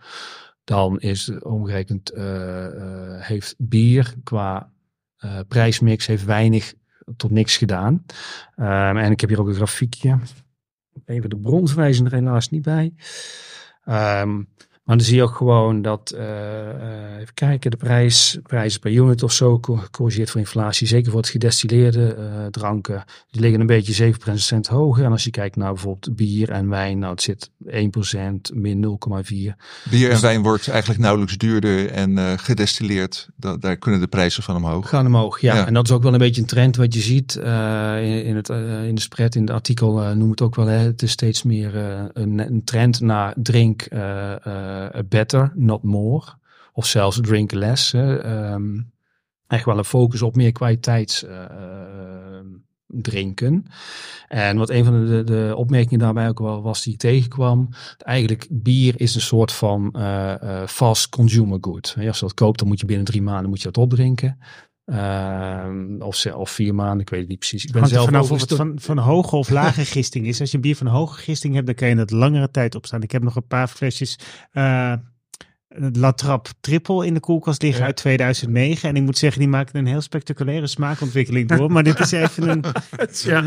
Dan 0.63 0.99
is 0.99 1.31
omgerekend, 1.39 2.11
heeft 3.19 3.55
bier 3.57 4.13
qua 4.23 4.71
prijsmix 5.47 6.05
heeft 6.05 6.25
weinig 6.25 6.73
tot 7.17 7.31
niks 7.31 7.57
gedaan. 7.57 8.05
Um, 8.55 8.97
en 8.97 9.11
ik 9.11 9.21
heb 9.21 9.29
hier 9.29 9.39
ook 9.39 9.47
een 9.47 9.53
grafiekje. 9.53 10.17
Even 11.05 11.29
de 11.29 11.37
bron 11.37 11.67
verwijzen 11.67 12.05
er 12.05 12.13
helaas 12.13 12.49
niet 12.49 12.61
bij. 12.61 12.93
Um, 13.85 14.49
Maar 14.83 14.97
dan 14.97 15.05
zie 15.05 15.15
je 15.15 15.23
ook 15.23 15.35
gewoon 15.35 15.81
dat, 15.81 16.13
uh, 16.17 17.19
even 17.19 17.33
kijken, 17.33 17.71
de 17.71 17.77
prijs, 17.77 18.37
prijzen 18.43 18.79
per 18.79 18.91
unit 18.91 19.23
of 19.23 19.31
zo 19.31 19.59
gecorrigeerd 19.61 20.29
voor 20.29 20.39
inflatie. 20.39 20.87
Zeker 20.87 21.11
voor 21.11 21.19
het 21.19 21.29
gedestilleerde 21.29 22.15
uh, 22.19 22.45
dranken. 22.45 23.03
Die 23.31 23.41
liggen 23.41 23.59
een 23.59 23.65
beetje 23.65 24.13
7% 24.55 24.57
hoger. 24.69 25.05
En 25.05 25.11
als 25.11 25.23
je 25.23 25.29
kijkt 25.29 25.55
naar 25.55 25.73
bijvoorbeeld 25.73 26.15
bier 26.15 26.49
en 26.49 26.69
wijn, 26.69 26.99
nou 26.99 27.11
het 27.11 27.21
zit 27.21 27.49
1%, 27.65 28.53
min 28.53 28.85
0,4. 28.85 29.29
Bier 29.29 29.53
en 30.05 30.09
dus, 30.09 30.19
wijn 30.19 30.41
wordt 30.41 30.67
eigenlijk 30.67 30.99
nauwelijks 30.99 31.37
duurder 31.37 31.91
en 31.91 32.11
uh, 32.11 32.31
gedestilleerd. 32.35 33.29
Da 33.35 33.57
daar 33.57 33.77
kunnen 33.77 33.99
de 33.99 34.07
prijzen 34.07 34.43
van 34.43 34.55
omhoog. 34.55 34.89
Gaan 34.89 35.05
omhoog, 35.05 35.39
ja. 35.39 35.55
ja. 35.55 35.67
En 35.67 35.73
dat 35.73 35.85
is 35.85 35.91
ook 35.91 36.03
wel 36.03 36.13
een 36.13 36.19
beetje 36.19 36.41
een 36.41 36.47
trend 36.47 36.75
wat 36.75 36.93
je 36.93 36.99
ziet 36.99 37.35
in, 37.35 38.23
in, 38.25 38.35
het, 38.35 38.49
in 38.49 38.95
de 38.95 39.01
spread, 39.01 39.35
in 39.35 39.41
het 39.41 39.51
artikel 39.51 40.15
noem 40.15 40.29
het 40.29 40.41
ook 40.41 40.55
wel. 40.55 40.65
Hè. 40.65 40.77
Het 40.77 41.01
is 41.01 41.11
steeds 41.11 41.43
meer 41.43 41.75
een, 42.13 42.39
een, 42.39 42.63
trend 42.63 42.99
naar 42.99 43.33
drink 43.37 43.87
better, 45.09 45.51
not 45.55 45.83
more. 45.83 46.23
Of 46.73 46.85
zelfs 46.85 47.19
drink 47.21 47.51
less. 47.51 47.93
Um, 47.93 48.91
echt 49.47 49.65
wel 49.65 49.77
een 49.77 49.85
focus 49.85 50.21
op 50.21 50.35
meer 50.35 50.51
kwaliteits 50.51 51.23
uh, 51.23 51.45
drinken. 52.87 53.65
En 54.27 54.57
wat 54.57 54.69
een 54.69 54.85
van 54.85 55.05
de, 55.05 55.23
de 55.23 55.53
opmerkingen 55.55 55.99
daarbij 55.99 56.29
ook 56.29 56.39
wel 56.39 56.61
was 56.61 56.83
die 56.83 56.93
ik 56.93 56.99
tegenkwam. 56.99 57.69
Eigenlijk 57.97 58.47
bier 58.51 58.99
is 58.99 59.15
een 59.15 59.21
soort 59.21 59.51
van 59.51 59.93
uh, 59.97 60.33
uh, 60.43 60.67
fast 60.67 61.09
consumer 61.09 61.57
good. 61.61 61.95
Als 62.07 62.19
je 62.19 62.25
dat 62.25 62.33
koopt, 62.33 62.59
dan 62.59 62.67
moet 62.67 62.79
je 62.79 62.85
binnen 62.85 63.05
drie 63.05 63.21
maanden 63.21 63.49
moet 63.49 63.61
je 63.61 63.71
dat 63.71 63.83
opdrinken. 63.83 64.37
Uh, 64.85 65.65
of, 65.99 66.25
of 66.25 66.51
vier 66.51 66.75
maanden, 66.75 66.99
ik 66.99 67.09
weet 67.09 67.19
het 67.19 67.29
niet 67.29 67.39
precies. 67.39 67.65
Ik 67.65 67.71
ben 67.71 67.87
zelf 67.87 68.05
vanaf 68.05 68.31
of 68.31 68.41
het 68.41 68.53
van, 68.53 68.79
van 68.79 68.97
hoge 68.97 69.35
of 69.35 69.49
lage 69.49 69.85
gisting 69.85 70.27
is. 70.27 70.39
Als 70.39 70.51
je 70.51 70.59
bier 70.59 70.75
van 70.75 70.87
hoge 70.87 71.19
gisting 71.19 71.53
hebt, 71.53 71.65
dan 71.65 71.75
kan 71.75 71.87
je 71.87 71.95
het 71.95 72.11
langere 72.11 72.51
tijd 72.51 72.75
opstaan. 72.75 73.01
Ik 73.01 73.11
heb 73.11 73.23
nog 73.23 73.35
een 73.35 73.47
paar 73.47 73.67
flesjes 73.67 74.19
uh, 74.53 74.93
Latrap 75.93 76.47
Triple 76.59 77.05
in 77.05 77.13
de 77.13 77.19
koelkast 77.19 77.61
liggen 77.61 77.85
uit 77.85 77.95
2009. 77.95 78.89
En 78.89 78.95
ik 78.95 79.01
moet 79.03 79.17
zeggen, 79.17 79.39
die 79.39 79.49
maken 79.49 79.79
een 79.79 79.85
heel 79.85 80.01
spectaculaire 80.01 80.67
smaakontwikkeling 80.67 81.47
door. 81.49 81.71
Maar 81.71 81.83
dit 81.83 81.99
is 81.99 82.11
even 82.11 82.49
een... 82.49 82.63
ja. 83.31 83.43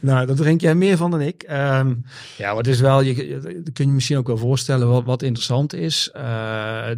nou, 0.00 0.26
daar 0.26 0.36
drink 0.36 0.60
jij 0.60 0.74
meer 0.74 0.96
van 0.96 1.10
dan 1.10 1.20
ik. 1.20 1.44
Um, 1.50 2.04
ja, 2.36 2.54
wat 2.54 2.66
is 2.66 2.80
wel, 2.80 3.00
je, 3.00 3.14
kun 3.72 3.86
je 3.86 3.92
misschien 3.92 4.16
ook 4.16 4.26
wel 4.26 4.36
voorstellen 4.36 4.88
wat, 4.88 5.04
wat 5.04 5.22
interessant 5.22 5.74
is. 5.74 6.10
Uh, 6.16 6.22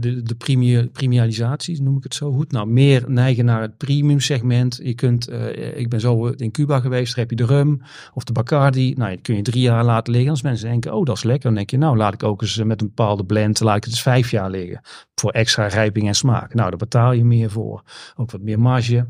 de 0.00 0.22
de 0.22 0.35
premier, 0.35 0.87
premialisatie, 0.87 1.83
noem 1.83 1.96
ik 1.96 2.03
het 2.03 2.14
zo 2.14 2.33
goed. 2.33 2.53
Nou, 2.53 2.66
meer 2.66 3.05
neigen 3.07 3.44
naar 3.44 3.61
het 3.61 3.77
premium 3.77 4.20
segment. 4.20 4.81
Je 4.83 4.94
kunt, 4.94 5.31
uh, 5.31 5.77
ik 5.77 5.88
ben 5.88 6.00
zo 6.00 6.27
in 6.27 6.50
Cuba 6.50 6.81
geweest, 6.81 7.14
daar 7.14 7.27
heb 7.27 7.38
je 7.38 7.46
de 7.46 7.55
rum 7.55 7.83
of 8.14 8.24
de 8.24 8.33
Bacardi. 8.33 8.94
Nou, 8.96 9.11
dat 9.11 9.22
kun 9.22 9.37
je 9.37 9.42
drie 9.42 9.62
jaar 9.62 9.85
laten 9.85 10.12
liggen. 10.12 10.31
Als 10.31 10.42
mensen 10.42 10.68
denken, 10.68 10.94
oh, 10.94 11.05
dat 11.05 11.16
is 11.16 11.22
lekker. 11.22 11.44
Dan 11.44 11.55
denk 11.55 11.70
je, 11.70 11.79
nou, 11.79 11.96
laat 11.96 12.14
ik 12.14 12.22
ook 12.22 12.42
eens 12.42 12.57
met 12.57 12.81
een 12.81 12.87
bepaalde 12.87 13.24
blend, 13.24 13.61
laat 13.61 13.77
ik 13.77 13.85
het 13.85 13.92
eens 13.92 14.03
vijf 14.03 14.31
jaar 14.31 14.50
liggen. 14.55 14.81
Voor 15.14 15.31
extra 15.31 15.67
rijping 15.67 16.07
en 16.07 16.14
smaak. 16.14 16.55
Nou, 16.55 16.69
daar 16.69 16.79
betaal 16.79 17.12
je 17.12 17.25
meer 17.25 17.51
voor. 17.51 17.83
Ook 18.17 18.31
wat 18.31 18.40
meer 18.40 18.61
marge. 18.61 19.07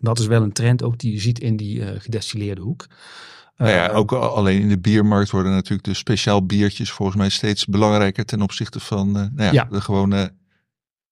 Dat 0.00 0.18
is 0.18 0.26
wel 0.26 0.42
een 0.42 0.52
trend 0.52 0.82
ook 0.82 0.98
die 0.98 1.12
je 1.12 1.20
ziet 1.20 1.38
in 1.38 1.56
die 1.56 1.78
uh, 1.78 1.88
gedestilleerde 1.98 2.60
hoek. 2.60 2.86
Nou 3.56 3.70
ja, 3.70 3.88
eh, 3.88 3.96
ook 3.96 4.12
alleen 4.12 4.60
in 4.60 4.68
de 4.68 4.78
biermarkt 4.78 5.30
worden 5.30 5.52
natuurlijk 5.52 5.84
de 5.84 5.94
speciaal 5.94 6.46
biertjes 6.46 6.90
volgens 6.90 7.16
mij 7.16 7.28
steeds 7.28 7.66
belangrijker 7.66 8.24
ten 8.24 8.42
opzichte 8.42 8.80
van 8.80 9.08
uh, 9.08 9.14
nou 9.14 9.30
ja, 9.36 9.52
ja, 9.52 9.64
de 9.64 9.80
gewone 9.80 10.32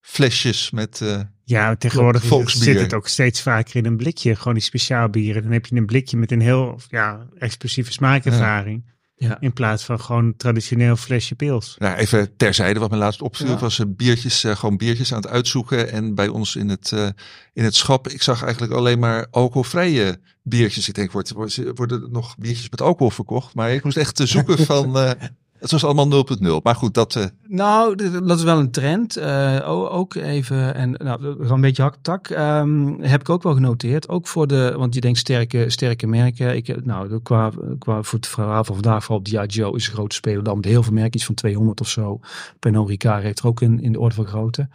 flesjes 0.01 0.71
met. 0.71 1.01
Uh, 1.03 1.21
ja, 1.45 1.77
tegenwoordig 1.77 2.51
zit 2.51 2.81
het 2.81 2.95
ook 2.95 3.09
steeds 3.09 3.43
vaker 3.43 3.77
in 3.77 3.87
een 3.87 3.97
blikje. 3.97 4.37
Gewoon 4.37 4.55
die 4.55 4.63
speciaal 4.63 5.09
bieren. 5.09 5.43
Dan 5.43 5.53
heb 5.53 5.67
je 5.67 5.77
een 5.77 5.87
blikje 5.87 6.17
met 6.17 6.33
een 6.33 6.41
heel 6.41 6.81
ja, 6.89 7.27
explosieve 7.39 7.93
smaakervaring. 7.93 8.85
Ja. 9.17 9.41
In 9.41 9.53
plaats 9.53 9.85
van 9.85 10.01
gewoon 10.01 10.37
traditioneel 10.37 10.97
flesje 10.97 11.35
pils. 11.35 11.77
Nou, 11.79 11.97
even 11.97 12.37
terzijde, 12.37 12.81
wat 12.81 12.91
me 12.91 12.97
laatst 12.97 13.23
opviel, 13.23 13.59
was 13.59 13.79
uh, 13.79 13.87
biertjes, 13.89 14.45
uh, 14.45 14.57
gewoon 14.57 14.77
biertjes 14.77 15.13
aan 15.13 15.21
het 15.21 15.31
uitzoeken. 15.31 15.91
En 15.91 16.15
bij 16.15 16.29
ons 16.29 16.57
in 16.57 16.69
het, 16.69 16.91
uh, 16.95 17.09
in 17.53 17.65
het 17.65 17.75
schap, 17.75 18.09
ik 18.09 18.23
zag 18.23 18.43
eigenlijk 18.43 18.73
alleen 18.73 18.99
maar 18.99 19.27
alcoholvrije 19.31 20.21
biertjes. 20.43 20.89
Ik 20.89 20.95
denk, 20.95 21.13
worden, 21.13 21.75
worden 21.75 22.03
er 22.03 22.11
nog 22.11 22.37
biertjes 22.39 22.71
met 22.71 22.81
alcohol 22.81 23.11
verkocht? 23.11 23.55
Maar 23.55 23.73
ik 23.73 23.85
moest 23.85 23.97
echt 23.97 24.21
zoeken 24.25 24.59
van 24.75 25.17
het 25.65 25.73
was 25.73 25.85
allemaal 25.85 26.25
0.0. 26.59 26.63
Maar 26.63 26.75
goed, 26.75 26.95
dat. 26.95 27.15
Uh... 27.15 27.25
Nou, 27.49 27.95
dat 28.27 28.39
is 28.39 28.43
wel 28.43 28.59
een 28.59 28.71
trend. 28.71 29.21
Ook 29.65 30.15
even. 30.15 30.75
En 30.75 30.91
nou, 30.91 31.51
een 31.51 31.61
beetje 31.61 31.83
haktak. 31.83 32.29
Um, 32.29 33.01
heb 33.01 33.21
ik 33.21 33.29
ook 33.29 33.43
wel 33.43 33.55
genoteerd. 33.55 34.09
Ook 34.09 34.27
voor 34.27 34.47
de. 34.47 34.75
Want 34.77 34.95
je 34.95 35.01
denkt 35.01 35.19
sterke, 35.19 35.71
sterke 35.71 36.07
merken. 36.07 36.57
Ik, 36.57 36.85
nou, 36.85 37.21
qua, 37.21 37.51
qua 37.79 38.03
voor 38.03 38.19
het 38.19 38.29
verhaal 38.29 38.65
van 38.65 38.75
vandaag, 38.75 39.05
vooral 39.05 39.23
Diageo 39.23 39.73
is 39.75 39.87
een 39.87 39.93
grote 39.93 40.15
speler. 40.15 40.43
Dan 40.43 40.57
met 40.57 40.65
heel 40.65 40.83
veel 40.83 40.93
merken, 40.93 41.15
iets 41.15 41.27
van 41.27 41.35
200 41.35 41.81
of 41.81 41.89
zo. 41.89 42.21
Pernod 42.59 42.89
Ricard 42.89 43.23
heeft 43.23 43.39
er 43.39 43.47
ook 43.47 43.61
in, 43.61 43.81
in 43.81 43.93
de 43.93 44.01
orde 44.01 44.15
van 44.15 44.27
grootte. 44.27 44.69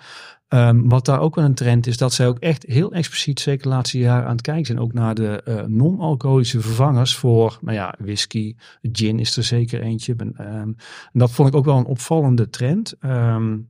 Um, 0.54 0.90
wat 0.90 1.06
daar 1.06 1.20
ook 1.20 1.36
wel 1.36 1.46
een 1.46 1.54
trend 1.54 1.88
is, 1.88 1.98
dat 1.98 2.14
zij 2.14 2.28
ook 2.28 2.40
echt 2.40 2.66
heel 2.68 2.92
expliciet, 2.92 3.40
zeker 3.40 3.64
de 3.64 3.70
laatste 3.70 3.98
jaren, 3.98 4.26
aan 4.26 4.32
het 4.32 4.42
kijken 4.42 4.66
zijn. 4.66 4.80
Ook 4.80 4.94
naar 4.94 5.16
de 5.16 5.42
uh, 5.48 5.64
non-alcoholische 5.64 6.62
vervangers 6.62 7.16
voor, 7.16 7.60
nou 7.62 7.76
ja, 7.76 7.96
whisky, 8.00 8.56
gin 8.82 9.20
is 9.20 9.38
er 9.38 9.44
zeker 9.44 9.82
eentje. 9.82 10.16
Um, 10.20 10.36
en 10.38 10.76
dat 11.12 11.32
vond 11.32 11.50
ik 11.50 11.56
ook 11.56 11.66
wel 11.66 11.78
een 11.78 11.86
opvallende 11.86 12.50
trend. 12.50 12.96
Um, 13.06 13.70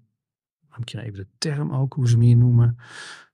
ik 0.79 0.93
even 0.93 1.13
de 1.13 1.27
term 1.37 1.71
ook, 1.71 1.93
hoe 1.93 2.07
ze 2.07 2.13
hem 2.13 2.23
hier 2.23 2.37
noemen. 2.37 2.77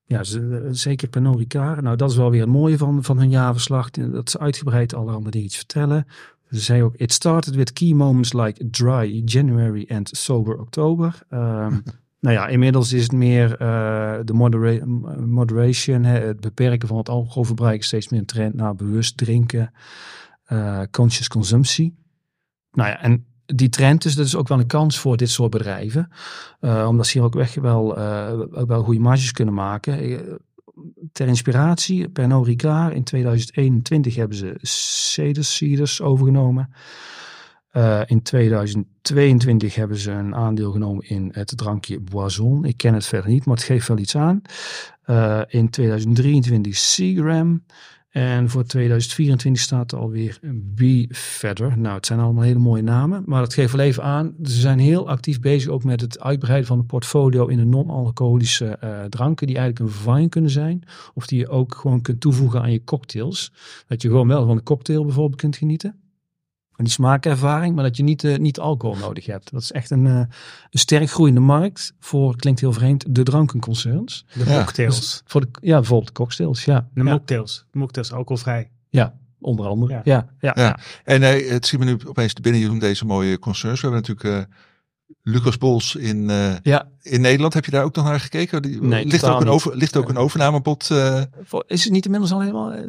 Ja, 0.05 0.23
ze, 0.23 0.67
zeker 0.71 1.07
Pernod. 1.07 1.53
Nou, 1.53 1.95
dat 1.95 2.09
is 2.09 2.17
wel 2.17 2.31
weer 2.31 2.41
het 2.41 2.49
mooie 2.49 2.77
van, 2.77 3.03
van 3.03 3.17
hun 3.17 3.29
jaarverslag. 3.29 3.89
Dat 3.89 4.29
ze 4.29 4.39
uitgebreid 4.39 4.93
allerhande 4.93 5.29
dingen 5.29 5.49
vertellen. 5.49 6.07
Ze 6.49 6.59
zei 6.59 6.83
ook, 6.83 6.95
it 6.95 7.13
started 7.13 7.55
with 7.55 7.73
key 7.73 7.93
moments 7.93 8.33
like 8.33 8.69
dry 8.69 9.21
January 9.25 9.85
and 9.89 10.09
sober 10.13 10.59
October. 10.59 11.19
Um, 11.33 11.83
Nou 12.25 12.37
ja, 12.37 12.47
inmiddels 12.47 12.93
is 12.93 13.03
het 13.03 13.11
meer 13.11 13.51
uh, 13.51 14.15
de 14.23 14.33
modera 14.33 14.85
moderation, 15.25 16.03
hè, 16.03 16.19
het 16.19 16.39
beperken 16.39 16.87
van 16.87 16.97
het 16.97 17.09
alcoholverbruik, 17.09 17.83
steeds 17.83 18.09
meer 18.09 18.19
een 18.19 18.25
trend 18.25 18.53
naar 18.53 18.75
bewust 18.75 19.17
drinken, 19.17 19.73
uh, 20.47 20.81
conscious 20.91 21.27
consumptie. 21.27 21.95
Nou 22.71 22.89
ja, 22.89 23.01
en 23.01 23.25
die 23.45 23.69
trend 23.69 24.01
dus, 24.01 24.15
dat 24.15 24.25
is 24.25 24.35
ook 24.35 24.47
wel 24.47 24.59
een 24.59 24.67
kans 24.67 24.99
voor 24.99 25.17
dit 25.17 25.29
soort 25.29 25.51
bedrijven, 25.51 26.09
uh, 26.61 26.85
omdat 26.89 27.07
ze 27.07 27.17
hier 27.17 27.27
ook 27.27 27.33
weg 27.33 27.55
wel, 27.55 27.97
ook 28.51 28.67
wel 28.67 28.83
goede 28.83 28.99
marges 28.99 29.31
kunnen 29.31 29.53
maken. 29.53 30.23
Ter 31.11 31.27
inspiratie, 31.27 32.09
Pernod 32.09 32.45
Ricard 32.45 32.93
in 32.93 33.03
2021 33.03 34.15
hebben 34.15 34.37
ze 34.37 34.57
Cedars 34.61 35.55
Cedars 35.55 36.01
overgenomen. 36.01 36.69
Uh, 37.77 38.01
in 38.05 38.21
2022 38.21 39.75
hebben 39.75 39.97
ze 39.97 40.11
een 40.11 40.35
aandeel 40.35 40.71
genomen 40.71 41.09
in 41.09 41.29
het 41.33 41.57
drankje 41.57 41.99
Boison. 41.99 42.65
Ik 42.65 42.77
ken 42.77 42.93
het 42.93 43.05
verder 43.05 43.29
niet, 43.29 43.45
maar 43.45 43.55
het 43.55 43.65
geeft 43.65 43.87
wel 43.87 43.97
iets 43.97 44.15
aan. 44.15 44.41
Uh, 45.09 45.41
in 45.47 45.69
2023 45.69 46.75
Seagram. 46.75 47.63
En 48.09 48.49
voor 48.49 48.63
2024 48.63 49.61
staat 49.61 49.91
er 49.91 49.97
alweer 49.97 50.39
B 50.75 50.81
verder. 51.15 51.77
Nou, 51.77 51.95
het 51.95 52.05
zijn 52.05 52.19
allemaal 52.19 52.43
hele 52.43 52.59
mooie 52.59 52.81
namen. 52.81 53.23
Maar 53.25 53.41
dat 53.41 53.53
geeft 53.53 53.71
wel 53.71 53.85
even 53.85 54.03
aan. 54.03 54.35
Ze 54.43 54.59
zijn 54.59 54.79
heel 54.79 55.09
actief 55.09 55.39
bezig 55.39 55.69
ook 55.69 55.83
met 55.83 56.01
het 56.01 56.19
uitbreiden 56.19 56.67
van 56.67 56.77
het 56.77 56.87
portfolio 56.87 57.47
in 57.47 57.57
de 57.57 57.65
non-alcoholische 57.65 58.77
uh, 58.83 59.03
dranken. 59.03 59.47
Die 59.47 59.57
eigenlijk 59.57 59.85
een 59.85 59.95
vervanging 59.95 60.29
kunnen 60.29 60.51
zijn. 60.51 60.83
Of 61.13 61.27
die 61.27 61.39
je 61.39 61.49
ook 61.49 61.75
gewoon 61.75 62.01
kunt 62.01 62.21
toevoegen 62.21 62.61
aan 62.61 62.71
je 62.71 62.83
cocktails. 62.83 63.51
Dat 63.87 64.01
je 64.01 64.07
gewoon 64.07 64.27
wel 64.27 64.45
van 64.45 64.57
een 64.57 64.63
cocktail 64.63 65.05
bijvoorbeeld 65.05 65.41
kunt 65.41 65.57
genieten 65.57 65.95
van 66.75 66.85
die 66.85 66.93
smaakervaring, 66.93 67.75
maar 67.75 67.83
dat 67.83 67.97
je 67.97 68.03
niet, 68.03 68.23
uh, 68.23 68.37
niet 68.37 68.59
alcohol 68.59 68.95
nodig 68.95 69.25
hebt. 69.25 69.51
Dat 69.51 69.61
is 69.61 69.71
echt 69.71 69.89
een, 69.91 70.05
uh, 70.05 70.13
een 70.15 70.79
sterk 70.79 71.09
groeiende 71.09 71.39
markt 71.39 71.93
voor, 71.99 72.35
klinkt 72.35 72.59
heel 72.59 72.73
vreemd, 72.73 73.15
de 73.15 73.23
drankenconcerns. 73.23 74.25
De 74.33 74.45
ja. 74.45 74.57
cocktails. 74.57 74.99
Dus 74.99 75.21
voor 75.25 75.41
de, 75.41 75.47
ja, 75.61 75.75
bijvoorbeeld 75.75 76.07
de 76.07 76.13
cocktails, 76.13 76.65
ja. 76.65 76.87
De 76.93 77.03
mocktails. 77.03 77.65
De 77.71 77.77
mocktails, 77.77 78.11
alcoholvrij. 78.11 78.69
Ja, 78.89 79.13
onder 79.39 79.67
andere. 79.67 79.93
Ja, 79.93 80.01
ja. 80.03 80.27
ja, 80.39 80.51
ja. 80.55 80.79
En 81.03 81.21
uh, 81.21 81.49
het 81.49 81.65
zien 81.65 81.79
we 81.79 81.85
nu 81.85 81.97
opeens 82.05 82.33
binnen, 82.33 82.61
je 82.61 82.79
deze 82.79 83.05
mooie 83.05 83.39
concerns. 83.39 83.81
We 83.81 83.87
hebben 83.87 84.05
natuurlijk 84.07 84.47
Lucas 85.21 85.57
Bols 85.57 85.95
in, 85.95 86.17
uh, 86.17 86.53
ja. 86.61 86.87
in 87.01 87.21
Nederland. 87.21 87.53
Heb 87.53 87.65
je 87.65 87.71
daar 87.71 87.83
ook 87.83 87.95
nog 87.95 88.05
naar 88.05 88.19
gekeken? 88.19 88.61
Die, 88.61 88.81
nee, 88.81 89.05
ligt, 89.05 89.23
ook 89.23 89.41
een 89.41 89.47
over, 89.47 89.77
ligt 89.77 89.97
ook 89.97 90.09
een 90.09 90.17
overnamebod? 90.17 90.89
Uh... 90.91 91.21
Is 91.67 91.83
het 91.83 91.93
niet 91.93 92.05
inmiddels 92.05 92.31
al 92.31 92.39
helemaal? 92.39 92.73
Uh, 92.73 92.79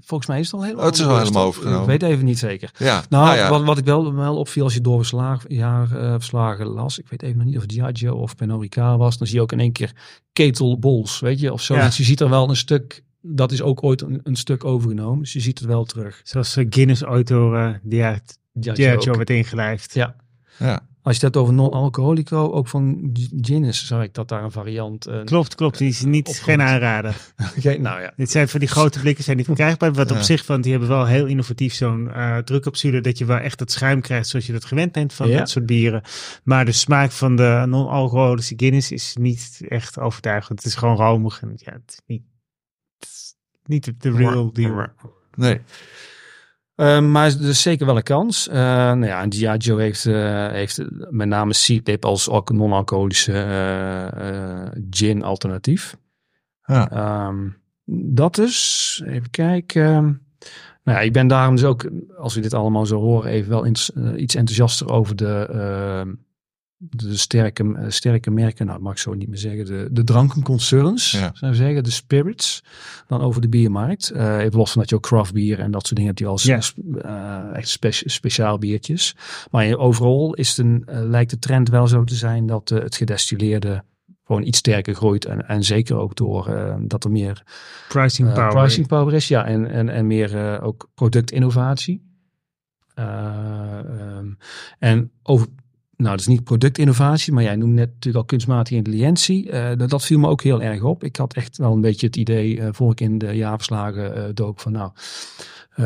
volgens 0.00 0.28
mij 0.28 0.40
is 0.40 0.46
het 0.46 0.54
al 0.54 0.62
helemaal. 0.62 0.84
Oh, 0.84 0.90
het 0.90 0.98
is 0.98 1.06
al 1.06 1.18
helemaal 1.18 1.44
overgenomen. 1.44 1.82
Ik 1.82 2.00
weet 2.00 2.10
even 2.10 2.24
niet 2.24 2.38
zeker. 2.38 2.70
Ja. 2.78 3.02
Nou, 3.08 3.28
ah, 3.28 3.36
ja. 3.36 3.48
Wat, 3.48 3.64
wat 3.64 3.78
ik 3.78 3.84
wel, 3.84 4.14
wel 4.14 4.36
opviel 4.36 4.64
als 4.64 4.74
je 4.74 4.80
doorverslagen 4.80 6.66
las. 6.66 6.98
Ik 6.98 7.08
weet 7.08 7.22
even 7.22 7.36
nog 7.36 7.46
niet 7.46 7.56
of 7.56 7.62
het 7.62 7.70
Diageo 7.70 8.14
of 8.14 8.36
Pernod 8.36 8.60
Ricard 8.60 8.98
was. 8.98 9.18
Dan 9.18 9.26
zie 9.26 9.36
je 9.36 9.42
ook 9.42 9.52
in 9.52 9.60
één 9.60 9.72
keer 9.72 9.92
Ketel 10.32 10.78
Bols, 10.78 11.20
weet 11.20 11.40
je, 11.40 11.52
of 11.52 11.62
zo. 11.62 11.74
Ja. 11.74 11.84
Dus 11.84 11.96
je 11.96 12.04
ziet 12.04 12.20
er 12.20 12.30
wel 12.30 12.48
een 12.48 12.56
stuk 12.56 13.02
dat 13.26 13.52
is 13.52 13.62
ook 13.62 13.82
ooit 13.82 14.00
een, 14.00 14.20
een, 14.22 14.36
stuk 14.36 14.64
overgenomen. 14.64 15.18
Dus 15.18 15.32
je 15.32 15.40
ziet 15.40 15.58
het 15.58 15.68
wel 15.68 15.84
terug. 15.84 16.20
Zoals 16.24 16.56
Guinness 16.68 17.02
auto 17.02 17.72
die 17.82 18.02
uit 18.02 18.38
Diageo 18.52 19.16
werd 19.16 19.30
ingelijfd. 19.30 19.94
Ja. 19.94 20.16
Ja. 20.58 20.80
Als 21.04 21.16
je 21.16 21.24
het 21.24 21.34
hebt 21.34 21.36
over 21.36 21.54
non-alcoholico, 21.54 22.52
ook 22.52 22.68
van 22.68 23.10
Guinness, 23.40 23.86
zag 23.86 24.02
ik 24.02 24.14
dat 24.14 24.28
daar 24.28 24.44
een 24.44 24.50
variant... 24.50 25.08
Uh, 25.08 25.24
klopt, 25.24 25.54
klopt. 25.54 25.78
Die 25.78 25.88
is 25.88 26.02
niet, 26.02 26.40
geen 26.42 26.62
aanrader. 26.62 27.16
okay, 27.58 27.76
nou 27.76 28.00
ja. 28.00 28.12
Dit 28.16 28.30
zijn 28.30 28.48
van 28.48 28.60
die 28.60 28.68
grote 28.68 29.00
blikken 29.00 29.24
zijn 29.24 29.36
niet 29.36 29.46
verkrijgbaar. 29.46 29.92
Wat 29.92 30.10
op 30.10 30.18
zich, 30.18 30.46
want 30.46 30.62
die 30.62 30.72
hebben 30.72 30.90
wel 30.90 31.06
heel 31.06 31.26
innovatief 31.26 31.74
zo'n 31.74 32.04
uh, 32.06 32.38
drukcapsule, 32.38 33.00
dat 33.00 33.18
je 33.18 33.24
wel 33.24 33.36
echt 33.36 33.60
het 33.60 33.72
schuim 33.72 34.00
krijgt 34.00 34.28
zoals 34.28 34.46
je 34.46 34.52
dat 34.52 34.64
gewend 34.64 34.92
bent 34.92 35.12
van 35.12 35.30
dat 35.30 35.50
soort 35.50 35.66
bieren. 35.66 36.02
Maar 36.44 36.64
de 36.64 36.72
smaak 36.72 37.10
van 37.10 37.36
de 37.36 37.64
non-alcoholische 37.66 38.54
Guinness 38.56 38.92
is 38.92 39.16
niet 39.20 39.60
echt 39.68 39.98
overtuigend. 39.98 40.58
Het 40.58 40.68
is 40.68 40.74
gewoon 40.74 40.96
romig 40.96 41.42
en 41.42 41.52
ja, 41.56 41.72
het 41.72 41.90
is 41.92 42.00
niet, 42.06 42.22
het 42.98 43.08
is 43.08 43.34
niet 43.64 43.92
de 44.02 44.10
real 44.10 44.52
deal. 44.52 44.86
Nee. 45.34 45.60
Uh, 46.76 47.00
maar 47.00 47.26
er 47.26 47.48
is 47.48 47.62
zeker 47.62 47.86
wel 47.86 47.96
een 47.96 48.02
kans. 48.02 48.48
Uh, 48.48 48.54
nou 48.54 49.06
ja, 49.06 49.22
en 49.22 49.28
Diageo 49.28 49.76
heeft, 49.76 50.04
uh, 50.04 50.48
heeft 50.48 50.80
met 51.10 51.28
name 51.28 51.52
Seedlip 51.52 52.04
als 52.04 52.28
non-alcoholische 52.44 53.32
gin 54.90 55.22
alternatief. 55.22 55.96
Ja. 56.64 57.26
Um, 57.26 57.56
dat 58.16 58.38
is, 58.38 59.02
even 59.06 59.30
kijken. 59.30 60.22
Nou 60.84 60.98
ja, 60.98 61.00
ik 61.00 61.12
ben 61.12 61.26
daarom 61.26 61.54
dus 61.54 61.64
ook, 61.64 61.90
als 62.18 62.34
we 62.34 62.40
dit 62.40 62.54
allemaal 62.54 62.86
zo 62.86 63.00
horen, 63.00 63.30
even 63.30 63.50
wel 63.50 63.66
iets 64.16 64.34
enthousiaster 64.34 64.90
over 64.90 65.16
de 65.16 65.48
ehm, 65.52 66.12
de 66.90 67.16
sterke, 67.16 67.74
eh, 67.74 67.84
sterke 67.88 68.30
merken, 68.30 68.66
nou 68.66 68.80
mag 68.80 68.92
ik 68.92 68.98
zo 68.98 69.14
niet 69.14 69.28
meer 69.28 69.38
zeggen, 69.38 69.64
de, 69.64 69.88
de 69.90 70.04
drankenconcerns, 70.04 71.10
ja. 71.10 71.30
zou 71.34 71.52
ik 71.52 71.56
zeggen, 71.56 71.84
de 71.84 71.90
spirits, 71.90 72.64
dan 73.06 73.20
over 73.20 73.40
de 73.40 73.48
biermarkt. 73.48 74.12
Uh, 74.14 74.38
even 74.38 74.58
los 74.58 74.72
van 74.72 74.80
dat 74.80 74.90
je 74.90 74.96
ook 74.96 75.02
craft 75.02 75.32
bier 75.32 75.58
en 75.58 75.70
dat 75.70 75.82
soort 75.82 75.94
dingen 75.94 76.06
hebt 76.06 76.18
die 76.18 76.28
als 76.28 76.74
uh, 77.04 77.56
echt 77.56 77.78
speciaal 78.04 78.58
biertjes. 78.58 79.16
Maar 79.50 79.76
overal 79.76 80.34
is 80.34 80.48
het 80.48 80.58
een, 80.58 80.84
lijkt 80.86 81.30
de 81.30 81.38
trend 81.38 81.68
wel 81.68 81.88
zo 81.88 82.04
te 82.04 82.14
zijn 82.14 82.46
dat 82.46 82.68
het 82.68 82.96
gedestilleerde 82.96 83.84
gewoon 84.24 84.42
iets 84.42 84.58
sterker 84.58 84.94
groeit. 84.94 85.24
En, 85.24 85.48
en 85.48 85.64
zeker 85.64 85.96
ook 85.96 86.16
door 86.16 86.76
dat 86.80 87.04
er 87.04 87.10
meer 87.10 87.42
pricing 87.88 88.32
power, 88.32 88.54
pricing 88.54 88.86
power 88.86 89.14
is. 89.14 89.28
Ja, 89.28 89.46
en, 89.46 89.70
en, 89.70 89.88
en 89.88 90.06
meer 90.06 90.60
ook 90.62 90.88
productinnovatie. 90.94 92.12
Um, 92.98 94.36
en 94.78 95.10
over 95.22 95.46
nou, 95.96 96.10
dat 96.10 96.20
is 96.20 96.26
niet 96.26 96.44
productinnovatie, 96.44 97.32
maar 97.32 97.42
jij 97.42 97.56
noemde 97.56 97.74
net 97.74 97.86
natuurlijk 97.86 98.16
al 98.16 98.24
kunstmatige 98.24 98.76
intelligentie. 98.76 99.50
Uh, 99.50 99.70
dat, 99.76 100.04
viel 100.04 100.18
me 100.18 100.28
ook 100.28 100.42
heel 100.42 100.62
erg 100.62 100.82
op. 100.82 101.04
Ik 101.04 101.16
had 101.16 101.34
echt 101.34 101.56
wel 101.56 101.72
een 101.72 101.80
beetje 101.80 102.06
het 102.06 102.16
idee, 102.16 102.56
uh, 102.56 102.68
voor 102.70 102.90
ik 102.90 103.00
in 103.00 103.18
de 103.18 103.32
jaarverslagen 103.32 104.16
uh, 104.16 104.24
dook, 104.34 104.60
van 104.60 104.72
nou, 104.72 104.90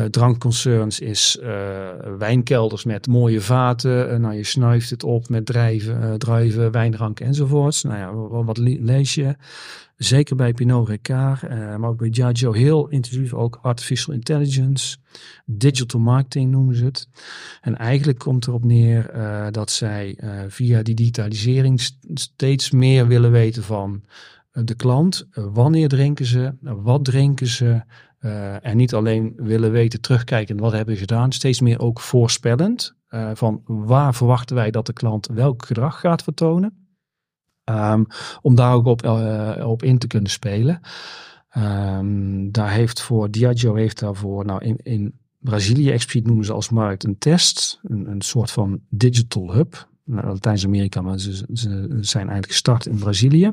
drankconcerns 0.09 0.99
is 0.99 1.39
wijnkelders 2.17 2.83
met 2.83 3.07
mooie 3.07 3.41
vaten. 3.41 4.21
nou, 4.21 4.33
je 4.35 4.43
snuift 4.43 4.89
het 4.89 5.03
op 5.03 5.29
met 5.29 5.45
drijven, 5.45 6.19
druiven, 6.19 6.71
wijndrank 6.71 7.19
enzovoorts. 7.19 7.83
Nou 7.83 7.97
ja, 7.97 8.13
wat, 8.13 8.45
wat 8.45 8.57
lees 8.57 9.15
je? 9.15 9.35
Zeker 9.99 10.35
bij 10.35 10.53
Pinot 10.53 10.87
Ricard, 10.87 11.43
uh, 11.43 11.49
maar 11.75 11.89
ook 11.89 11.97
bij 11.97 12.09
Diageo 12.09 12.51
heel 12.51 12.87
intensief 12.87 13.33
ook 13.33 13.59
artificial 13.61 14.13
intelligence, 14.13 14.97
digital 15.45 15.99
marketing 15.99 16.51
noemen 16.51 16.75
ze 16.75 16.85
het. 16.85 17.07
En 17.61 17.77
eigenlijk 17.77 18.19
komt 18.19 18.47
erop 18.47 18.63
neer 18.63 19.15
uh, 19.15 19.47
dat 19.51 19.71
zij 19.71 20.17
uh, 20.23 20.41
via 20.47 20.83
die 20.83 20.95
digitalisering 20.95 21.81
steeds 22.13 22.71
meer 22.71 23.07
willen 23.07 23.31
weten 23.31 23.63
van 23.63 24.03
de 24.51 24.75
klant. 24.75 25.27
wanneer 25.31 25.87
drinken 25.87 26.25
ze? 26.25 26.53
Wat 26.61 27.05
drinken 27.05 27.47
ze? 27.47 27.81
En 28.61 28.77
niet 28.77 28.93
alleen 28.93 29.33
willen 29.35 29.71
weten, 29.71 30.01
terugkijken 30.01 30.57
wat 30.57 30.71
hebben 30.71 30.93
ze 30.93 30.99
gedaan. 30.99 31.31
Steeds 31.31 31.61
meer 31.61 31.79
ook 31.79 31.99
voorspellend. 31.99 32.95
van 33.33 33.61
waar 33.65 34.15
verwachten 34.15 34.55
wij 34.55 34.71
dat 34.71 34.85
de 34.85 34.93
klant 34.93 35.27
welk 35.27 35.65
gedrag 35.65 35.99
gaat 35.99 36.23
vertonen. 36.23 36.89
Um, 37.69 38.05
om 38.41 38.55
daar 38.55 38.73
ook 38.73 38.85
op, 38.85 39.05
uh, 39.05 39.65
op 39.65 39.83
in 39.83 39.97
te 39.97 40.07
kunnen 40.07 40.31
spelen. 40.31 40.81
Um, 41.57 42.51
daar 42.51 42.71
heeft 42.71 43.01
voor 43.01 43.31
Diageo 43.31 43.75
heeft 43.75 43.99
daarvoor, 43.99 44.45
nou 44.45 44.63
in, 44.63 44.77
in 44.77 45.19
Brazilië 45.39 45.91
expliciet 45.91 46.25
noemen 46.25 46.45
ze 46.45 46.53
als 46.53 46.69
markt 46.69 47.03
een 47.03 47.17
test, 47.17 47.79
een, 47.83 48.09
een 48.09 48.21
soort 48.21 48.51
van 48.51 48.81
digital 48.89 49.53
hub. 49.53 49.88
Nou, 50.11 50.27
Latijns-Amerika, 50.27 51.01
maar 51.01 51.19
ze, 51.19 51.33
ze, 51.53 51.97
zijn 52.01 52.23
eigenlijk 52.23 52.51
gestart 52.51 52.85
in 52.85 52.97
Brazilië. 52.97 53.51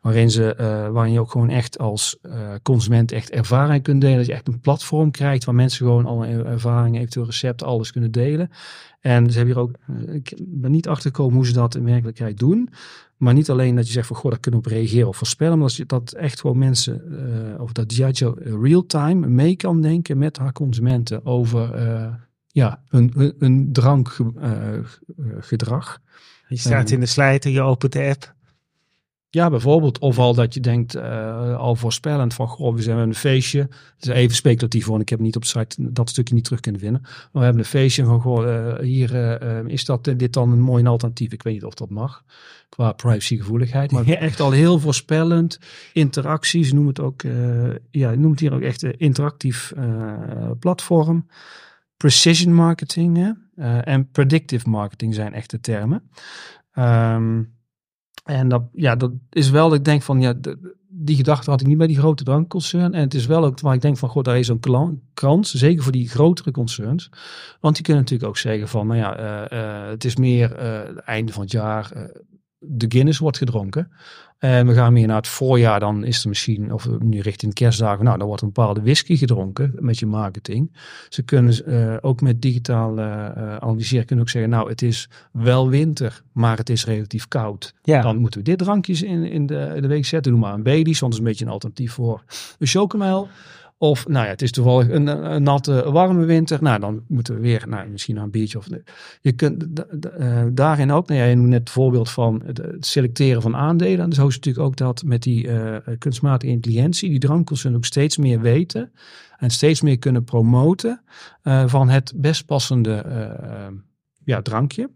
Waarin, 0.00 0.30
ze, 0.30 0.56
uh, 0.94 1.12
je 1.12 1.20
ook 1.20 1.30
gewoon 1.30 1.48
echt 1.48 1.78
als 1.78 2.18
uh, 2.22 2.32
consument 2.62 3.12
echt 3.12 3.30
ervaring 3.30 3.82
kunt 3.82 4.00
delen. 4.00 4.16
Dat 4.16 4.26
je 4.26 4.32
echt 4.32 4.48
een 4.48 4.60
platform 4.60 5.10
krijgt 5.10 5.44
waar 5.44 5.54
mensen 5.54 5.86
gewoon 5.86 6.06
alle 6.06 6.26
ervaringen, 6.26 6.98
eventueel 6.98 7.26
recepten, 7.26 7.66
alles 7.66 7.92
kunnen 7.92 8.10
delen. 8.10 8.50
En 9.00 9.30
ze 9.30 9.36
hebben 9.36 9.54
hier 9.54 9.64
ook, 9.64 9.74
ik 10.14 10.34
ben 10.38 10.70
niet 10.70 10.88
achtergekomen 10.88 11.34
hoe 11.34 11.46
ze 11.46 11.52
dat 11.52 11.74
in 11.74 11.84
werkelijkheid 11.84 12.38
doen. 12.38 12.68
Maar 13.16 13.34
niet 13.34 13.50
alleen 13.50 13.76
dat 13.76 13.86
je 13.86 13.92
zegt 13.92 14.06
van 14.06 14.16
goh, 14.16 14.30
daar 14.30 14.40
kunnen 14.40 14.60
we 14.60 14.66
op 14.66 14.72
reageren 14.72 15.08
of 15.08 15.16
voorspellen. 15.16 15.58
Maar 15.58 15.66
dat, 15.66 15.76
je, 15.76 15.86
dat 15.86 16.12
echt 16.12 16.40
gewoon 16.40 16.58
mensen, 16.58 17.02
of 17.60 17.72
dat 17.72 17.88
Diageo 17.88 18.34
real-time 18.38 19.28
mee 19.28 19.56
kan 19.56 19.80
denken 19.80 20.18
met 20.18 20.38
haar 20.38 20.52
consumenten 20.52 21.26
over 21.26 21.74
ja, 22.52 22.82
hun, 22.88 23.34
hun 23.38 23.72
drankgedrag. 23.72 26.00
Uh, 26.02 26.08
je 26.48 26.56
staat 26.56 26.90
in 26.90 27.00
de 27.00 27.06
slijter, 27.06 27.50
je 27.50 27.60
opent 27.60 27.92
de 27.92 28.08
app. 28.08 28.34
Ja, 29.32 29.50
bijvoorbeeld. 29.50 29.98
Of 29.98 30.18
al 30.18 30.34
dat 30.34 30.54
je 30.54 30.60
denkt, 30.60 30.96
uh, 30.96 31.56
al 31.56 31.76
voorspellend 31.76 32.34
van, 32.34 32.48
goh, 32.48 32.74
we 32.74 32.82
zijn 32.82 32.98
een 32.98 33.14
feestje. 33.14 33.60
Het 33.60 33.70
is 33.98 34.08
even 34.08 34.36
speculatief, 34.36 34.86
want 34.86 35.02
ik 35.02 35.08
heb 35.08 35.20
niet 35.20 35.36
op 35.36 35.42
de 35.42 35.48
site 35.48 35.92
dat 35.92 36.08
stukje 36.08 36.34
niet 36.34 36.44
terug 36.44 36.60
kunnen 36.60 36.80
vinden. 36.80 37.00
Maar 37.02 37.28
we 37.32 37.40
hebben 37.40 37.58
een 37.58 37.64
feestje 37.64 38.04
van, 38.04 38.20
goh, 38.20 38.46
uh, 38.46 38.78
hier 38.78 39.42
uh, 39.42 39.64
is 39.66 39.84
dat 39.84 40.04
dit 40.04 40.32
dan 40.32 40.52
een 40.52 40.60
mooi 40.60 40.86
alternatief. 40.86 41.32
Ik 41.32 41.42
weet 41.42 41.54
niet 41.54 41.64
of 41.64 41.74
dat 41.74 41.90
mag, 41.90 42.24
qua 42.68 42.92
privacygevoeligheid. 42.92 43.90
Maar 43.90 44.06
echt 44.06 44.40
al 44.40 44.50
heel 44.50 44.78
voorspellend. 44.78 45.58
Interacties, 45.92 46.72
noem 46.72 46.86
het 46.86 47.00
ook, 47.00 47.22
ja, 47.90 48.14
noem 48.14 48.30
het 48.30 48.40
hier 48.40 48.54
ook 48.54 48.60
echt 48.60 48.82
interactief 48.82 49.72
platform. 50.58 51.26
Precision 52.00 52.54
marketing 52.54 53.16
hè? 53.16 53.30
en 53.80 54.10
predictive 54.10 54.68
marketing 54.68 55.14
zijn 55.14 55.34
echte 55.34 55.60
termen. 55.60 56.10
Um, 56.74 57.58
en 58.24 58.48
dat, 58.48 58.62
ja, 58.72 58.96
dat 58.96 59.12
is 59.30 59.50
wel, 59.50 59.74
ik 59.74 59.84
denk 59.84 60.02
van, 60.02 60.20
ja, 60.20 60.34
die 60.88 61.16
gedachte 61.16 61.50
had 61.50 61.60
ik 61.60 61.66
niet 61.66 61.78
bij 61.78 61.86
die 61.86 61.98
grote 61.98 62.24
drankconcern. 62.24 62.94
En 62.94 63.00
het 63.00 63.14
is 63.14 63.26
wel 63.26 63.44
ook 63.44 63.60
waar 63.60 63.74
ik 63.74 63.80
denk 63.80 63.98
van, 63.98 64.08
god, 64.08 64.24
daar 64.24 64.38
is 64.38 64.46
zo'n 64.46 65.02
kans, 65.14 65.54
zeker 65.54 65.82
voor 65.82 65.92
die 65.92 66.08
grotere 66.08 66.50
concerns. 66.50 67.10
Want 67.60 67.74
die 67.74 67.84
kunnen 67.84 68.02
natuurlijk 68.02 68.30
ook 68.30 68.38
zeggen 68.38 68.68
van, 68.68 68.86
nou 68.86 68.98
ja, 68.98 69.20
uh, 69.20 69.58
uh, 69.58 69.88
het 69.88 70.04
is 70.04 70.16
meer 70.16 70.60
het 70.60 70.98
einde 70.98 71.32
van 71.32 71.42
het 71.42 71.52
jaar, 71.52 72.10
de 72.62 72.86
Guinness 72.88 73.18
wordt 73.18 73.38
gedronken. 73.38 73.90
En 74.38 74.66
we 74.66 74.74
gaan 74.74 74.92
meer 74.92 75.06
naar 75.06 75.16
het 75.16 75.28
voorjaar, 75.28 75.80
dan 75.80 76.04
is 76.04 76.22
er 76.22 76.28
misschien, 76.28 76.72
of 76.72 76.88
nu 76.98 77.20
richting 77.20 77.54
kerstdagen, 77.54 78.04
nou, 78.04 78.18
dan 78.18 78.26
wordt 78.26 78.42
een 78.42 78.52
bepaalde 78.52 78.82
whisky 78.82 79.16
gedronken 79.16 79.72
met 79.78 79.98
je 79.98 80.06
marketing. 80.06 80.76
Ze 81.08 81.22
kunnen 81.22 81.62
uh, 81.66 81.96
ook 82.00 82.20
met 82.20 82.42
digitaal 82.42 82.98
uh, 82.98 83.56
analyseren, 83.56 84.06
kunnen 84.06 84.24
ook 84.24 84.30
zeggen, 84.30 84.50
nou, 84.50 84.68
het 84.68 84.82
is 84.82 85.08
wel 85.32 85.68
winter, 85.68 86.22
maar 86.32 86.56
het 86.56 86.70
is 86.70 86.84
relatief 86.84 87.28
koud. 87.28 87.74
Ja. 87.82 88.02
Dan 88.02 88.16
moeten 88.16 88.40
we 88.40 88.46
dit 88.46 88.58
drankjes 88.58 89.02
in, 89.02 89.24
in, 89.24 89.46
de, 89.46 89.72
in 89.74 89.82
de 89.82 89.88
week 89.88 90.06
zetten. 90.06 90.32
Doe 90.32 90.40
maar 90.40 90.54
een 90.54 90.78
het 90.78 90.88
is 90.88 91.00
een 91.00 91.24
beetje 91.24 91.44
een 91.44 91.50
alternatief 91.50 91.92
voor 91.92 92.22
een 92.58 92.66
chocomel. 92.66 93.28
Of 93.82 94.08
nou 94.08 94.24
ja, 94.24 94.30
het 94.30 94.42
is 94.42 94.50
toevallig 94.50 94.88
een, 94.88 95.06
een, 95.06 95.42
natte, 95.42 95.90
warme 95.90 96.24
winter. 96.24 96.62
Nou, 96.62 96.80
dan 96.80 97.04
moeten 97.08 97.34
we 97.34 97.40
weer 97.40 97.64
nou, 97.68 97.88
misschien 97.88 98.14
naar 98.14 98.24
een 98.24 98.30
biertje. 98.30 98.58
Of, 98.58 98.66
je 99.20 99.32
kunt 99.32 99.66
uh, 100.18 100.42
daarin 100.52 100.90
ook, 100.90 101.08
nou 101.08 101.20
ja, 101.20 101.26
je 101.26 101.34
noemt 101.34 101.48
net 101.48 101.58
het 101.58 101.70
voorbeeld 101.70 102.10
van 102.10 102.42
het, 102.44 102.86
selecteren 102.86 103.42
van 103.42 103.56
aandelen. 103.56 104.04
En 104.04 104.12
zo 104.12 104.26
is 104.26 104.34
natuurlijk 104.34 104.66
ook 104.66 104.76
dat 104.76 105.02
met 105.02 105.22
die 105.22 105.46
uh, 105.46 105.76
kunstmatige 105.98 106.52
intelligentie, 106.52 107.10
die 107.10 107.18
drankels 107.18 107.66
ook 107.66 107.84
steeds 107.84 108.16
meer 108.16 108.40
weten. 108.40 108.92
En 109.38 109.50
steeds 109.50 109.80
meer 109.80 109.98
kunnen 109.98 110.24
promoten 110.24 111.02
uh, 111.44 111.62
van 111.66 111.88
het 111.88 112.12
best 112.16 112.46
passende 112.46 113.04
ja, 114.24 114.42
drankje. 114.42 114.90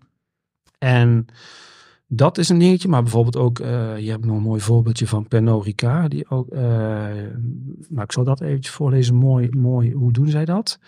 En 0.79 1.27
dat 2.17 2.39
is 2.39 2.49
een 2.49 2.59
dingetje, 2.59 2.89
maar 2.89 3.03
bijvoorbeeld 3.03 3.37
ook, 3.37 3.59
uh, 3.59 3.99
je 3.99 4.11
hebt 4.11 4.25
nog 4.25 4.37
een 4.37 4.43
mooi 4.43 4.61
voorbeeldje 4.61 5.07
van 5.07 5.29
Pernod 5.29 5.65
Ricard, 5.65 6.11
die 6.11 6.31
ook, 6.31 6.53
uh, 6.53 6.61
nou 7.89 8.03
ik 8.03 8.13
zal 8.13 8.25
dat 8.25 8.41
eventjes 8.41 8.75
voorlezen, 8.75 9.15
mooi, 9.15 9.49
mooi, 9.51 9.93
hoe 9.93 10.13
doen 10.13 10.29
zij 10.29 10.45
dat? 10.45 10.79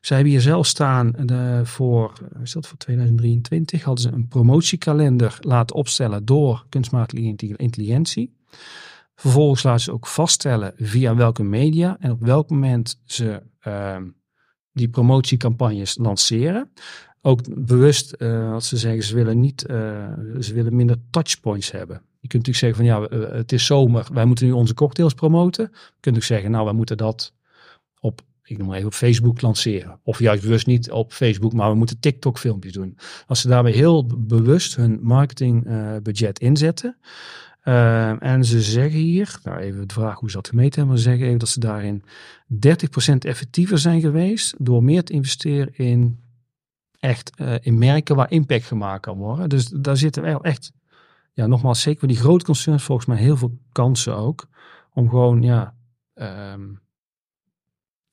Zij 0.00 0.16
hebben 0.16 0.34
hier 0.34 0.42
zelf 0.42 0.66
staan 0.66 1.12
uh, 1.30 1.60
voor, 1.64 2.12
is 2.42 2.52
dat 2.52 2.66
voor 2.66 2.78
2023, 2.78 3.82
hadden 3.82 4.02
ze 4.02 4.12
een 4.12 4.28
promotiekalender 4.28 5.38
laten 5.40 5.76
opstellen 5.76 6.24
door 6.24 6.66
kunstmatige 6.68 7.22
intelligentie. 7.56 8.34
Vervolgens 9.14 9.62
laten 9.62 9.82
ze 9.82 9.92
ook 9.92 10.06
vaststellen 10.06 10.72
via 10.76 11.14
welke 11.14 11.42
media 11.42 11.96
en 12.00 12.10
op 12.10 12.20
welk 12.20 12.50
moment 12.50 13.00
ze 13.04 13.42
ehm, 13.60 14.04
die 14.72 14.88
promotiecampagnes 14.88 15.98
lanceren 15.98 16.70
ook 17.26 17.64
bewust, 17.66 18.14
uh, 18.18 18.52
als 18.52 18.68
ze 18.68 18.76
zeggen, 18.76 19.02
ze 19.02 19.14
willen 19.14 19.40
niet, 19.40 19.66
uh, 19.70 19.76
ze 20.40 20.54
willen 20.54 20.76
minder 20.76 20.96
touchpoints 21.10 21.70
hebben. 21.70 22.02
Je 22.20 22.28
kunt 22.28 22.46
natuurlijk 22.46 22.76
zeggen 22.76 23.08
van 23.08 23.18
ja, 23.18 23.26
uh, 23.26 23.36
het 23.36 23.52
is 23.52 23.66
zomer, 23.66 24.06
wij 24.12 24.24
moeten 24.24 24.46
nu 24.46 24.52
onze 24.52 24.74
cocktails 24.74 25.14
promoten. 25.14 25.68
Je 25.72 26.00
kunt 26.00 26.16
ook 26.16 26.22
zeggen, 26.22 26.50
nou, 26.50 26.64
wij 26.64 26.74
moeten 26.74 26.96
dat 26.96 27.32
op 28.00 28.24
ik 28.42 28.58
noem 28.58 28.66
maar 28.66 28.76
even 28.76 28.88
op 28.88 28.94
Facebook 28.94 29.40
lanceren. 29.40 30.00
Of 30.02 30.18
juist 30.18 30.42
bewust 30.42 30.66
niet 30.66 30.90
op 30.90 31.12
Facebook, 31.12 31.52
maar 31.52 31.70
we 31.70 31.76
moeten 31.76 32.00
TikTok 32.00 32.38
filmpjes 32.38 32.72
doen. 32.72 32.98
Als 33.26 33.40
ze 33.40 33.48
daarbij 33.48 33.72
heel 33.72 34.06
bewust 34.06 34.76
hun 34.76 34.98
marketingbudget 35.02 36.38
inzetten. 36.38 36.96
En 38.18 38.44
ze 38.44 38.62
zeggen 38.62 39.00
hier, 39.00 39.38
nou 39.42 39.58
even 39.58 39.88
de 39.88 39.94
vraag 39.94 40.18
hoe 40.18 40.30
ze 40.30 40.36
dat 40.36 40.48
gemeten 40.48 40.74
hebben, 40.74 40.88
maar 40.88 41.02
ze 41.02 41.08
zeggen 41.08 41.26
even 41.26 41.38
dat 41.38 41.48
ze 41.48 41.60
daarin 41.60 42.02
30% 42.52 43.18
effectiever 43.18 43.78
zijn 43.78 44.00
geweest 44.00 44.54
door 44.58 44.82
meer 44.82 45.04
te 45.04 45.12
investeren 45.12 45.74
in 45.76 46.18
echt 47.06 47.32
uh, 47.40 47.54
in 47.60 47.78
merken 47.78 48.16
waar 48.16 48.30
impact 48.30 48.64
gemaakt 48.64 49.02
kan 49.02 49.16
worden. 49.16 49.48
Dus 49.48 49.64
daar 49.66 49.96
zitten 49.96 50.22
wel 50.22 50.44
echt, 50.44 50.72
ja 51.32 51.46
nogmaals, 51.46 51.80
zeker 51.80 51.98
voor 51.98 52.08
die 52.08 52.16
grote 52.16 52.44
concerns 52.44 52.82
volgens 52.82 53.06
mij 53.06 53.16
heel 53.16 53.36
veel 53.36 53.58
kansen 53.72 54.16
ook. 54.16 54.46
Om 54.92 55.08
gewoon, 55.08 55.42
ja, 55.42 55.74
um, 56.14 56.80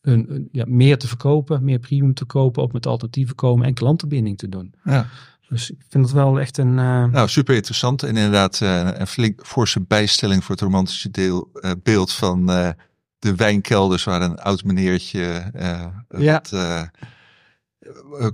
een, 0.01 0.49
ja, 0.51 0.65
meer 0.67 0.97
te 0.97 1.07
verkopen, 1.07 1.63
meer 1.63 1.79
premium 1.79 2.13
te 2.13 2.25
kopen, 2.25 2.63
ook 2.63 2.73
met 2.73 2.85
alternatieven 2.85 3.35
komen 3.35 3.65
en 3.65 3.73
klantenbinding 3.73 4.37
te 4.37 4.49
doen. 4.49 4.73
Ja. 4.83 5.07
Dus 5.49 5.71
ik 5.71 5.83
vind 5.89 6.05
het 6.05 6.13
wel 6.13 6.39
echt 6.39 6.57
een. 6.57 6.77
Uh... 6.77 7.05
Nou, 7.05 7.27
super 7.27 7.55
interessant. 7.55 8.03
En 8.03 8.15
inderdaad, 8.15 8.59
uh, 8.63 8.89
een 8.93 9.07
flink 9.07 9.45
forse 9.45 9.81
bijstelling 9.81 10.43
voor 10.43 10.55
het 10.55 10.63
romantische 10.63 11.11
deel, 11.11 11.49
uh, 11.53 11.71
beeld 11.83 12.11
van 12.11 12.45
de 13.19 13.35
wijnkelders, 13.35 14.03
waar 14.03 14.21
een 14.21 14.39
oud 14.39 14.63
meneertje. 14.63 15.51
ja. 15.53 16.05
Wat, 16.07 16.51
eh, 16.51 16.81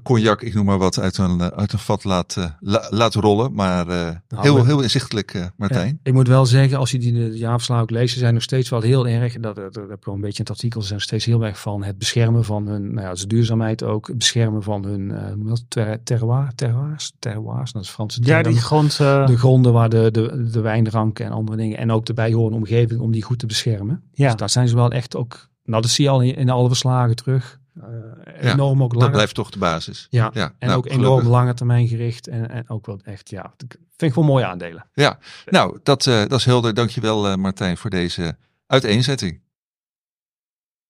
cognac, 0.03 0.41
ik 0.41 0.53
noem 0.53 0.65
maar 0.65 0.77
wat, 0.77 0.99
uit 0.99 1.17
een, 1.17 1.41
eh, 1.41 1.47
uit 1.47 1.73
een 1.73 1.79
vat 1.79 2.03
laten, 2.03 2.57
laten 2.89 3.21
rollen. 3.21 3.53
Maar 3.53 3.87
uh, 3.87 3.93
nou, 4.27 4.41
heel, 4.41 4.65
heel 4.65 4.81
inzichtelijk, 4.81 5.33
uh, 5.33 5.45
Martijn. 5.57 5.87
Ja, 5.87 5.97
ik 6.03 6.13
moet 6.13 6.27
wel 6.27 6.45
zeggen, 6.45 6.77
als 6.77 6.91
je 6.91 6.99
die 6.99 7.13
de 7.13 7.37
jaarverslagen 7.37 7.83
ook 7.83 7.89
leest, 7.89 8.17
zijn 8.17 8.33
nog 8.33 8.43
steeds 8.43 8.69
wel 8.69 8.81
heel 8.81 9.07
erg, 9.07 9.33
dat, 9.33 9.55
dat, 9.55 9.73
dat 9.73 9.89
heb 9.89 9.97
ik 9.97 10.05
wel 10.05 10.15
een 10.15 10.21
beetje 10.21 10.37
in 10.37 10.43
het 10.43 10.53
artikel, 10.53 10.81
ze 10.81 10.87
zijn 10.87 11.01
steeds 11.01 11.25
heel 11.25 11.45
erg 11.45 11.59
van 11.59 11.83
het 11.83 11.97
beschermen 11.97 12.45
van 12.45 12.67
hun, 12.67 12.93
nou 12.93 13.05
ja, 13.05 13.11
dus 13.11 13.27
duurzaamheid 13.27 13.83
ook, 13.83 14.07
het 14.07 14.17
beschermen 14.17 14.63
van 14.63 14.85
hun 14.85 15.09
uh, 15.45 15.53
ter, 15.67 16.03
terroir, 16.03 16.51
terroirs, 16.55 17.11
terroirs, 17.19 17.71
dat 17.71 17.83
is 17.83 17.89
Franse 17.89 18.19
term. 18.19 18.37
Ja, 18.37 18.43
die 18.43 18.59
grond. 18.59 18.97
De 18.97 19.37
gronden 19.37 19.73
waar 19.73 19.89
de, 19.89 20.11
de, 20.11 20.49
de 20.51 20.61
wijnranken 20.61 21.25
en 21.25 21.31
andere 21.31 21.57
dingen, 21.57 21.77
en 21.77 21.91
ook 21.91 22.05
de 22.05 22.13
bijhorende 22.13 22.57
omgeving, 22.57 22.99
om 22.99 23.11
die 23.11 23.23
goed 23.23 23.39
te 23.39 23.45
beschermen. 23.45 24.03
Ja. 24.11 24.25
Dus 24.25 24.35
daar 24.35 24.49
zijn 24.49 24.67
ze 24.67 24.75
wel 24.75 24.91
echt 24.91 25.15
ook, 25.15 25.49
nou 25.63 25.81
dat 25.81 25.91
zie 25.91 26.03
je 26.03 26.09
al 26.09 26.21
in, 26.21 26.35
in 26.35 26.49
alle 26.49 26.67
verslagen 26.67 27.15
terug. 27.15 27.58
Uh, 27.83 28.51
enorm 28.51 28.83
ook 28.83 28.91
lange, 28.91 29.05
Dat 29.05 29.13
blijft 29.13 29.35
toch 29.35 29.49
de 29.49 29.59
basis. 29.59 30.07
Ja, 30.09 30.29
ja 30.33 30.53
en 30.59 30.67
nou, 30.67 30.79
ook 30.79 30.89
enorm 30.89 31.27
lange 31.27 31.53
termijn 31.53 31.87
gericht. 31.87 32.27
En, 32.27 32.49
en 32.49 32.69
ook 32.69 32.85
wel 32.85 32.99
echt, 33.03 33.29
ja, 33.29 33.53
vind 33.57 34.11
ik 34.11 34.13
wel 34.13 34.23
mooie 34.23 34.45
aandelen. 34.45 34.89
Ja, 34.93 35.19
nou, 35.45 35.79
dat, 35.83 36.05
uh, 36.05 36.19
dat 36.19 36.39
is 36.39 36.45
helder. 36.45 36.73
Dankjewel 36.73 37.29
uh, 37.29 37.35
Martijn 37.35 37.77
voor 37.77 37.89
deze 37.89 38.37
uiteenzetting. 38.67 39.41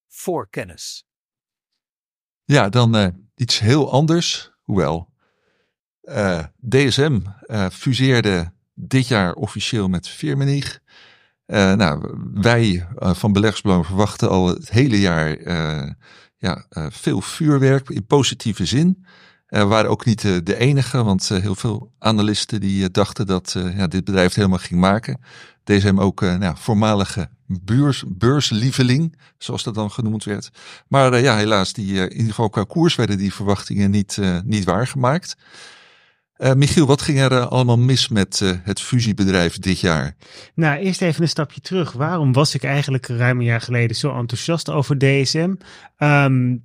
Voor 0.07 0.49
kennis. 0.49 1.05
Ja, 2.43 2.69
dan 2.69 3.15
iets 3.35 3.59
heel 3.59 3.91
anders. 3.91 4.51
Hoewel, 4.63 5.09
DSM 6.69 7.19
fuseerde 7.71 8.51
dit 8.73 9.07
jaar 9.07 9.33
officieel 9.33 9.87
met 9.87 10.07
Firmenich. 10.07 10.79
nou, 11.45 12.17
wij 12.33 12.87
van 12.95 13.33
Beleggsbelang 13.33 13.85
verwachten 13.85 14.29
al 14.29 14.47
het 14.47 14.69
hele 14.69 14.99
jaar 14.99 15.37
ja, 16.39 16.65
uh, 16.71 16.85
veel 16.89 17.21
vuurwerk 17.21 17.89
in 17.89 18.05
positieve 18.05 18.65
zin. 18.65 19.05
Uh, 19.49 19.67
waren 19.67 19.89
ook 19.89 20.05
niet 20.05 20.23
uh, 20.23 20.37
de 20.43 20.55
enige, 20.55 21.03
want 21.03 21.29
heel 21.29 21.55
veel 21.55 21.91
analisten 21.99 22.59
die 22.59 22.91
dachten 22.91 23.27
dat 23.27 23.55
ja, 23.75 23.87
dit 23.87 24.03
bedrijf 24.03 24.27
het 24.27 24.35
helemaal 24.35 24.57
ging 24.57 24.79
maken. 24.79 25.19
Deze 25.63 25.87
hem 25.87 25.99
ook 25.99 26.21
nou, 26.21 26.55
voormalige 26.57 27.29
beurs, 27.45 28.03
beurslieveling, 28.07 29.17
zoals 29.37 29.63
dat 29.63 29.75
dan 29.75 29.91
genoemd 29.91 30.23
werd. 30.23 30.49
Maar 30.87 31.21
ja, 31.21 31.35
helaas, 31.35 31.73
die, 31.73 31.93
in 31.93 32.11
ieder 32.11 32.29
geval 32.29 32.49
qua 32.49 32.63
koers 32.63 32.95
werden 32.95 33.17
die 33.17 33.33
verwachtingen 33.33 33.91
niet, 33.91 34.17
niet 34.43 34.63
waargemaakt. 34.63 35.37
Uh, 36.39 36.53
Michiel, 36.53 36.85
wat 36.85 37.01
ging 37.01 37.19
er 37.19 37.31
uh, 37.31 37.47
allemaal 37.47 37.77
mis 37.77 38.07
met 38.07 38.39
uh, 38.43 38.51
het 38.63 38.81
fusiebedrijf 38.81 39.57
dit 39.57 39.79
jaar? 39.79 40.15
Nou, 40.55 40.79
eerst 40.79 41.01
even 41.01 41.21
een 41.21 41.27
stapje 41.29 41.61
terug. 41.61 41.91
Waarom 41.91 42.33
was 42.33 42.55
ik 42.55 42.63
eigenlijk 42.63 43.07
ruim 43.07 43.39
een 43.39 43.45
jaar 43.45 43.61
geleden 43.61 43.95
zo 43.95 44.17
enthousiast 44.17 44.69
over 44.69 44.97
DSM? 44.97 45.53
Um, 45.97 46.63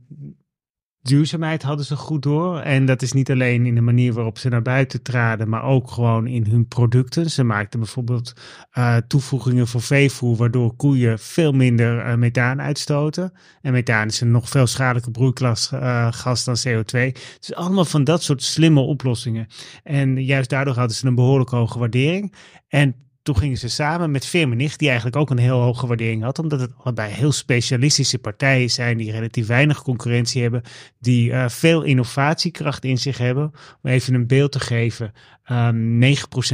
duurzaamheid 1.05 1.63
hadden 1.63 1.85
ze 1.85 1.97
goed 1.97 2.23
door. 2.23 2.59
En 2.59 2.87
dat 2.87 3.03
is 3.03 3.13
niet 3.13 3.31
alleen 3.31 3.67
in 3.67 3.75
de 3.75 3.81
manier 3.81 4.13
waarop 4.13 4.39
ze 4.39 4.49
naar 4.49 4.63
buiten 4.63 5.03
traden, 5.03 5.49
maar 5.49 5.65
ook 5.65 5.91
gewoon 5.91 6.27
in 6.27 6.47
hun 6.47 6.69
producten. 6.69 7.31
Ze 7.31 7.45
maakten 7.45 7.81
bijvoorbeeld 7.81 8.33
uh, 8.79 8.97
toevoegingen 8.97 9.67
voor 9.67 9.83
veevoer, 9.83 10.37
waardoor 10.37 10.77
koeien 10.77 11.19
veel 11.19 11.53
minder 11.53 12.07
uh, 12.07 12.15
methaan 12.15 12.61
uitstoten. 12.61 13.33
En 13.63 13.73
methaan 13.73 14.07
is 14.07 14.21
een 14.21 14.31
nog 14.31 14.49
veel 14.49 14.67
schadelijker 14.67 15.13
broeikasgas 15.13 16.47
uh, 16.49 16.55
dan 16.55 16.57
CO2. 16.69 17.19
Dus 17.39 17.55
allemaal 17.55 17.85
van 17.85 18.05
dat 18.05 18.23
soort 18.23 18.43
slimme 18.43 18.81
oplossingen. 18.81 19.47
En 19.83 20.25
juist 20.25 20.51
daardoor 20.51 20.75
hadden 20.75 20.97
ze 20.97 21.07
een 21.07 21.15
behoorlijk 21.15 21.51
hoge 21.51 21.79
waardering. 21.79 22.35
En 22.69 23.04
toen 23.25 23.37
gingen 23.37 23.57
ze 23.57 23.69
samen 23.69 24.11
met 24.11 24.27
Firmenich, 24.27 24.77
die 24.77 24.87
eigenlijk 24.89 25.17
ook 25.17 25.31
een 25.31 25.39
heel 25.39 25.61
hoge 25.61 25.87
waardering 25.87 26.23
had, 26.23 26.39
omdat 26.39 26.61
het 26.61 26.73
allebei 26.79 27.13
heel 27.13 27.33
specialistische 27.33 28.19
partijen 28.19 28.71
zijn 28.71 28.97
die 28.97 29.13
relatief 29.13 29.47
weinig 29.47 29.83
concurrentie 29.83 30.43
hebben, 30.43 30.63
die 30.99 31.31
uh, 31.31 31.49
veel 31.49 31.83
innovatiekracht 31.83 32.85
in 32.85 32.99
zich 32.99 33.19
hebben. 33.19 33.53
Om 33.83 33.91
even 33.91 34.15
een 34.15 34.27
beeld 34.27 34.53
te 34.53 34.61
geven, 34.61 35.13
um, 35.51 36.03
9% 36.03 36.07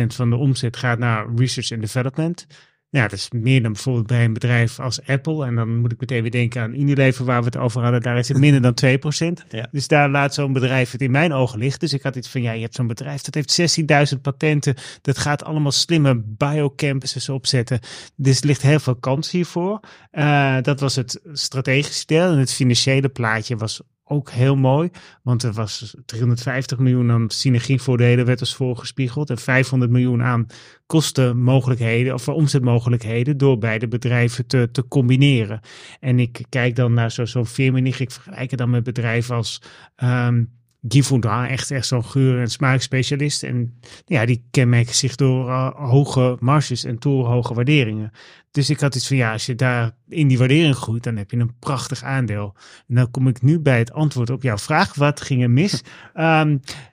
van 0.06 0.30
de 0.30 0.36
omzet 0.36 0.76
gaat 0.76 0.98
naar 0.98 1.26
research 1.34 1.72
and 1.72 1.80
development. 1.80 2.46
Ja, 2.92 3.02
dat 3.02 3.12
is 3.12 3.30
meer 3.30 3.62
dan 3.62 3.72
bijvoorbeeld 3.72 4.06
bij 4.06 4.24
een 4.24 4.32
bedrijf 4.32 4.80
als 4.80 5.06
Apple. 5.06 5.46
En 5.46 5.54
dan 5.54 5.76
moet 5.76 5.92
ik 5.92 6.00
meteen 6.00 6.22
weer 6.22 6.30
denken 6.30 6.62
aan 6.62 6.74
Unilever, 6.74 7.24
waar 7.24 7.38
we 7.38 7.44
het 7.44 7.56
over 7.56 7.82
hadden. 7.82 8.00
Daar 8.00 8.18
is 8.18 8.28
het 8.28 8.38
minder 8.46 8.74
dan 8.74 8.98
2%. 9.42 9.48
Ja. 9.48 9.68
Dus 9.70 9.88
daar 9.88 10.10
laat 10.10 10.34
zo'n 10.34 10.52
bedrijf 10.52 10.90
het 10.92 11.00
in 11.00 11.10
mijn 11.10 11.32
ogen 11.32 11.58
liggen. 11.58 11.78
Dus 11.80 11.92
ik 11.92 12.02
had 12.02 12.16
iets 12.16 12.28
van, 12.28 12.42
ja, 12.42 12.52
je 12.52 12.60
hebt 12.60 12.74
zo'n 12.74 12.86
bedrijf, 12.86 13.22
dat 13.22 13.34
heeft 13.34 13.80
16.000 14.14 14.20
patenten. 14.20 14.74
Dat 15.02 15.18
gaat 15.18 15.44
allemaal 15.44 15.72
slimme 15.72 16.22
biocampuses 16.24 17.28
opzetten. 17.28 17.80
Dus 18.16 18.40
er 18.40 18.46
ligt 18.46 18.62
heel 18.62 18.80
veel 18.80 18.96
kans 18.96 19.30
hiervoor. 19.30 19.80
Uh, 20.12 20.56
dat 20.62 20.80
was 20.80 20.96
het 20.96 21.20
strategische 21.32 22.06
deel. 22.06 22.32
En 22.32 22.38
het 22.38 22.52
financiële 22.52 23.08
plaatje 23.08 23.56
was 23.56 23.80
ook 24.10 24.30
heel 24.30 24.56
mooi. 24.56 24.90
Want 25.22 25.42
er 25.42 25.52
was 25.52 25.94
350 26.06 26.78
miljoen 26.78 27.10
aan 27.10 27.30
synergievoordelen 27.30 28.26
werd 28.26 28.40
als 28.40 28.54
voorgespiegeld. 28.54 29.30
En 29.30 29.38
500 29.38 29.90
miljoen 29.90 30.22
aan 30.22 30.46
kostenmogelijkheden 30.86 32.14
of 32.14 32.28
omzetmogelijkheden 32.28 33.36
door 33.36 33.58
beide 33.58 33.88
bedrijven 33.88 34.46
te, 34.46 34.68
te 34.72 34.88
combineren. 34.88 35.60
En 36.00 36.18
ik 36.18 36.44
kijk 36.48 36.76
dan 36.76 36.92
naar 36.92 37.10
zo'n 37.10 37.26
zo. 37.26 38.00
Ik 38.00 38.10
vergelijk 38.10 38.50
het 38.50 38.58
dan 38.58 38.70
met 38.70 38.84
bedrijven 38.84 39.36
als 39.36 39.62
um, 40.02 40.59
Givaudan, 40.88 41.44
echt, 41.44 41.70
echt 41.70 41.86
zo'n 41.86 42.04
geur- 42.04 42.40
en 42.40 42.50
smaakspecialist. 42.50 43.42
En 43.42 43.78
ja, 44.06 44.24
die 44.26 44.44
kenmerken 44.50 44.94
zich 44.94 45.14
door 45.14 45.48
uh, 45.48 45.70
hoge 45.74 46.36
marges 46.40 46.84
en 46.84 46.98
torenhoge 46.98 47.54
waarderingen. 47.54 48.12
Dus 48.50 48.70
ik 48.70 48.80
had 48.80 48.94
iets 48.94 49.06
van, 49.06 49.16
ja, 49.16 49.32
als 49.32 49.46
je 49.46 49.54
daar 49.54 49.90
in 50.08 50.28
die 50.28 50.38
waardering 50.38 50.76
groeit, 50.76 51.02
dan 51.02 51.16
heb 51.16 51.30
je 51.30 51.36
een 51.36 51.58
prachtig 51.58 52.02
aandeel. 52.02 52.54
En 52.88 52.94
dan 52.94 53.10
kom 53.10 53.28
ik 53.28 53.42
nu 53.42 53.60
bij 53.60 53.78
het 53.78 53.92
antwoord 53.92 54.30
op 54.30 54.42
jouw 54.42 54.58
vraag. 54.58 54.94
Wat 54.94 55.20
ging 55.20 55.42
er 55.42 55.50
mis? 55.50 55.82
um, 56.14 56.60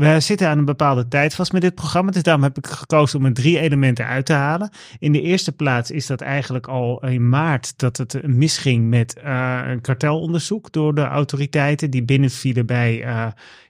we 0.00 0.20
zitten 0.20 0.48
aan 0.48 0.58
een 0.58 0.64
bepaalde 0.64 1.08
tijd 1.08 1.34
vast 1.34 1.52
met 1.52 1.62
dit 1.62 1.74
programma. 1.74 2.10
Dus 2.10 2.22
daarom 2.22 2.42
heb 2.42 2.58
ik 2.58 2.66
gekozen 2.66 3.18
om 3.18 3.24
er 3.24 3.32
drie 3.32 3.58
elementen 3.58 4.06
uit 4.06 4.26
te 4.26 4.32
halen. 4.32 4.70
In 4.98 5.12
de 5.12 5.20
eerste 5.20 5.52
plaats 5.52 5.90
is 5.90 6.06
dat 6.06 6.20
eigenlijk 6.20 6.66
al 6.66 7.06
in 7.06 7.28
maart 7.28 7.78
dat 7.78 7.96
het 7.96 8.26
misging 8.26 8.88
met 8.88 9.20
uh, 9.24 9.60
een 9.66 9.80
kartelonderzoek 9.80 10.72
door 10.72 10.94
de 10.94 11.04
autoriteiten 11.04 11.90
die 11.90 12.04
binnenvielen 12.04 12.66
bij 12.66 13.04
uh, 13.04 13.26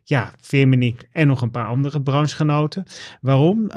ja, 0.08 0.32
Firmenich 0.40 0.96
en 1.12 1.26
nog 1.26 1.42
een 1.42 1.50
paar 1.50 1.66
andere 1.66 2.02
branchegenoten. 2.02 2.84
Waarom? 3.20 3.64
Uh, 3.70 3.76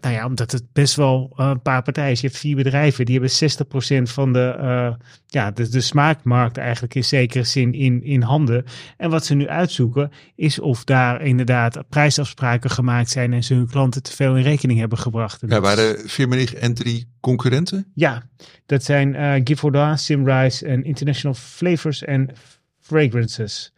nou 0.00 0.10
ja, 0.10 0.26
omdat 0.26 0.52
het 0.52 0.64
best 0.72 0.94
wel 0.94 1.32
een 1.36 1.62
paar 1.62 1.82
partijen 1.82 2.10
is. 2.10 2.20
Je 2.20 2.26
hebt 2.26 2.38
vier 2.38 2.56
bedrijven, 2.56 3.04
die 3.04 3.20
hebben 3.20 4.08
60% 4.08 4.12
van 4.12 4.32
de, 4.32 4.56
uh, 4.60 4.94
ja, 5.26 5.50
de, 5.50 5.68
de 5.68 5.80
smaakmarkt 5.80 6.56
eigenlijk 6.56 6.94
in 6.94 7.04
zekere 7.04 7.44
zin 7.44 7.72
in, 7.72 8.02
in 8.02 8.22
handen. 8.22 8.64
En 8.96 9.10
wat 9.10 9.24
ze 9.24 9.34
nu 9.34 9.48
uitzoeken 9.48 10.10
is 10.34 10.58
of 10.58 10.84
daar 10.84 11.22
inderdaad 11.22 11.88
prijsafspraken 11.88 12.70
gemaakt 12.70 13.10
zijn 13.10 13.32
en 13.32 13.44
ze 13.44 13.54
hun 13.54 13.68
klanten 13.68 14.02
te 14.02 14.12
veel 14.12 14.36
in 14.36 14.42
rekening 14.42 14.78
hebben 14.78 14.98
gebracht. 14.98 15.42
Ja, 15.46 15.60
waren 15.60 16.08
Firmenich 16.08 16.54
en 16.54 16.74
drie 16.74 17.08
concurrenten? 17.20 17.86
Ja, 17.94 18.22
dat 18.66 18.84
zijn 18.84 19.14
uh, 19.14 19.34
Givaudan, 19.44 19.98
Simrise 19.98 20.66
en 20.66 20.84
International 20.84 21.36
Flavors 21.36 22.06
and 22.06 22.30
Fragrances. 22.80 23.72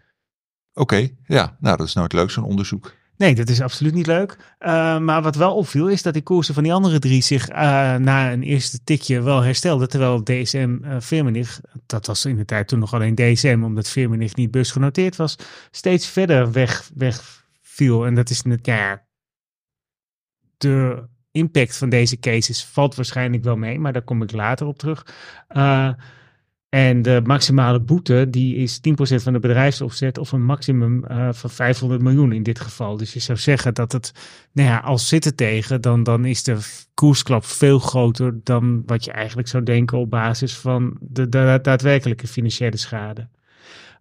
Oké, 0.75 1.09
ja, 1.27 1.57
nou 1.61 1.77
dat 1.77 1.87
is 1.87 1.95
nooit 1.95 2.13
leuk, 2.13 2.31
zo'n 2.31 2.45
onderzoek. 2.45 2.99
Nee, 3.21 3.35
dat 3.35 3.49
is 3.49 3.61
absoluut 3.61 3.95
niet 3.95 4.07
leuk. 4.07 4.37
Uh, 4.61 4.99
maar 4.99 5.23
wat 5.23 5.37
wel 5.37 5.55
opviel 5.55 5.89
is 5.89 6.03
dat 6.03 6.13
die 6.13 6.23
koersen 6.23 6.55
van 6.55 6.63
die 6.63 6.73
andere 6.73 6.99
drie 6.99 7.23
zich 7.23 7.51
uh, 7.51 7.57
na 7.97 8.33
een 8.33 8.43
eerste 8.43 8.85
tikje 8.85 9.21
wel 9.23 9.41
herstelden. 9.41 9.89
Terwijl 9.89 10.23
DSM 10.23 10.79
uh, 10.83 11.01
Firmenich, 11.01 11.61
dat 11.87 12.07
was 12.07 12.25
in 12.25 12.37
de 12.37 12.45
tijd 12.45 12.69
toen 12.69 12.79
nog 12.79 12.95
alleen 12.95 13.15
DSM, 13.15 13.61
omdat 13.65 13.89
Firmenich 13.89 14.35
niet 14.35 14.51
beursgenoteerd 14.51 15.17
was, 15.17 15.37
steeds 15.71 16.07
verder 16.07 16.53
weg, 16.53 16.91
wegviel. 16.95 18.07
En 18.07 18.15
dat 18.15 18.31
is 18.31 18.43
net, 18.43 18.67
ja, 18.67 19.07
de 20.57 21.09
impact 21.31 21.77
van 21.77 21.89
deze 21.89 22.19
cases 22.19 22.65
valt 22.65 22.95
waarschijnlijk 22.95 23.45
wel 23.45 23.57
mee, 23.57 23.79
maar 23.79 23.93
daar 23.93 24.03
kom 24.03 24.23
ik 24.23 24.33
later 24.33 24.67
op 24.67 24.79
terug. 24.79 25.07
En 26.71 27.03
de 27.03 27.21
maximale 27.25 27.81
boete 27.81 28.27
die 28.31 28.57
is 28.57 28.79
10% 28.79 28.83
van 29.23 29.33
de 29.33 29.39
bedrijfsopzet 29.39 30.19
of 30.19 30.33
een 30.33 30.45
maximum 30.45 31.05
uh, 31.11 31.29
van 31.33 31.51
500 31.51 32.03
miljoen 32.03 32.33
in 32.33 32.43
dit 32.43 32.61
geval. 32.61 32.97
Dus 32.97 33.13
je 33.13 33.21
zou 33.21 33.39
zeggen 33.39 33.75
dat 33.75 33.93
het, 33.93 34.13
nou 34.53 34.69
ja, 34.69 34.79
als 34.79 35.09
zitten 35.09 35.35
tegen, 35.35 35.81
dan, 35.81 36.03
dan 36.03 36.25
is 36.25 36.43
de 36.43 36.59
koersklap 36.95 37.45
veel 37.45 37.79
groter 37.79 38.41
dan 38.43 38.83
wat 38.87 39.05
je 39.05 39.13
eigenlijk 39.13 39.49
zou 39.49 39.63
denken 39.63 39.99
op 39.99 40.11
basis 40.11 40.57
van 40.57 40.97
de 41.01 41.29
daadwerkelijke 41.63 42.27
financiële 42.27 42.77
schade. 42.77 43.29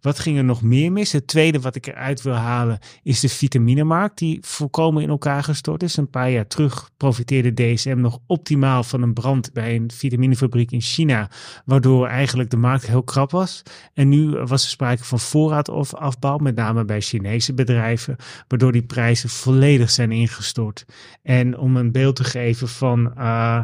Wat 0.01 0.19
ging 0.19 0.37
er 0.37 0.43
nog 0.43 0.61
meer 0.61 0.91
mis? 0.91 1.11
Het 1.11 1.27
tweede 1.27 1.59
wat 1.59 1.75
ik 1.75 1.87
eruit 1.87 2.21
wil 2.21 2.33
halen 2.33 2.79
is 3.03 3.19
de 3.19 3.29
vitaminemarkt, 3.29 4.17
die 4.17 4.37
volkomen 4.41 5.03
in 5.03 5.09
elkaar 5.09 5.43
gestort 5.43 5.83
is. 5.83 5.97
Een 5.97 6.09
paar 6.09 6.29
jaar 6.31 6.47
terug 6.47 6.89
profiteerde 6.97 7.53
DSM 7.53 7.97
nog 7.97 8.19
optimaal 8.25 8.83
van 8.83 9.01
een 9.01 9.13
brand 9.13 9.53
bij 9.53 9.75
een 9.75 9.91
vitaminefabriek 9.91 10.71
in 10.71 10.81
China, 10.81 11.29
waardoor 11.65 12.07
eigenlijk 12.07 12.49
de 12.49 12.57
markt 12.57 12.87
heel 12.87 13.03
krap 13.03 13.31
was. 13.31 13.63
En 13.93 14.09
nu 14.09 14.29
was 14.29 14.63
er 14.63 14.69
sprake 14.69 15.03
van 15.03 15.19
voorraadafbouw, 15.19 16.37
met 16.37 16.55
name 16.55 16.85
bij 16.85 17.01
Chinese 17.01 17.53
bedrijven, 17.53 18.15
waardoor 18.47 18.71
die 18.71 18.85
prijzen 18.85 19.29
volledig 19.29 19.89
zijn 19.89 20.11
ingestort. 20.11 20.85
En 21.23 21.57
om 21.57 21.77
een 21.77 21.91
beeld 21.91 22.15
te 22.15 22.23
geven 22.23 22.67
van. 22.67 23.13
Uh, 23.17 23.59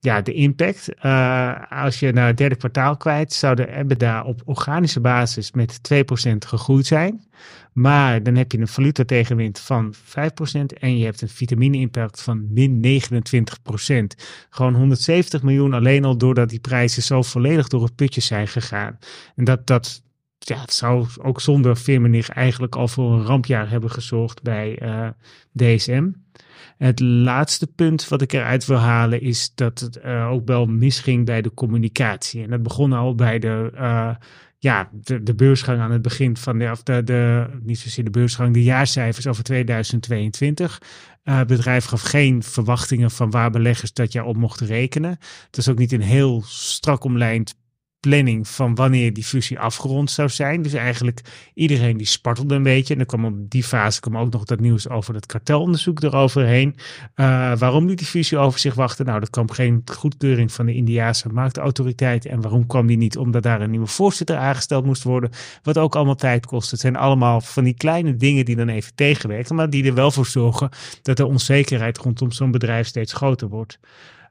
ja, 0.00 0.20
de 0.20 0.32
impact. 0.32 0.88
Uh, 1.02 1.54
als 1.68 2.00
je 2.00 2.12
naar 2.12 2.26
het 2.26 2.36
derde 2.36 2.56
kwartaal 2.56 2.96
kwijt, 2.96 3.32
zou 3.32 3.54
de 3.54 3.76
EBITDA 3.76 4.22
op 4.22 4.42
organische 4.44 5.00
basis 5.00 5.52
met 5.52 5.80
2% 5.94 6.36
gegroeid 6.38 6.86
zijn. 6.86 7.26
Maar 7.72 8.22
dan 8.22 8.34
heb 8.34 8.52
je 8.52 8.58
een 8.58 8.68
valuta 8.68 9.04
tegenwind 9.04 9.60
van 9.60 9.94
5% 9.94 9.98
en 10.78 10.98
je 10.98 11.04
hebt 11.04 11.20
een 11.20 11.28
vitamine-impact 11.28 12.22
van 12.22 12.52
min 12.52 13.00
29%. 13.02 14.22
Gewoon 14.50 14.74
170 14.74 15.42
miljoen 15.42 15.74
alleen 15.74 16.04
al 16.04 16.18
doordat 16.18 16.48
die 16.48 16.60
prijzen 16.60 17.02
zo 17.02 17.22
volledig 17.22 17.68
door 17.68 17.82
het 17.82 17.94
putje 17.94 18.20
zijn 18.20 18.48
gegaan. 18.48 18.98
En 19.36 19.44
dat, 19.44 19.66
dat, 19.66 20.02
ja, 20.38 20.62
zou 20.66 21.06
ook 21.22 21.40
zonder 21.40 21.76
Firmenich 21.76 22.28
eigenlijk 22.28 22.76
al 22.76 22.88
voor 22.88 23.12
een 23.12 23.24
rampjaar 23.24 23.70
hebben 23.70 23.90
gezorgd 23.90 24.42
bij 24.42 24.82
uh, 24.82 25.08
DSM. 25.52 26.10
Het 26.78 27.00
laatste 27.00 27.66
punt 27.66 28.08
wat 28.08 28.22
ik 28.22 28.32
eruit 28.32 28.66
wil 28.66 28.76
halen 28.76 29.20
is 29.20 29.52
dat 29.54 29.80
het 29.80 29.98
uh, 30.04 30.30
ook 30.30 30.46
wel 30.46 30.66
misging 30.66 31.26
bij 31.26 31.42
de 31.42 31.54
communicatie. 31.54 32.42
En 32.42 32.50
dat 32.50 32.62
begon 32.62 32.92
al 32.92 33.14
bij 33.14 33.38
de, 33.38 33.70
uh, 33.74 34.10
ja, 34.58 34.88
de, 34.92 35.22
de 35.22 35.34
beursgang 35.34 35.80
aan 35.80 35.90
het 35.90 36.02
begin 36.02 36.36
van 36.36 36.58
de, 36.58 36.70
of 36.70 36.82
de, 36.82 37.46
niet 37.62 37.78
zozeer 37.78 38.04
de 38.04 38.10
beursgang, 38.10 38.54
de 38.54 38.62
jaarcijfers 38.62 39.26
over 39.26 39.44
2022. 39.44 40.82
Uh, 41.24 41.38
het 41.38 41.46
bedrijf 41.46 41.84
gaf 41.84 42.02
geen 42.02 42.42
verwachtingen 42.42 43.10
van 43.10 43.30
waar 43.30 43.50
beleggers 43.50 43.92
dat 43.92 44.12
jaar 44.12 44.24
op 44.24 44.36
mochten 44.36 44.66
rekenen. 44.66 45.18
Het 45.46 45.56
is 45.56 45.68
ook 45.68 45.78
niet 45.78 45.92
een 45.92 46.00
heel 46.00 46.42
strak 46.46 47.04
omlijnd 47.04 47.54
planning 48.00 48.48
van 48.48 48.74
wanneer 48.74 49.12
die 49.12 49.24
fusie 49.24 49.58
afgerond 49.58 50.10
zou 50.10 50.28
zijn. 50.28 50.62
Dus 50.62 50.72
eigenlijk 50.72 51.20
iedereen 51.54 51.96
die 51.96 52.06
spartelde 52.06 52.54
een 52.54 52.62
beetje. 52.62 52.92
En 52.92 52.98
dan 52.98 53.06
kwam 53.06 53.24
op 53.24 53.50
die 53.50 53.64
fase 53.64 54.00
kwam 54.00 54.16
ook 54.18 54.32
nog 54.32 54.44
dat 54.44 54.60
nieuws 54.60 54.88
over 54.88 55.14
het 55.14 55.26
kartelonderzoek 55.26 56.02
eroverheen. 56.02 56.74
Uh, 57.16 57.56
waarom 57.56 57.86
liet 57.86 57.98
die 57.98 58.06
fusie 58.06 58.38
over 58.38 58.60
zich 58.60 58.74
wachten? 58.74 59.06
Nou, 59.06 59.20
dat 59.20 59.30
kwam 59.30 59.50
geen 59.50 59.82
goedkeuring 59.92 60.52
van 60.52 60.66
de 60.66 60.74
Indiaanse 60.74 61.28
marktautoriteit. 61.28 62.26
En 62.26 62.40
waarom 62.40 62.66
kwam 62.66 62.86
die 62.86 62.96
niet? 62.96 63.16
Omdat 63.16 63.42
daar 63.42 63.60
een 63.60 63.70
nieuwe 63.70 63.86
voorzitter 63.86 64.36
aangesteld 64.36 64.84
moest 64.84 65.02
worden. 65.02 65.30
Wat 65.62 65.78
ook 65.78 65.96
allemaal 65.96 66.14
tijd 66.14 66.46
kost. 66.46 66.70
Het 66.70 66.80
zijn 66.80 66.96
allemaal 66.96 67.40
van 67.40 67.64
die 67.64 67.74
kleine 67.74 68.16
dingen 68.16 68.44
die 68.44 68.56
dan 68.56 68.68
even 68.68 68.94
tegenwerken. 68.94 69.54
Maar 69.54 69.70
die 69.70 69.84
er 69.84 69.94
wel 69.94 70.10
voor 70.10 70.26
zorgen 70.26 70.68
dat 71.02 71.16
de 71.16 71.26
onzekerheid 71.26 71.98
rondom 71.98 72.32
zo'n 72.32 72.50
bedrijf 72.50 72.86
steeds 72.86 73.12
groter 73.12 73.48
wordt. 73.48 73.78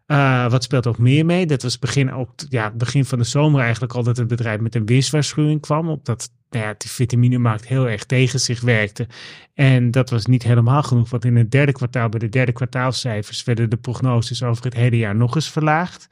Uh, 0.08 0.50
wat 0.50 0.64
speelt 0.64 0.88
ook 0.88 0.98
meer 0.98 1.26
mee? 1.26 1.46
Dat 1.46 1.64
was 1.64 1.80
begin, 1.80 2.14
ook, 2.14 2.30
ja, 2.50 2.72
begin 2.72 3.06
van 3.06 3.18
de 3.18 3.24
zomer 3.24 3.62
eigenlijk 3.62 3.94
al 3.94 4.04
dat 4.04 4.18
het 4.18 4.28
bedrijf 4.28 4.60
met 4.60 4.76
een 4.76 4.86
winstwaarschuwing 4.86 5.62
kwam. 5.62 5.90
Omdat 5.90 6.32
nou 6.50 6.66
ja, 6.66 6.76
de 6.78 6.88
vitaminemarkt 6.88 7.68
heel 7.68 7.90
erg 7.90 8.06
tegen 8.06 8.40
zich 8.40 8.62
werkte. 8.62 9.08
En 9.54 9.92
dat 9.92 10.10
was 10.10 10.26
niet 10.26 10.44
helemaal 10.44 10.84
genoeg. 10.84 11.10
Want 11.10 11.26
in 11.26 11.36
het 11.36 11.52
derde 11.52 11.72
kwartaal, 11.72 12.10
bij 12.10 12.20
de 12.20 12.30
derde 12.30 12.52
kwartaalcijfers, 12.52 13.44
werden 13.44 13.70
de 13.70 13.78
prognoses 13.78 14.44
over 14.44 14.64
het 14.64 14.74
hele 14.74 14.98
jaar 14.98 15.16
nog 15.16 15.36
eens 15.36 15.52
verlaagd. 15.52 16.08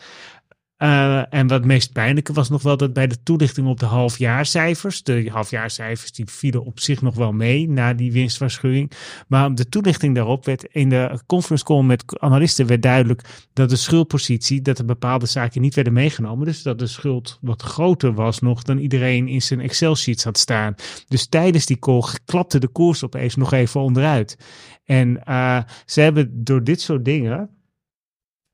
Uh, 0.78 1.34
en 1.34 1.48
wat 1.48 1.66
meest 1.66 1.92
pijnlijke 1.92 2.34
was 2.34 2.50
nog 2.50 2.62
wel 2.62 2.78
dat 2.78 2.94
bij 2.94 3.08
de 3.08 3.24
toelichting 3.24 3.68
op 3.68 3.80
de 3.80 3.86
halfjaarcijfers, 3.86 5.04
de 5.04 5.30
halfjaarcijfers 5.32 6.12
die 6.12 6.26
vielen 6.26 6.66
op 6.66 6.80
zich 6.80 7.02
nog 7.02 7.16
wel 7.16 7.32
mee 7.32 7.70
na 7.70 7.94
die 7.94 8.12
winstwaarschuwing, 8.12 8.92
maar 9.28 9.56
de 9.56 9.70
toelichting 9.70 10.16
daarop 10.16 10.46
werd 10.46 10.64
in 10.64 10.90
de 10.90 11.20
conference 11.26 11.64
call 11.64 11.84
met 11.84 12.20
analisten 12.20 12.68
werd 12.68 12.82
duidelijk 12.82 13.22
dat 13.54 13.70
de 13.70 13.76
schuldpositie, 13.76 14.62
dat 14.62 14.80
er 14.80 14.86
bepaalde 14.86 15.26
zaken 15.26 15.62
niet 15.62 15.76
werden 15.76 15.94
meegenomen, 15.94 16.46
dus 16.46 16.64
dat 16.64 16.80
de 16.80 16.88
schuld 16.88 17.38
wat 17.42 17.62
groter 17.62 18.14
was 18.14 18.40
nog 18.40 18.64
dan 18.64 18.78
iedereen 18.78 19.28
in 19.28 19.42
zijn 19.42 19.60
Excel-sheets 19.60 20.24
had 20.24 20.38
staan. 20.38 20.76
Dus 21.08 21.28
tijdens 21.28 21.66
die 21.66 21.80
call 21.80 22.04
klapte 22.26 22.60
de 22.60 22.68
koers 22.68 23.04
opeens 23.04 23.36
nog 23.36 23.54
even 23.54 23.82
onderuit. 23.82 24.38
En 24.86 25.22
uh, 25.28 25.60
ze 25.86 26.02
hebben 26.02 26.44
door 26.44 26.64
dit 26.64 26.82
soort 26.82 27.06
dingen 27.06 27.50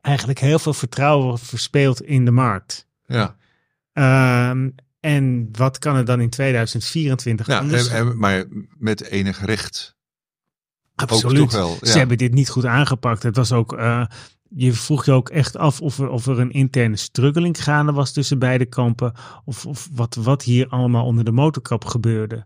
eigenlijk 0.01 0.39
heel 0.39 0.59
veel 0.59 0.73
vertrouwen 0.73 1.39
verspeeld 1.39 2.01
in 2.01 2.25
de 2.25 2.31
markt. 2.31 2.87
Ja. 3.05 3.35
Um, 4.49 4.75
en 4.99 5.49
wat 5.51 5.79
kan 5.79 5.95
er 5.95 6.05
dan 6.05 6.21
in 6.21 6.29
2024 6.29 7.47
ja, 7.47 7.59
anders? 7.59 7.87
En, 7.87 8.17
maar 8.17 8.45
met 8.77 9.03
enig 9.03 9.45
recht. 9.45 9.95
Absoluut. 10.95 11.51
Wel, 11.51 11.77
ja. 11.81 11.91
Ze 11.91 11.97
hebben 11.97 12.17
dit 12.17 12.33
niet 12.33 12.49
goed 12.49 12.65
aangepakt. 12.65 13.23
Het 13.23 13.35
was 13.35 13.51
ook, 13.51 13.73
uh, 13.73 14.05
je 14.49 14.73
vroeg 14.73 15.05
je 15.05 15.11
ook 15.11 15.29
echt 15.29 15.57
af 15.57 15.81
of 15.81 15.99
er, 15.99 16.09
of 16.09 16.27
er 16.27 16.39
een 16.39 16.51
interne 16.51 16.95
struggeling 16.95 17.63
gaande 17.63 17.91
was 17.91 18.11
tussen 18.11 18.39
beide 18.39 18.65
kampen. 18.65 19.13
Of, 19.45 19.65
of 19.65 19.89
wat, 19.91 20.15
wat 20.15 20.43
hier 20.43 20.67
allemaal 20.67 21.05
onder 21.05 21.23
de 21.25 21.31
motorkap 21.31 21.85
gebeurde. 21.85 22.45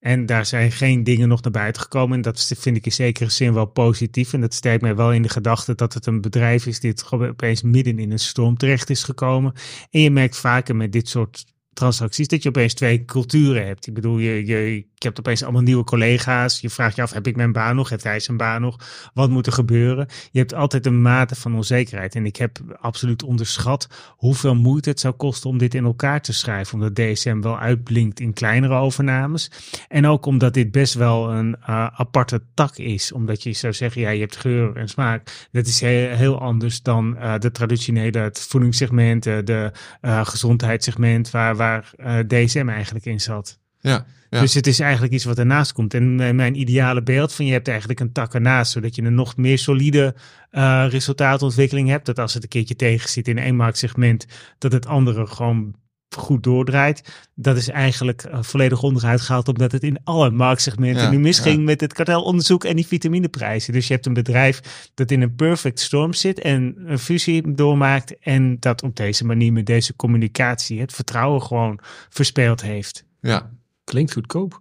En 0.00 0.26
daar 0.26 0.46
zijn 0.46 0.72
geen 0.72 1.04
dingen 1.04 1.28
nog 1.28 1.42
naar 1.42 1.52
buiten 1.52 1.82
gekomen. 1.82 2.16
En 2.16 2.22
dat 2.22 2.52
vind 2.56 2.76
ik 2.76 2.84
in 2.84 2.92
zekere 2.92 3.30
zin 3.30 3.54
wel 3.54 3.66
positief. 3.66 4.32
En 4.32 4.40
dat 4.40 4.54
sterkt 4.54 4.82
mij 4.82 4.96
wel 4.96 5.12
in 5.12 5.22
de 5.22 5.28
gedachte 5.28 5.74
dat 5.74 5.94
het 5.94 6.06
een 6.06 6.20
bedrijf 6.20 6.66
is 6.66 6.80
dit 6.80 7.10
opeens 7.10 7.62
midden 7.62 7.98
in 7.98 8.10
een 8.10 8.18
storm 8.18 8.56
terecht 8.56 8.90
is 8.90 9.02
gekomen. 9.02 9.52
En 9.90 10.00
je 10.00 10.10
merkt 10.10 10.36
vaker 10.36 10.76
met 10.76 10.92
dit 10.92 11.08
soort 11.08 11.44
transacties 11.72 12.28
dat 12.28 12.42
je 12.42 12.48
opeens 12.48 12.74
twee 12.74 13.04
culturen 13.04 13.66
hebt. 13.66 13.86
Ik 13.86 13.94
bedoel, 13.94 14.18
je, 14.18 14.46
je, 14.46 14.74
je 14.74 15.06
hebt 15.06 15.18
opeens 15.18 15.42
allemaal 15.42 15.62
nieuwe 15.62 15.84
collega's. 15.84 16.60
Je 16.60 16.70
vraagt 16.70 16.96
je 16.96 17.02
af, 17.02 17.12
heb 17.12 17.26
ik 17.26 17.36
mijn 17.36 17.52
baan 17.52 17.76
nog? 17.76 17.88
Heeft 17.88 18.04
hij 18.04 18.20
zijn 18.20 18.36
baan 18.36 18.60
nog? 18.60 18.76
Wat 19.14 19.30
moet 19.30 19.46
er 19.46 19.52
gebeuren? 19.52 20.06
Je 20.30 20.38
hebt 20.38 20.54
altijd 20.54 20.86
een 20.86 21.02
mate 21.02 21.34
van 21.34 21.54
onzekerheid. 21.54 22.14
En 22.14 22.26
ik 22.26 22.36
heb 22.36 22.58
absoluut 22.80 23.22
onderschat 23.22 23.88
hoeveel 24.16 24.54
moeite 24.54 24.88
het 24.88 25.00
zou 25.00 25.14
kosten 25.14 25.50
om 25.50 25.58
dit 25.58 25.74
in 25.74 25.84
elkaar 25.84 26.20
te 26.20 26.32
schrijven. 26.32 26.74
Omdat 26.74 26.94
DSM 26.94 27.40
wel 27.40 27.58
uitblinkt 27.58 28.20
in 28.20 28.32
kleinere 28.32 28.74
overnames. 28.74 29.50
En 29.88 30.06
ook 30.06 30.26
omdat 30.26 30.54
dit 30.54 30.70
best 30.70 30.94
wel 30.94 31.30
een 31.30 31.56
uh, 31.60 31.86
aparte 31.86 32.42
tak 32.54 32.76
is. 32.76 33.12
Omdat 33.12 33.42
je 33.42 33.52
zou 33.52 33.72
zeggen, 33.72 34.00
ja, 34.00 34.10
je 34.10 34.20
hebt 34.20 34.36
geur 34.36 34.76
en 34.76 34.88
smaak. 34.88 35.48
Dat 35.52 35.66
is 35.66 35.80
heel, 35.80 36.40
anders 36.40 36.82
dan 36.82 37.16
uh, 37.16 37.38
de 37.38 37.50
traditionele 37.50 38.18
het 38.18 38.40
voedingssegment, 38.40 39.22
de 39.22 39.72
uh, 40.02 40.26
gezondheidssegment, 40.26 41.30
waar, 41.30 41.56
waar 41.60 41.92
DSM 42.26 42.68
eigenlijk 42.68 43.04
in 43.04 43.20
zat. 43.20 43.58
Ja, 43.80 44.06
Dus 44.30 44.54
het 44.54 44.66
is 44.66 44.80
eigenlijk 44.80 45.12
iets 45.12 45.24
wat 45.24 45.38
ernaast 45.38 45.72
komt. 45.72 45.94
En 45.94 46.14
mijn 46.36 46.60
ideale 46.60 47.02
beeld 47.02 47.32
van 47.32 47.46
je 47.46 47.52
hebt 47.52 47.68
eigenlijk 47.68 48.00
een 48.00 48.12
tak 48.12 48.34
ernaast, 48.34 48.72
zodat 48.72 48.94
je 48.94 49.02
een 49.02 49.14
nog 49.14 49.36
meer 49.36 49.58
solide 49.58 50.14
uh, 50.52 50.86
resultaatontwikkeling 50.88 51.88
hebt. 51.88 52.06
Dat 52.06 52.18
als 52.18 52.34
het 52.34 52.42
een 52.42 52.48
keertje 52.48 52.76
tegen 52.76 53.08
zit 53.08 53.28
in 53.28 53.38
één 53.38 53.56
marktsegment, 53.56 54.26
dat 54.58 54.72
het 54.72 54.86
andere 54.86 55.26
gewoon 55.26 55.74
goed 56.16 56.42
doordraait. 56.42 57.28
Dat 57.34 57.56
is 57.56 57.68
eigenlijk 57.68 58.24
uh, 58.24 58.38
volledig 58.42 58.82
onderuit 58.82 59.20
gehaald, 59.20 59.48
omdat 59.48 59.72
het 59.72 59.82
in 59.82 59.98
alle 60.04 60.30
marktsegmenten 60.30 61.02
ja, 61.02 61.10
nu 61.10 61.18
misging 61.18 61.56
ja. 61.56 61.62
met 61.62 61.80
het 61.80 61.92
kartelonderzoek 61.92 62.64
en 62.64 62.76
die 62.76 62.86
vitamineprijzen. 62.86 63.72
Dus 63.72 63.86
je 63.86 63.92
hebt 63.92 64.06
een 64.06 64.12
bedrijf 64.12 64.88
dat 64.94 65.10
in 65.10 65.22
een 65.22 65.34
perfect 65.34 65.80
storm 65.80 66.12
zit 66.12 66.38
en 66.38 66.74
een 66.86 66.98
fusie 66.98 67.54
doormaakt 67.54 68.18
en 68.18 68.56
dat 68.60 68.82
op 68.82 68.96
deze 68.96 69.24
manier 69.24 69.52
met 69.52 69.66
deze 69.66 69.96
communicatie 69.96 70.80
het 70.80 70.92
vertrouwen 70.92 71.42
gewoon 71.42 71.80
verspeeld 72.08 72.62
heeft. 72.62 73.04
Ja, 73.20 73.50
Klinkt 73.84 74.12
goedkoop. 74.12 74.60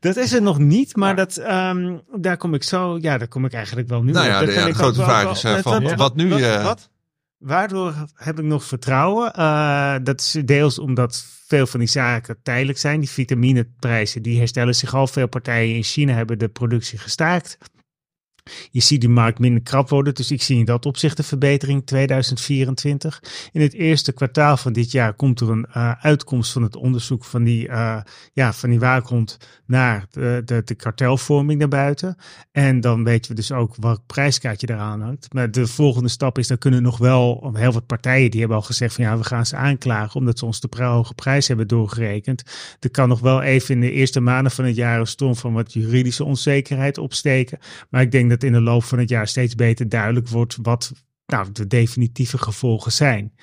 Dat 0.00 0.16
is 0.16 0.30
het 0.30 0.42
nog 0.42 0.58
niet, 0.58 0.96
maar 0.96 1.16
dat, 1.16 1.36
um, 1.36 2.02
daar 2.16 2.36
kom 2.36 2.54
ik 2.54 2.62
zo, 2.62 2.98
ja, 3.00 3.18
daar 3.18 3.28
kom 3.28 3.44
ik 3.44 3.52
eigenlijk 3.52 3.88
wel 3.88 4.02
nu 4.02 4.12
nou 4.12 4.26
ja, 4.26 4.44
de, 4.44 4.52
ja, 4.52 4.64
de 4.64 4.74
grote 4.74 5.02
vraag 5.02 5.30
is 5.30 5.44
uh, 5.44 5.58
van, 5.58 5.82
wat, 5.82 5.94
wat 5.94 6.16
nu... 6.16 6.28
Wat, 6.28 6.40
uh... 6.40 6.64
wat, 6.64 6.90
waardoor 7.38 7.94
heb 8.14 8.38
ik 8.38 8.44
nog 8.44 8.64
vertrouwen? 8.64 9.32
Uh, 9.38 9.94
dat 10.02 10.20
is 10.20 10.36
deels 10.44 10.78
omdat 10.78 11.24
veel 11.46 11.66
van 11.66 11.80
die 11.80 11.88
zaken 11.88 12.36
tijdelijk 12.42 12.78
zijn. 12.78 13.00
Die 13.00 13.10
vitamineprijzen, 13.10 14.22
die 14.22 14.38
herstellen 14.38 14.74
zich 14.74 14.94
al. 14.94 15.06
Veel 15.06 15.28
partijen 15.28 15.74
in 15.74 15.82
China 15.82 16.14
hebben 16.14 16.38
de 16.38 16.48
productie 16.48 16.98
gestaakt. 16.98 17.58
Je 18.70 18.80
ziet 18.80 19.00
die 19.00 19.08
markt 19.08 19.38
minder 19.38 19.62
krap 19.62 19.88
worden. 19.88 20.14
Dus 20.14 20.30
ik 20.30 20.42
zie 20.42 20.58
in 20.58 20.64
dat 20.64 20.86
opzicht 20.86 21.18
een 21.18 21.24
verbetering 21.24 21.86
2024. 21.86 23.22
In 23.52 23.60
het 23.60 23.74
eerste 23.74 24.12
kwartaal 24.12 24.56
van 24.56 24.72
dit 24.72 24.90
jaar 24.90 25.14
komt 25.14 25.40
er 25.40 25.50
een 25.50 25.66
uh, 25.76 25.92
uitkomst 26.00 26.52
van 26.52 26.62
het 26.62 26.76
onderzoek 26.76 27.24
van 27.24 27.44
die, 27.44 27.68
uh, 27.68 28.00
ja, 28.32 28.52
van 28.52 28.70
die 28.70 28.78
waakhond 28.78 29.38
naar 29.66 30.06
de, 30.10 30.42
de, 30.44 30.62
de, 30.64 30.74
kartelvorming 30.74 31.58
naar 31.58 31.68
buiten. 31.68 32.16
En 32.52 32.80
dan 32.80 33.04
weten 33.04 33.30
we 33.30 33.36
dus 33.36 33.52
ook 33.52 33.76
welk 33.76 34.00
prijskaartje 34.06 34.70
eraan 34.70 35.00
hangt. 35.00 35.32
Maar 35.32 35.50
de 35.50 35.66
volgende 35.66 36.08
stap 36.08 36.38
is, 36.38 36.46
dan 36.46 36.58
kunnen 36.58 36.82
nog 36.82 36.98
wel 36.98 37.50
heel 37.54 37.72
wat 37.72 37.86
partijen 37.86 38.30
die 38.30 38.40
hebben 38.40 38.58
al 38.58 38.62
gezegd 38.62 38.94
van 38.94 39.04
ja, 39.04 39.18
we 39.18 39.24
gaan 39.24 39.46
ze 39.46 39.56
aanklagen 39.56 40.20
omdat 40.20 40.38
ze 40.38 40.44
ons 40.44 40.60
de 40.60 40.84
hoge 40.84 41.14
prijs 41.14 41.48
hebben 41.48 41.68
doorgerekend. 41.68 42.42
Er 42.80 42.90
kan 42.90 43.08
nog 43.08 43.20
wel 43.20 43.42
even 43.42 43.74
in 43.74 43.80
de 43.80 43.90
eerste 43.90 44.20
maanden 44.20 44.52
van 44.52 44.64
het 44.64 44.76
jaar 44.76 45.00
een 45.00 45.06
storm 45.06 45.36
van 45.36 45.52
wat 45.52 45.72
juridische 45.72 46.24
onzekerheid 46.24 46.98
opsteken. 46.98 47.58
Maar 47.90 48.02
ik 48.02 48.12
denk 48.12 48.30
dat 48.30 48.35
in 48.42 48.52
de 48.52 48.60
loop 48.60 48.84
van 48.84 48.98
het 48.98 49.08
jaar 49.08 49.28
steeds 49.28 49.54
beter 49.54 49.88
duidelijk 49.88 50.28
wordt 50.28 50.58
wat 50.62 50.92
nou, 51.26 51.52
de 51.52 51.66
definitieve 51.66 52.38
gevolgen 52.38 52.92
zijn. 52.92 53.34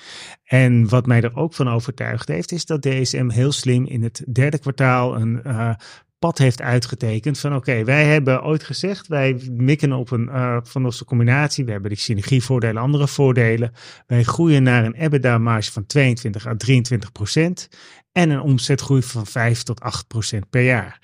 En 0.43 0.89
wat 0.89 1.05
mij 1.05 1.21
er 1.21 1.35
ook 1.35 1.53
van 1.53 1.69
overtuigd 1.69 2.27
heeft, 2.27 2.51
is 2.51 2.65
dat 2.65 2.81
DSM 2.81 3.29
heel 3.29 3.51
slim 3.51 3.85
in 3.85 4.03
het 4.03 4.23
derde 4.31 4.59
kwartaal 4.59 5.15
een 5.15 5.41
uh, 5.45 5.73
pad 6.19 6.37
heeft 6.37 6.61
uitgetekend 6.61 7.39
van 7.39 7.55
oké, 7.55 7.83
wij 7.83 8.05
hebben 8.05 8.43
ooit 8.43 8.63
gezegd, 8.63 9.07
wij 9.07 9.49
mikken 9.51 9.93
op 9.93 10.11
een 10.11 10.27
uh, 10.27 10.57
van 10.63 10.85
onze 10.85 11.05
combinatie, 11.05 11.65
we 11.65 11.71
hebben 11.71 11.89
die 11.89 11.99
synergievoordelen, 11.99 12.81
andere 12.81 13.07
voordelen. 13.07 13.71
Wij 14.07 14.23
groeien 14.23 14.63
naar 14.63 14.85
een 14.85 14.93
EBITDA 14.93 15.37
marge 15.37 15.71
van 15.71 15.85
22 15.85 16.47
à 16.47 16.55
23 16.57 17.11
procent 17.11 17.69
en 18.11 18.29
een 18.29 18.41
omzetgroei 18.41 19.01
van 19.01 19.25
5 19.25 19.63
tot 19.63 19.79
8 19.79 20.07
procent 20.07 20.49
per 20.49 20.63
jaar. 20.63 20.99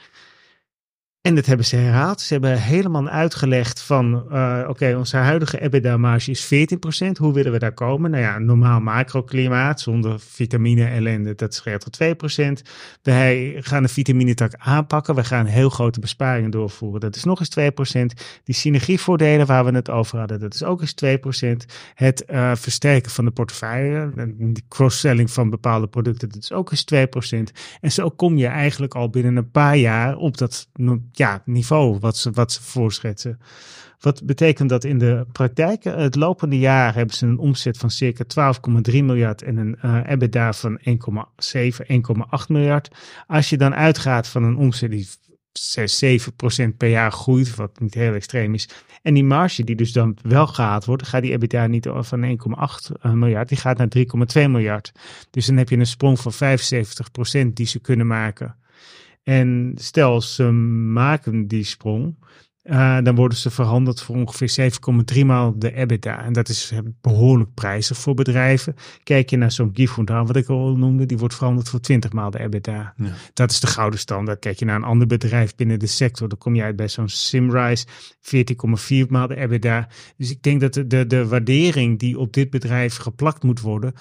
En 1.29 1.35
dat 1.35 1.45
hebben 1.45 1.65
ze 1.65 1.75
herhaald. 1.75 2.21
Ze 2.21 2.33
hebben 2.33 2.61
helemaal 2.61 3.07
uitgelegd 3.07 3.81
van, 3.81 4.25
uh, 4.31 4.65
oké, 4.67 4.95
onze 4.97 5.17
huidige 5.17 5.59
EBITDA-marge 5.61 6.31
is 6.31 6.45
14%. 6.45 7.17
Hoe 7.17 7.33
willen 7.33 7.51
we 7.51 7.59
daar 7.59 7.73
komen? 7.73 8.11
Nou 8.11 8.23
ja, 8.23 8.39
normaal 8.39 8.79
macroklimaat 8.79 9.81
zonder 9.81 10.19
vitamine 10.19 10.85
ellende, 10.85 11.35
dat 11.35 11.53
scheelt 11.53 11.81
tot 11.81 11.97
2%. 11.97 12.69
Wij 13.01 13.57
gaan 13.59 13.83
de 13.83 13.89
vitaminetak 13.89 14.53
aanpakken. 14.57 15.15
We 15.15 15.23
gaan 15.23 15.45
heel 15.45 15.69
grote 15.69 15.99
besparingen 15.99 16.51
doorvoeren. 16.51 16.99
Dat 16.99 17.15
is 17.15 17.23
nog 17.23 17.39
eens 17.39 17.49
2%. 17.49 18.21
Die 18.43 18.55
synergievoordelen 18.55 19.45
waar 19.45 19.65
we 19.65 19.71
het 19.71 19.89
over 19.89 20.19
hadden, 20.19 20.39
dat 20.39 20.53
is 20.53 20.63
ook 20.63 20.81
eens 20.81 20.95
2%. 21.45 21.49
Het 21.93 22.23
uh, 22.29 22.51
versterken 22.55 23.11
van 23.11 23.25
de 23.25 23.31
portefeuille, 23.31 24.11
de 24.37 24.61
cross-selling 24.67 25.31
van 25.31 25.49
bepaalde 25.49 25.87
producten, 25.87 26.29
dat 26.29 26.43
is 26.43 26.51
ook 26.51 26.71
eens 26.71 26.85
2%. 27.39 27.55
En 27.81 27.91
zo 27.91 28.09
kom 28.09 28.37
je 28.37 28.47
eigenlijk 28.47 28.95
al 28.95 29.09
binnen 29.09 29.35
een 29.35 29.51
paar 29.51 29.77
jaar 29.77 30.17
op 30.17 30.37
dat 30.37 30.67
ja, 31.19 31.41
niveau 31.45 31.99
wat 31.99 32.17
ze, 32.17 32.31
wat 32.31 32.51
ze 32.51 32.61
voorschetsen. 32.61 33.39
Wat 33.99 34.25
betekent 34.25 34.69
dat 34.69 34.83
in 34.83 34.97
de 34.97 35.25
praktijk? 35.31 35.83
Het 35.83 36.15
lopende 36.15 36.59
jaar 36.59 36.93
hebben 36.93 37.15
ze 37.15 37.25
een 37.25 37.37
omzet 37.37 37.77
van 37.77 37.89
circa 37.89 38.53
12,3 38.89 38.93
miljard 38.93 39.41
en 39.41 39.57
een 39.57 39.77
uh, 39.85 39.99
EBITDA 40.07 40.53
van 40.53 40.79
1,7, 40.79 40.85
1,8 40.85 42.47
miljard. 42.47 42.89
Als 43.27 43.49
je 43.49 43.57
dan 43.57 43.75
uitgaat 43.75 44.27
van 44.27 44.43
een 44.43 44.57
omzet 44.57 44.91
die 44.91 45.07
6, 45.51 46.03
7% 46.05 46.77
per 46.77 46.89
jaar 46.89 47.11
groeit, 47.11 47.55
wat 47.55 47.79
niet 47.79 47.93
heel 47.93 48.13
extreem 48.13 48.53
is. 48.53 48.69
En 49.01 49.13
die 49.13 49.23
marge 49.23 49.63
die 49.63 49.75
dus 49.75 49.91
dan 49.91 50.17
wel 50.21 50.47
gehaald 50.47 50.85
wordt, 50.85 51.07
gaat 51.07 51.21
die 51.21 51.31
EBITDA 51.31 51.67
niet 51.67 51.87
van 51.91 52.23
1,8 52.23 53.01
eh, 53.01 53.11
miljard, 53.11 53.49
die 53.49 53.57
gaat 53.57 53.77
naar 53.77 53.87
3,2 53.97 54.03
miljard. 54.33 54.91
Dus 55.29 55.45
dan 55.45 55.57
heb 55.57 55.69
je 55.69 55.77
een 55.77 55.85
sprong 55.85 56.19
van 56.19 56.33
75% 56.33 57.53
die 57.53 57.67
ze 57.67 57.79
kunnen 57.79 58.07
maken. 58.07 58.55
En 59.23 59.71
stel 59.75 60.21
ze 60.21 60.51
maken 60.51 61.47
die 61.47 61.63
sprong, 61.63 62.15
uh, 62.63 62.97
dan 63.03 63.15
worden 63.15 63.37
ze 63.37 63.49
verhandeld 63.49 64.01
voor 64.01 64.15
ongeveer 64.15 64.71
7,3 65.17 65.25
maal 65.25 65.59
de 65.59 65.73
EBITDA. 65.73 66.23
En 66.23 66.33
dat 66.33 66.49
is 66.49 66.73
behoorlijk 67.01 67.53
prijzig 67.53 67.97
voor 67.97 68.13
bedrijven. 68.13 68.75
Kijk 69.03 69.29
je 69.29 69.37
naar 69.37 69.51
zo'n 69.51 69.71
Gifundar, 69.73 70.25
wat 70.25 70.35
ik 70.35 70.47
al 70.47 70.77
noemde, 70.77 71.05
die 71.05 71.17
wordt 71.17 71.35
verhandeld 71.35 71.69
voor 71.69 71.79
20 71.79 72.11
maal 72.11 72.31
de 72.31 72.39
EBITDA. 72.39 72.93
Ja. 72.97 73.13
Dat 73.33 73.51
is 73.51 73.59
de 73.59 73.67
gouden 73.67 73.99
standaard. 73.99 74.39
Kijk 74.39 74.59
je 74.59 74.65
naar 74.65 74.75
een 74.75 74.83
ander 74.83 75.07
bedrijf 75.07 75.55
binnen 75.55 75.79
de 75.79 75.87
sector, 75.87 76.29
dan 76.29 76.37
kom 76.37 76.55
je 76.55 76.63
uit 76.63 76.75
bij 76.75 76.87
zo'n 76.87 77.09
Simrise, 77.09 77.85
14,4 78.21 79.07
maal 79.09 79.27
de 79.27 79.35
EBITDA. 79.35 79.87
Dus 80.17 80.31
ik 80.31 80.43
denk 80.43 80.61
dat 80.61 80.73
de, 80.73 80.87
de, 80.87 81.07
de 81.07 81.27
waardering 81.27 81.99
die 81.99 82.19
op 82.19 82.33
dit 82.33 82.49
bedrijf 82.49 82.95
geplakt 82.95 83.43
moet 83.43 83.61
worden, 83.61 83.93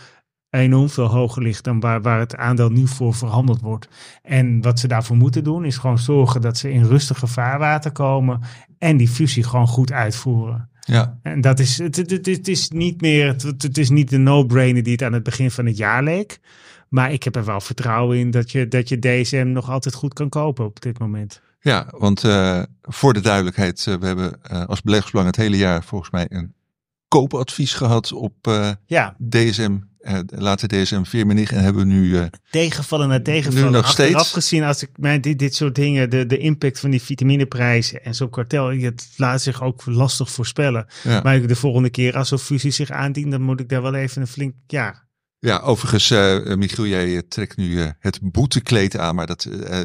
enorm 0.50 0.88
veel 0.88 1.06
hoger 1.06 1.42
ligt 1.42 1.64
dan 1.64 1.80
waar, 1.80 2.02
waar 2.02 2.18
het 2.18 2.36
aandeel 2.36 2.70
nu 2.70 2.86
voor 2.86 3.14
verhandeld 3.14 3.60
wordt. 3.60 3.88
En 4.22 4.62
wat 4.62 4.78
ze 4.78 4.88
daarvoor 4.88 5.16
moeten 5.16 5.44
doen, 5.44 5.64
is 5.64 5.76
gewoon 5.76 5.98
zorgen 5.98 6.40
dat 6.40 6.56
ze 6.58 6.72
in 6.72 6.84
rustige 6.84 7.26
vaarwater 7.26 7.92
komen 7.92 8.40
en 8.78 8.96
die 8.96 9.08
fusie 9.08 9.44
gewoon 9.44 9.66
goed 9.66 9.92
uitvoeren. 9.92 10.68
Ja. 10.80 11.18
En 11.22 11.40
dat 11.40 11.58
is, 11.58 11.78
het, 11.78 11.96
het, 11.96 12.26
het 12.26 12.48
is 12.48 12.68
niet 12.68 13.00
meer, 13.00 13.26
het, 13.26 13.62
het 13.62 13.78
is 13.78 13.90
niet 13.90 14.10
de 14.10 14.18
no-brainer 14.18 14.82
die 14.82 14.92
het 14.92 15.02
aan 15.02 15.12
het 15.12 15.22
begin 15.22 15.50
van 15.50 15.66
het 15.66 15.76
jaar 15.76 16.02
leek. 16.02 16.40
Maar 16.88 17.12
ik 17.12 17.22
heb 17.22 17.36
er 17.36 17.44
wel 17.44 17.60
vertrouwen 17.60 18.18
in 18.18 18.30
dat 18.30 18.50
je, 18.50 18.68
dat 18.68 18.88
je 18.88 18.98
DSM 18.98 19.50
nog 19.52 19.70
altijd 19.70 19.94
goed 19.94 20.14
kan 20.14 20.28
kopen 20.28 20.64
op 20.64 20.80
dit 20.80 20.98
moment. 20.98 21.40
Ja, 21.60 21.86
want 21.90 22.24
uh, 22.24 22.62
voor 22.82 23.12
de 23.12 23.20
duidelijkheid, 23.20 23.86
uh, 23.88 23.94
we 23.94 24.06
hebben 24.06 24.40
uh, 24.52 24.64
als 24.64 24.82
beleggersbelang 24.82 25.28
het 25.28 25.36
hele 25.36 25.56
jaar 25.56 25.84
volgens 25.84 26.10
mij 26.10 26.26
een 26.28 26.54
koopadvies 27.08 27.74
gehad 27.74 28.12
op 28.12 28.34
ja. 28.86 29.16
DSM 29.28 29.76
later 30.26 30.68
DSM 30.68 31.02
4 31.02 31.30
en 31.30 31.62
hebben 31.62 31.86
we 31.86 31.92
nu... 31.92 32.04
Uh, 32.04 32.24
tegenvallen 32.50 33.08
naar 33.08 33.22
tegenvallen. 33.22 33.70
Nu 33.70 33.76
nog 33.76 33.88
steeds. 33.88 34.14
Afgezien 34.14 34.64
als 34.64 34.82
ik 34.82 34.90
mijn, 34.96 35.20
dit, 35.20 35.38
dit 35.38 35.54
soort 35.54 35.74
dingen, 35.74 36.10
de, 36.10 36.26
de 36.26 36.38
impact 36.38 36.80
van 36.80 36.90
die 36.90 37.02
vitamineprijzen 37.02 38.04
en 38.04 38.14
zo'n 38.14 38.30
kartel, 38.30 38.70
het 38.70 39.08
laat 39.16 39.42
zich 39.42 39.62
ook 39.62 39.86
lastig 39.86 40.30
voorspellen. 40.30 40.86
Ja. 41.02 41.20
Maar 41.22 41.46
de 41.46 41.56
volgende 41.56 41.90
keer 41.90 42.16
als 42.16 42.28
zo'n 42.28 42.38
fusie 42.38 42.70
zich 42.70 42.90
aandient, 42.90 43.30
dan 43.30 43.42
moet 43.42 43.60
ik 43.60 43.68
daar 43.68 43.82
wel 43.82 43.94
even 43.94 44.20
een 44.20 44.28
flink, 44.28 44.54
ja, 44.66 45.07
ja, 45.40 45.58
overigens, 45.58 46.10
uh, 46.10 46.54
Michiel, 46.54 46.86
jij 46.86 47.22
trekt 47.28 47.56
nu 47.56 47.68
uh, 47.68 47.86
het 47.98 48.18
boetekleed 48.22 48.98
aan, 48.98 49.14
maar 49.14 49.26
dat, 49.26 49.44
uh, 49.44 49.80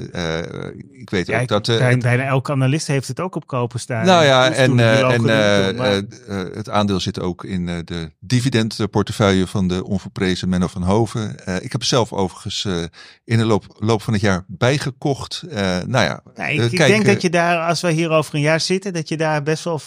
ik 0.92 1.10
weet 1.10 1.34
ook 1.34 1.48
dat... 1.48 1.66
bijna, 1.66 1.98
bijna 1.98 2.24
elke 2.24 2.52
analist 2.52 2.88
heeft 2.88 3.08
het 3.08 3.20
ook 3.20 3.36
op 3.36 3.48
kopen 3.48 3.80
staan. 3.80 4.06
Nou 4.06 4.26
ja, 4.26 4.52
en, 4.52 4.80
en 4.80 5.28
het 6.56 6.70
aandeel 6.70 7.00
zit 7.00 7.20
ook 7.20 7.44
in 7.44 7.66
de 7.66 8.12
dividendportefeuille 8.20 9.48
van 9.48 9.68
de 9.68 9.86
onverprezen 9.86 10.50
Menno 10.50 10.68
van 10.68 10.84
Hoven. 10.84 11.36
ik 11.62 11.72
heb 11.72 11.84
zelf 11.84 12.14
overigens 12.14 12.66
in 13.24 13.38
de 13.38 13.46
loop, 13.46 13.66
loop 13.80 14.02
van 14.02 14.14
het 14.14 14.22
jaar 14.22 14.44
bijgekocht. 14.48 15.44
nou 15.50 15.92
ja, 15.92 16.24
ja 16.36 16.48
ik, 16.48 16.72
ik 16.72 16.78
denk 16.78 17.06
dat 17.06 17.22
je 17.22 17.30
daar, 17.30 17.68
als 17.68 17.82
we 17.82 17.92
hier 17.92 18.10
over 18.10 18.36
een 18.36 18.42
jaar 18.42 18.60
zitten, 18.60 18.94
dat 18.94 19.10
je 19.10 19.18
daar 19.18 19.44
best 19.44 19.64
wel 19.64 19.80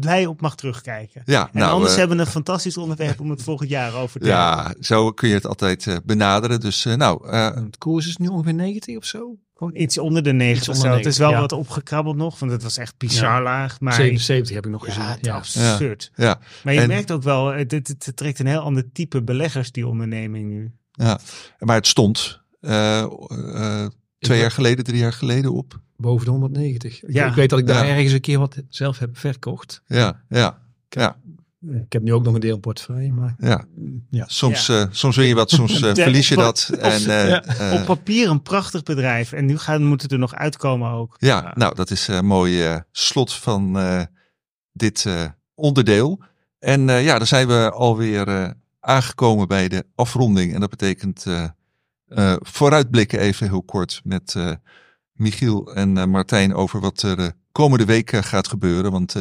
blij 0.00 0.26
op 0.26 0.40
mag 0.40 0.56
terugkijken. 0.56 1.22
Ja, 1.24 1.50
en 1.52 1.58
nou, 1.58 1.72
anders 1.72 1.92
uh, 1.92 1.98
hebben 1.98 2.16
we 2.16 2.22
een 2.22 2.28
fantastisch 2.28 2.76
onderwerp 2.76 3.20
om 3.20 3.30
het 3.30 3.42
volgend 3.42 3.68
jaar 3.68 3.94
over 3.94 4.20
te 4.20 4.26
Ja, 4.26 4.74
zo 4.80 5.10
kun 5.10 5.28
je 5.28 5.34
het 5.34 5.46
altijd 5.46 5.86
uh, 5.86 5.96
benaderen. 6.04 6.60
Dus 6.60 6.84
uh, 6.84 6.94
nou... 6.94 7.36
het 7.36 7.78
koers 7.78 8.06
is 8.06 8.16
nu 8.16 8.26
ongeveer 8.26 8.54
90 8.54 8.96
of 8.96 9.04
zo? 9.04 9.36
Iets 9.72 9.98
onder 9.98 10.22
de 10.22 10.32
90 10.32 10.68
of 10.68 10.76
zo. 10.76 10.88
Het 10.88 11.06
is 11.06 11.18
wel 11.18 11.30
ja. 11.30 11.40
wat 11.40 11.52
opgekrabbeld 11.52 12.16
nog, 12.16 12.38
want 12.38 12.52
het 12.52 12.62
was 12.62 12.76
echt 12.76 12.94
bizar 12.98 13.36
ja. 13.36 13.42
laag. 13.42 13.80
Maar 13.80 13.92
77 13.92 14.54
heb 14.54 14.64
ik 14.64 14.70
nog 14.70 14.84
gezien. 14.84 15.04
Ja, 15.20 15.34
absurd. 15.34 16.10
Ja. 16.14 16.38
Maar 16.64 16.74
je 16.74 16.80
en, 16.80 16.88
merkt 16.88 17.10
ook 17.10 17.22
wel, 17.22 17.46
het, 17.46 17.70
het, 17.70 17.88
het, 17.88 18.16
trekt 18.16 18.38
een 18.38 18.46
heel 18.46 18.60
ander 18.60 18.92
type 18.92 19.22
beleggers, 19.22 19.72
die 19.72 19.86
onderneming 19.86 20.50
nu. 20.50 20.72
Ja, 20.90 21.20
maar 21.58 21.76
het 21.76 21.86
stond 21.86 22.40
twee 24.20 24.40
jaar 24.40 24.50
geleden, 24.50 24.84
drie 24.84 24.98
jaar 24.98 25.12
geleden 25.12 25.52
op 25.52 25.80
boven 26.00 26.24
de 26.24 26.30
190. 26.30 27.02
Ja. 27.06 27.26
Ik 27.26 27.34
weet 27.34 27.50
dat 27.50 27.58
ik 27.58 27.66
daar 27.66 27.88
ergens 27.88 28.12
een 28.12 28.20
keer 28.20 28.38
wat 28.38 28.62
zelf 28.68 28.98
heb 28.98 29.18
verkocht. 29.18 29.82
Ja, 29.86 30.22
ja, 30.28 30.58
ja. 30.88 31.16
Ik 31.70 31.92
heb 31.92 32.02
nu 32.02 32.12
ook 32.12 32.24
nog 32.24 32.34
een 32.34 32.40
deel 32.40 32.58
portefeuille, 32.58 33.12
maar 33.12 33.34
ja, 33.38 33.64
ja. 34.10 34.24
soms, 34.28 34.66
ja. 34.66 34.80
Uh, 34.80 34.86
soms 34.90 35.16
win 35.16 35.26
je 35.26 35.34
wat, 35.34 35.50
soms 35.50 35.80
uh, 35.82 35.94
verlies 35.94 36.28
je 36.28 36.34
dat. 36.34 36.70
en, 36.78 37.02
uh, 37.02 37.72
op 37.72 37.84
papier 37.84 38.28
een 38.30 38.42
prachtig 38.42 38.82
bedrijf 38.82 39.32
en 39.32 39.46
nu 39.46 39.58
gaan, 39.58 39.84
moet 39.84 40.02
het 40.02 40.12
er 40.12 40.18
nog 40.18 40.34
uitkomen 40.34 40.90
ook. 40.90 41.16
Ja, 41.18 41.52
nou 41.54 41.74
dat 41.74 41.90
is 41.90 42.08
een 42.08 42.26
mooi 42.26 42.82
slot 42.92 43.32
van 43.32 43.78
dit 44.72 45.06
onderdeel. 45.54 46.22
En 46.58 46.80
ja, 46.86 47.18
dan 47.18 47.26
zijn 47.26 47.46
we 47.46 47.70
alweer 47.70 48.54
aangekomen 48.80 49.48
bij 49.48 49.68
de 49.68 49.86
afronding 49.94 50.54
en 50.54 50.60
dat 50.60 50.70
betekent 50.70 51.26
vooruitblikken 52.38 53.18
even 53.18 53.48
heel 53.48 53.62
kort 53.62 54.00
met 54.04 54.36
Michiel 55.12 55.74
en 55.74 55.96
uh, 55.96 56.04
Martijn 56.04 56.54
over 56.54 56.80
wat 56.80 57.02
er 57.02 57.32
komende 57.52 57.84
week 57.84 58.10
gaat 58.10 58.48
gebeuren. 58.48 58.90
Want 58.90 59.14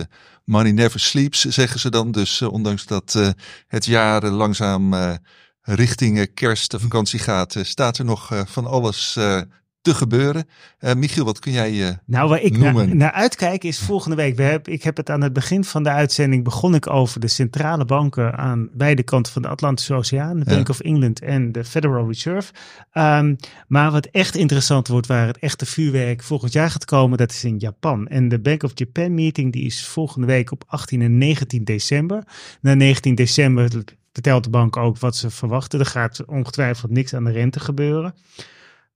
money 0.43 0.71
never 0.71 0.99
sleeps, 0.99 1.45
zeggen 1.45 1.79
ze 1.79 1.89
dan. 1.89 2.11
Dus 2.11 2.41
ondanks 2.41 2.85
dat 2.85 3.33
het 3.67 3.85
jaar 3.85 4.25
langzaam 4.25 4.93
richting 5.61 6.33
kerst, 6.33 6.71
de 6.71 6.79
vakantie 6.79 7.19
gaat, 7.19 7.55
staat 7.61 7.97
er 7.97 8.05
nog 8.05 8.43
van 8.45 8.67
alles 8.67 9.17
te 9.81 9.93
gebeuren. 9.93 10.47
Uh, 10.79 10.93
Michiel, 10.93 11.25
wat 11.25 11.39
kun 11.39 11.51
jij 11.51 11.71
uh, 11.71 11.89
Nou, 12.05 12.29
waar 12.29 12.41
ik 12.41 12.57
noemen? 12.57 12.87
naar, 12.87 12.95
naar 12.95 13.11
uitkijk 13.11 13.63
is 13.63 13.79
volgende 13.79 14.15
week. 14.15 14.35
We 14.35 14.43
heb, 14.43 14.67
ik 14.67 14.83
heb 14.83 14.97
het 14.97 15.09
aan 15.09 15.21
het 15.21 15.33
begin 15.33 15.63
van 15.63 15.83
de 15.83 15.89
uitzending 15.89 16.43
begon 16.43 16.75
ik 16.75 16.89
over 16.89 17.19
de 17.19 17.27
centrale 17.27 17.85
banken 17.85 18.37
aan 18.37 18.69
beide 18.73 19.03
kanten 19.03 19.33
van 19.33 19.41
de 19.41 19.47
Atlantische 19.47 19.93
Oceaan. 19.93 20.39
De 20.39 20.45
Bank 20.45 20.67
Ja. 20.67 20.73
of 20.73 20.79
England 20.79 21.21
en 21.21 21.51
de 21.51 21.63
Federal 21.63 22.07
Reserve. 22.07 22.51
Um, 22.93 23.35
maar 23.67 23.91
wat 23.91 24.05
echt 24.05 24.35
interessant 24.35 24.87
wordt, 24.87 25.07
waar 25.07 25.27
het 25.27 25.39
echte 25.39 25.65
vuurwerk 25.65 26.23
volgend 26.23 26.53
jaar 26.53 26.71
gaat 26.71 26.85
komen, 26.85 27.17
dat 27.17 27.31
is 27.31 27.43
in 27.43 27.57
Japan. 27.57 28.07
En 28.07 28.29
de 28.29 28.39
Bank 28.39 28.63
of 28.63 28.71
Japan 28.75 29.13
meeting 29.13 29.51
die 29.53 29.65
is 29.65 29.85
volgende 29.85 30.27
week 30.27 30.51
op 30.51 30.63
18 30.67 31.01
en 31.01 31.17
19 31.17 31.63
december. 31.63 32.23
Na 32.61 32.73
19 32.73 33.15
december 33.15 33.69
vertelt 34.13 34.43
de 34.43 34.49
bank 34.49 34.77
ook 34.77 34.97
wat 34.99 35.15
ze 35.15 35.29
verwachten. 35.29 35.79
Er 35.79 35.85
gaat 35.85 36.25
ongetwijfeld 36.25 36.91
niks 36.91 37.13
aan 37.13 37.23
de 37.23 37.31
rente 37.31 37.59
gebeuren. 37.59 38.13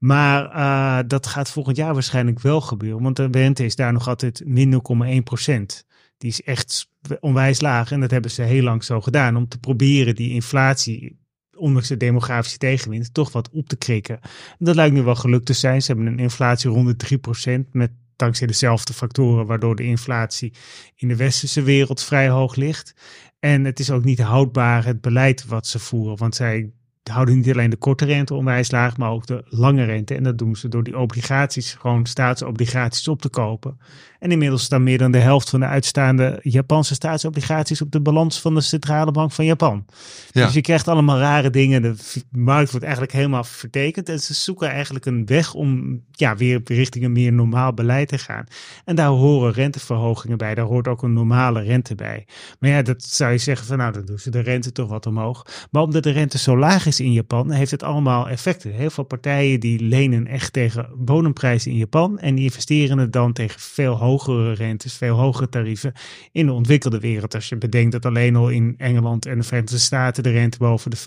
Maar 0.03 0.55
uh, 0.55 0.99
dat 1.07 1.27
gaat 1.27 1.49
volgend 1.49 1.77
jaar 1.77 1.93
waarschijnlijk 1.93 2.39
wel 2.39 2.61
gebeuren. 2.61 3.03
Want 3.03 3.15
de 3.15 3.27
rente 3.31 3.65
is 3.65 3.75
daar 3.75 3.93
nog 3.93 4.07
altijd 4.07 4.41
min 4.45 4.81
0,1 5.17 5.23
procent. 5.23 5.85
Die 6.17 6.29
is 6.29 6.41
echt 6.41 6.89
onwijs 7.19 7.61
laag. 7.61 7.91
En 7.91 7.99
dat 7.99 8.11
hebben 8.11 8.31
ze 8.31 8.41
heel 8.41 8.63
lang 8.63 8.83
zo 8.83 9.01
gedaan. 9.01 9.35
Om 9.35 9.47
te 9.47 9.59
proberen 9.59 10.15
die 10.15 10.31
inflatie, 10.31 11.19
ondanks 11.55 11.87
de 11.87 11.97
demografische 11.97 12.57
tegenwind, 12.57 13.13
toch 13.13 13.31
wat 13.31 13.49
op 13.49 13.67
te 13.67 13.75
krikken. 13.75 14.19
En 14.21 14.65
dat 14.65 14.75
lijkt 14.75 14.95
nu 14.95 15.01
wel 15.01 15.15
gelukt 15.15 15.45
te 15.45 15.53
zijn. 15.53 15.81
Ze 15.81 15.91
hebben 15.91 16.11
een 16.11 16.19
inflatie 16.19 16.69
rond 16.69 16.87
de 16.87 16.95
3 16.95 17.17
procent. 17.17 17.73
Met 17.73 17.91
dankzij 18.15 18.47
dezelfde 18.47 18.93
factoren 18.93 19.45
waardoor 19.45 19.75
de 19.75 19.83
inflatie 19.83 20.53
in 20.95 21.07
de 21.07 21.15
westerse 21.15 21.61
wereld 21.61 22.03
vrij 22.03 22.29
hoog 22.29 22.55
ligt. 22.55 22.93
En 23.39 23.65
het 23.65 23.79
is 23.79 23.91
ook 23.91 24.03
niet 24.03 24.19
houdbaar 24.19 24.85
het 24.85 25.01
beleid 25.01 25.45
wat 25.45 25.67
ze 25.67 25.79
voeren. 25.79 26.17
Want 26.17 26.35
zij 26.35 26.71
houden 27.03 27.35
niet 27.35 27.51
alleen 27.51 27.69
de 27.69 27.75
korte 27.75 28.05
rente 28.05 28.33
onwijs 28.33 28.71
laag, 28.71 28.97
maar 28.97 29.11
ook 29.11 29.25
de 29.25 29.43
lange 29.45 29.83
rente. 29.83 30.15
En 30.15 30.23
dat 30.23 30.37
doen 30.37 30.55
ze 30.55 30.67
door 30.67 30.83
die 30.83 30.97
obligaties, 30.97 31.73
gewoon 31.73 32.05
staatsobligaties 32.05 33.07
op 33.07 33.21
te 33.21 33.29
kopen. 33.29 33.77
En 34.23 34.31
inmiddels 34.31 34.63
staan 34.63 34.83
meer 34.83 34.97
dan 34.97 35.11
de 35.11 35.17
helft 35.17 35.49
van 35.49 35.59
de 35.59 35.65
uitstaande 35.65 36.39
Japanse 36.41 36.93
staatsobligaties 36.93 37.81
op 37.81 37.91
de 37.91 38.01
balans 38.01 38.41
van 38.41 38.55
de 38.55 38.61
Centrale 38.61 39.11
Bank 39.11 39.31
van 39.31 39.45
Japan. 39.45 39.85
Ja. 40.31 40.45
Dus 40.45 40.53
je 40.53 40.61
krijgt 40.61 40.87
allemaal 40.87 41.19
rare 41.19 41.49
dingen. 41.49 41.81
De 41.81 41.95
markt 42.31 42.69
wordt 42.69 42.85
eigenlijk 42.85 43.15
helemaal 43.15 43.43
vertekend. 43.43 44.09
En 44.09 44.19
ze 44.19 44.33
zoeken 44.33 44.69
eigenlijk 44.69 45.05
een 45.05 45.25
weg 45.25 45.53
om 45.53 46.01
ja, 46.11 46.35
weer 46.35 46.61
richting 46.63 47.05
een 47.05 47.11
meer 47.11 47.33
normaal 47.33 47.73
beleid 47.73 48.07
te 48.07 48.17
gaan. 48.17 48.45
En 48.85 48.95
daar 48.95 49.07
horen 49.07 49.53
renteverhogingen 49.53 50.37
bij. 50.37 50.55
Daar 50.55 50.65
hoort 50.65 50.87
ook 50.87 51.03
een 51.03 51.13
normale 51.13 51.61
rente 51.61 51.95
bij. 51.95 52.25
Maar 52.59 52.69
ja, 52.69 52.81
dat 52.81 53.03
zou 53.03 53.31
je 53.31 53.37
zeggen 53.37 53.67
van 53.67 53.77
nou, 53.77 53.91
dan 53.91 54.05
doen 54.05 54.19
ze 54.19 54.29
de 54.29 54.39
rente 54.39 54.71
toch 54.71 54.89
wat 54.89 55.05
omhoog. 55.05 55.45
Maar 55.71 55.81
omdat 55.81 56.03
de 56.03 56.11
rente 56.11 56.37
zo 56.37 56.57
laag 56.57 56.85
is 56.85 56.99
in 56.99 57.11
Japan, 57.11 57.51
heeft 57.51 57.71
het 57.71 57.83
allemaal 57.83 58.29
effecten. 58.29 58.71
Heel 58.71 58.89
veel 58.89 59.03
partijen 59.03 59.59
die 59.59 59.79
lenen 59.81 60.27
echt 60.27 60.53
tegen 60.53 60.89
bodemprijzen 60.95 61.71
in 61.71 61.77
Japan. 61.77 62.19
En 62.19 62.35
die 62.35 62.43
investeren 62.43 62.97
het 62.97 63.13
dan 63.13 63.33
tegen 63.33 63.59
veel 63.59 63.93
hogere 63.95 64.11
rentes, 64.53 64.93
veel 64.93 65.15
hogere 65.15 65.49
tarieven 65.49 65.93
in 66.31 66.45
de 66.45 66.51
ontwikkelde 66.51 66.99
wereld. 66.99 67.35
Als 67.35 67.49
je 67.49 67.57
bedenkt 67.57 67.91
dat 67.91 68.05
alleen 68.05 68.35
al 68.35 68.49
in 68.49 68.75
Engeland 68.77 69.25
en 69.25 69.37
de 69.37 69.43
Verenigde 69.43 69.77
Staten 69.77 70.23
de 70.23 70.31
rente 70.31 70.57
boven 70.57 70.91
de 70.91 70.97
5% 70.97 71.01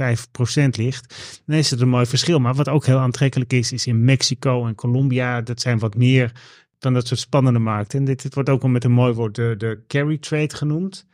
ligt, 0.71 1.41
dan 1.47 1.57
is 1.57 1.71
het 1.71 1.81
een 1.81 1.89
mooi 1.89 2.07
verschil. 2.07 2.39
Maar 2.39 2.55
wat 2.55 2.69
ook 2.69 2.87
heel 2.87 2.99
aantrekkelijk 2.99 3.53
is, 3.53 3.73
is 3.73 3.87
in 3.87 4.05
Mexico 4.05 4.67
en 4.67 4.75
Colombia, 4.75 5.41
dat 5.41 5.61
zijn 5.61 5.79
wat 5.79 5.95
meer 5.95 6.33
dan 6.79 6.93
dat 6.93 7.07
soort 7.07 7.21
spannende 7.21 7.59
markten. 7.59 7.99
En 7.99 8.05
dit, 8.05 8.35
wordt 8.35 8.49
ook 8.49 8.63
wel 8.63 8.71
met 8.71 8.85
een 8.85 8.93
mooi 8.93 9.13
woord 9.13 9.35
de, 9.35 9.55
de 9.59 9.85
carry 9.87 10.19
trade 10.19 10.57
genoemd. 10.57 11.07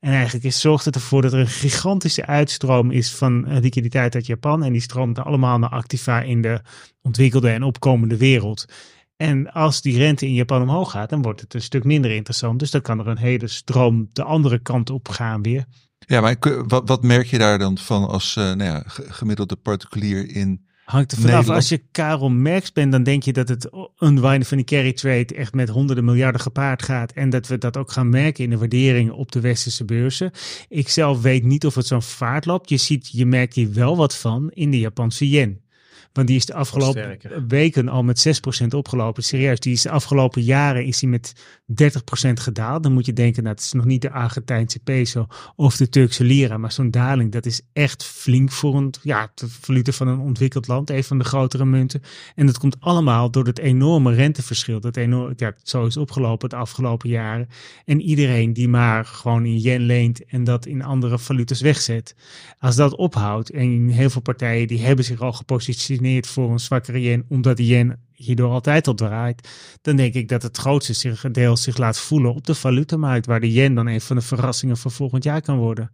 En 0.00 0.12
eigenlijk 0.12 0.44
is, 0.44 0.60
zorgt 0.60 0.84
het 0.84 0.94
ervoor 0.94 1.22
dat 1.22 1.32
er 1.32 1.38
een 1.38 1.46
gigantische 1.46 2.26
uitstroom 2.26 2.90
is 2.90 3.14
van 3.14 3.60
liquiditeit 3.60 4.14
uit 4.14 4.26
Japan. 4.26 4.64
En 4.64 4.72
die 4.72 4.80
stroomt 4.80 5.18
allemaal 5.18 5.58
naar 5.58 5.70
activa 5.70 6.20
in 6.20 6.42
de 6.42 6.60
ontwikkelde 7.02 7.50
en 7.50 7.62
opkomende 7.62 8.16
wereld. 8.16 8.64
En 9.18 9.52
als 9.52 9.82
die 9.82 9.98
rente 9.98 10.26
in 10.26 10.34
Japan 10.34 10.62
omhoog 10.62 10.90
gaat, 10.90 11.10
dan 11.10 11.22
wordt 11.22 11.40
het 11.40 11.54
een 11.54 11.62
stuk 11.62 11.84
minder 11.84 12.10
interessant. 12.10 12.58
Dus 12.58 12.70
dan 12.70 12.80
kan 12.80 12.98
er 12.98 13.06
een 13.06 13.18
hele 13.18 13.48
stroom 13.48 14.08
de 14.12 14.22
andere 14.22 14.58
kant 14.58 14.90
op 14.90 15.08
gaan 15.08 15.42
weer. 15.42 15.64
Ja, 15.98 16.20
maar 16.20 16.36
wat, 16.66 16.88
wat 16.88 17.02
merk 17.02 17.26
je 17.26 17.38
daar 17.38 17.58
dan 17.58 17.78
van 17.78 18.08
als 18.08 18.36
uh, 18.36 18.44
nou 18.44 18.62
ja, 18.62 18.82
gemiddelde 18.86 19.56
particulier 19.56 20.30
in 20.30 20.66
Hangt 20.84 21.12
er 21.12 21.18
vanaf. 21.18 21.48
Als 21.48 21.68
je 21.68 21.82
Karel 21.90 22.30
Merks 22.30 22.72
bent, 22.72 22.92
dan 22.92 23.02
denk 23.02 23.22
je 23.22 23.32
dat 23.32 23.48
het 23.48 23.70
unwinding 23.98 24.46
van 24.46 24.56
die 24.56 24.66
carry 24.66 24.92
trade 24.92 25.34
echt 25.34 25.54
met 25.54 25.68
honderden 25.68 26.04
miljarden 26.04 26.40
gepaard 26.40 26.82
gaat. 26.82 27.12
En 27.12 27.30
dat 27.30 27.46
we 27.46 27.58
dat 27.58 27.76
ook 27.76 27.90
gaan 27.90 28.08
merken 28.08 28.44
in 28.44 28.50
de 28.50 28.58
waarderingen 28.58 29.14
op 29.14 29.32
de 29.32 29.40
westerse 29.40 29.84
beurzen. 29.84 30.30
Ik 30.68 30.88
zelf 30.88 31.20
weet 31.20 31.44
niet 31.44 31.66
of 31.66 31.74
het 31.74 31.86
zo'n 31.86 32.02
vaart 32.02 32.46
loopt. 32.46 32.68
Je 32.68 32.76
ziet, 32.76 33.08
je 33.12 33.26
merkt 33.26 33.54
hier 33.54 33.72
wel 33.72 33.96
wat 33.96 34.16
van 34.16 34.50
in 34.50 34.70
de 34.70 34.78
Japanse 34.78 35.28
yen. 35.28 35.60
Want 36.12 36.26
die 36.26 36.36
is 36.36 36.46
de 36.46 36.54
afgelopen 36.54 37.02
Sterker. 37.02 37.46
weken 37.46 37.88
al 37.88 38.02
met 38.02 38.42
6% 38.64 38.66
opgelopen. 38.68 39.22
Serieus, 39.22 39.60
die 39.60 39.72
is 39.72 39.82
de 39.82 39.90
afgelopen 39.90 40.42
jaren 40.42 40.84
is 40.84 40.98
die 40.98 41.08
met 41.08 41.32
30% 41.66 42.32
gedaald. 42.32 42.82
Dan 42.82 42.92
moet 42.92 43.06
je 43.06 43.12
denken, 43.12 43.42
nou, 43.42 43.54
het 43.54 43.64
is 43.64 43.72
nog 43.72 43.84
niet 43.84 44.02
de 44.02 44.10
Argentijnse 44.10 44.78
peso 44.78 45.26
of 45.56 45.76
de 45.76 45.88
Turkse 45.88 46.24
lira. 46.24 46.58
Maar 46.58 46.72
zo'n 46.72 46.90
daling, 46.90 47.32
dat 47.32 47.46
is 47.46 47.60
echt 47.72 48.04
flink 48.04 48.50
voor 48.50 48.76
een 48.76 48.94
ja, 49.02 49.30
de 49.34 49.48
valuta 49.48 49.92
van 49.92 50.08
een 50.08 50.18
ontwikkeld 50.18 50.66
land. 50.66 50.90
Een 50.90 51.04
van 51.04 51.18
de 51.18 51.24
grotere 51.24 51.64
munten. 51.64 52.02
En 52.34 52.46
dat 52.46 52.58
komt 52.58 52.76
allemaal 52.80 53.30
door 53.30 53.44
het 53.44 53.58
enorme 53.58 54.14
renteverschil. 54.14 54.80
Dat 54.80 54.96
enorm, 54.96 55.32
ja, 55.36 55.52
zo 55.62 55.86
is 55.86 55.96
opgelopen 55.96 56.48
de 56.48 56.56
afgelopen 56.56 57.08
jaren. 57.08 57.48
En 57.84 58.00
iedereen 58.00 58.52
die 58.52 58.68
maar 58.68 59.04
gewoon 59.04 59.44
in 59.44 59.58
yen 59.58 59.82
leent 59.82 60.24
en 60.24 60.44
dat 60.44 60.66
in 60.66 60.84
andere 60.84 61.18
valutas 61.18 61.60
wegzet. 61.60 62.14
Als 62.58 62.76
dat 62.76 62.96
ophoudt 62.96 63.50
en 63.50 63.88
heel 63.88 64.10
veel 64.10 64.20
partijen 64.20 64.66
die 64.66 64.80
hebben 64.80 65.04
zich 65.04 65.20
al 65.20 65.32
gepositioneerd 65.32 66.06
voor 66.26 66.50
een 66.50 66.60
zwakkere 66.60 67.00
yen, 67.00 67.24
omdat 67.28 67.56
de 67.56 67.66
yen 67.66 68.06
hierdoor 68.12 68.50
altijd 68.50 68.86
al 68.86 68.94
draait, 68.94 69.48
dan 69.82 69.96
denk 69.96 70.14
ik 70.14 70.28
dat 70.28 70.42
het 70.42 70.56
grootste 70.56 71.30
deel 71.32 71.56
zich 71.56 71.76
laat 71.76 71.98
voelen 71.98 72.34
op 72.34 72.46
de 72.46 72.54
valutamarkt, 72.54 73.26
waar 73.26 73.40
de 73.40 73.52
yen 73.52 73.74
dan 73.74 73.86
een 73.86 74.00
van 74.00 74.16
de 74.16 74.22
verrassingen 74.22 74.76
van 74.76 74.90
volgend 74.90 75.24
jaar 75.24 75.40
kan 75.40 75.58
worden. 75.58 75.90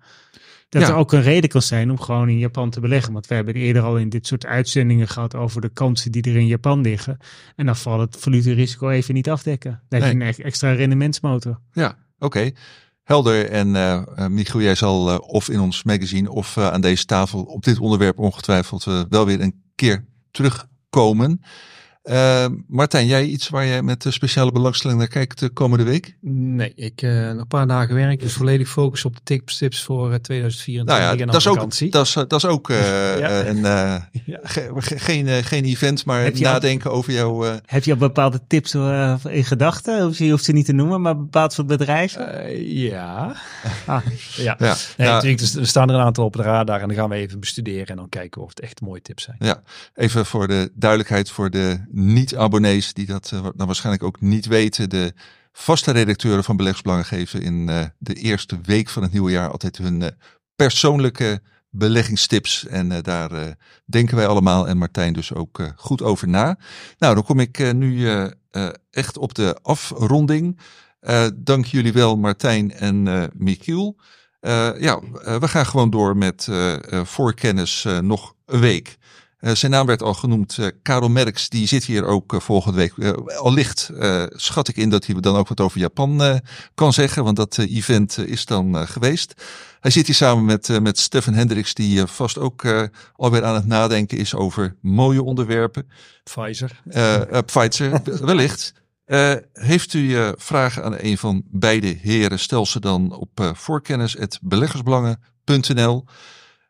Dat 0.68 0.82
ja. 0.82 0.88
er 0.88 0.94
ook 0.94 1.12
een 1.12 1.22
reden 1.22 1.50
kan 1.50 1.62
zijn 1.62 1.90
om 1.90 2.00
gewoon 2.00 2.28
in 2.28 2.38
Japan 2.38 2.70
te 2.70 2.80
beleggen. 2.80 3.12
Want 3.12 3.26
we 3.26 3.34
hebben 3.34 3.54
eerder 3.54 3.82
al 3.82 3.96
in 3.96 4.08
dit 4.08 4.26
soort 4.26 4.46
uitzendingen 4.46 5.08
gehad 5.08 5.34
over 5.34 5.60
de 5.60 5.68
kansen 5.68 6.12
die 6.12 6.22
er 6.22 6.36
in 6.36 6.46
Japan 6.46 6.80
liggen. 6.80 7.16
En 7.56 7.66
dan 7.66 7.76
valt 7.76 8.00
het 8.00 8.16
valutarisico 8.22 8.88
even 8.88 9.14
niet 9.14 9.30
afdekken. 9.30 9.82
Dan 9.88 10.00
heb 10.00 10.10
je 10.10 10.16
nee. 10.16 10.34
een 10.38 10.44
extra 10.44 10.72
rendementsmotor. 10.72 11.60
Ja, 11.72 11.88
oké. 11.88 12.24
Okay. 12.24 12.54
Helder 13.02 13.50
en 13.50 13.68
uh, 13.68 14.26
Michiel, 14.28 14.60
jij 14.60 14.74
zal 14.74 15.10
uh, 15.10 15.18
of 15.20 15.48
in 15.48 15.60
ons 15.60 15.82
magazine 15.82 16.30
of 16.30 16.56
uh, 16.56 16.70
aan 16.70 16.80
deze 16.80 17.04
tafel 17.04 17.42
op 17.42 17.64
dit 17.64 17.78
onderwerp 17.78 18.18
ongetwijfeld 18.18 18.84
wel 19.08 19.26
weer 19.26 19.40
een 19.40 19.63
keer 19.74 20.04
terugkomen. 20.30 21.40
Uh, 22.04 22.46
Martijn, 22.66 23.06
jij 23.06 23.24
iets 23.24 23.48
waar 23.48 23.66
jij 23.66 23.82
met 23.82 24.06
speciale 24.08 24.52
belangstelling 24.52 24.98
naar 24.98 25.08
kijkt 25.08 25.38
de 25.38 25.48
komende 25.48 25.84
week? 25.84 26.16
Nee, 26.20 26.72
ik 26.74 27.02
uh, 27.02 27.26
een 27.28 27.46
paar 27.46 27.66
dagen 27.66 27.94
werk, 27.94 28.20
dus 28.20 28.32
volledig 28.32 28.68
focus 28.68 29.04
op 29.04 29.14
de 29.14 29.20
tips, 29.22 29.58
tips 29.58 29.82
voor 29.82 30.12
uh, 30.12 30.14
2024 30.14 30.94
nou 30.94 31.16
ja, 31.16 31.22
en 31.22 31.26
dat 31.26 31.36
is, 31.36 31.46
ook, 31.46 31.90
dat, 31.90 32.06
is, 32.06 32.12
dat 32.12 32.32
is 32.32 32.44
ook 32.44 32.68
ja. 33.18 33.46
een, 33.46 33.60
ja. 33.62 34.40
ge, 34.42 34.70
ge, 34.74 34.98
geen, 34.98 35.44
geen 35.44 35.64
event, 35.64 36.04
maar 36.04 36.40
nadenken 36.40 36.90
al, 36.90 36.96
over 36.96 37.12
jouw... 37.12 37.60
Heb 37.66 37.84
je 37.84 37.92
al 37.92 37.98
bepaalde 37.98 38.40
tips 38.46 38.74
in 39.28 39.44
gedachten? 39.44 40.12
Je 40.24 40.30
hoeft 40.30 40.44
ze 40.44 40.52
niet 40.52 40.66
te 40.66 40.72
noemen, 40.72 41.00
maar 41.00 41.16
bepaald 41.16 41.52
soort 41.52 41.66
bedrijven? 41.66 42.58
ja. 42.66 43.36
ah, 43.86 44.06
ja. 44.36 44.56
ja. 44.58 44.76
Nee, 44.96 45.08
ja. 45.08 45.20
Dus, 45.20 45.54
er 45.54 45.66
staan 45.66 45.88
er 45.88 45.94
een 45.94 46.00
aantal 46.00 46.24
op 46.24 46.32
de 46.32 46.42
radar 46.42 46.80
en 46.80 46.88
dan 46.88 46.96
gaan 46.96 47.08
we 47.08 47.14
even 47.14 47.40
bestuderen 47.40 47.86
en 47.86 47.96
dan 47.96 48.08
kijken 48.08 48.42
of 48.42 48.48
het 48.48 48.60
echt 48.60 48.80
mooie 48.80 49.02
tips 49.02 49.22
zijn. 49.22 49.36
Ja, 49.40 49.62
even 49.94 50.26
voor 50.26 50.48
de 50.48 50.70
duidelijkheid 50.74 51.30
voor 51.30 51.50
de 51.50 51.92
niet-abonnees 51.94 52.92
die 52.92 53.06
dat 53.06 53.30
uh, 53.34 53.46
dan 53.54 53.66
waarschijnlijk 53.66 54.04
ook 54.04 54.20
niet 54.20 54.46
weten. 54.46 54.90
De 54.90 55.12
vaste 55.52 55.90
redacteuren 55.90 56.44
van 56.44 56.56
Belegsbelangen 56.56 57.04
geven 57.04 57.42
in 57.42 57.68
uh, 57.68 57.84
de 57.98 58.14
eerste 58.14 58.58
week 58.62 58.88
van 58.88 59.02
het 59.02 59.12
nieuwe 59.12 59.30
jaar 59.30 59.50
altijd 59.50 59.76
hun 59.76 60.00
uh, 60.00 60.08
persoonlijke 60.56 61.42
beleggingstips. 61.70 62.66
En 62.66 63.02
daar 63.02 63.56
denken 63.84 64.16
wij 64.16 64.26
allemaal 64.26 64.68
en 64.68 64.76
Martijn 64.76 65.12
dus 65.12 65.34
ook 65.34 65.72
goed 65.76 66.02
over 66.02 66.28
na. 66.28 66.58
Nou, 66.98 67.14
dan 67.14 67.24
kom 67.24 67.40
ik 67.40 67.72
nu 67.72 68.08
echt 68.90 69.18
op 69.18 69.34
de 69.34 69.58
afronding. 69.62 70.60
dank 71.34 71.64
jullie 71.64 71.92
wel 71.92 72.16
Martijn 72.16 72.72
en 72.72 73.30
Michiel. 73.36 73.96
ja, 74.78 75.00
we 75.22 75.48
gaan 75.48 75.66
gewoon 75.66 75.90
door 75.90 76.16
met 76.16 76.48
voorkennis 77.04 77.86
nog 78.00 78.34
een 78.46 78.60
week. 78.60 78.98
Uh, 79.44 79.54
zijn 79.54 79.72
naam 79.72 79.86
werd 79.86 80.02
al 80.02 80.14
genoemd, 80.14 80.56
uh, 80.56 80.66
Karel 80.82 81.08
Merks, 81.08 81.48
die 81.48 81.66
zit 81.66 81.84
hier 81.84 82.04
ook 82.04 82.32
uh, 82.32 82.40
volgende 82.40 82.78
week. 82.78 83.14
allicht 83.36 83.90
schat 84.28 84.68
ik 84.68 84.76
in 84.76 84.90
dat 84.90 85.06
hij 85.06 85.20
dan 85.20 85.36
ook 85.36 85.48
wat 85.48 85.60
over 85.60 85.80
Japan 85.80 86.40
kan 86.74 86.92
zeggen, 86.92 87.24
want 87.24 87.36
dat 87.36 87.58
event 87.58 88.18
is 88.18 88.46
dan 88.46 88.88
geweest. 88.88 89.42
Hij 89.80 89.90
zit 89.90 90.06
hier 90.06 90.14
samen 90.14 90.44
met, 90.44 90.80
met 90.80 90.98
Stefan 90.98 91.34
Hendricks, 91.34 91.74
die 91.74 92.06
vast 92.06 92.38
ook 92.38 92.88
alweer 93.16 93.44
aan 93.44 93.54
het 93.54 93.66
nadenken 93.66 94.18
is 94.18 94.34
over 94.34 94.76
mooie 94.80 95.22
onderwerpen. 95.22 95.88
Pfizer. 96.24 96.82
Pfizer, 97.46 98.00
wellicht. 98.26 98.74
heeft 99.52 99.92
u 99.92 100.32
vragen 100.36 100.84
aan 100.84 100.96
een 100.98 101.18
van 101.18 101.42
beide 101.46 101.98
heren, 102.00 102.38
stel 102.38 102.66
ze 102.66 102.80
dan 102.80 103.12
op 103.12 103.52
voorkennis.beleggersbelangen.nl. 103.54 106.04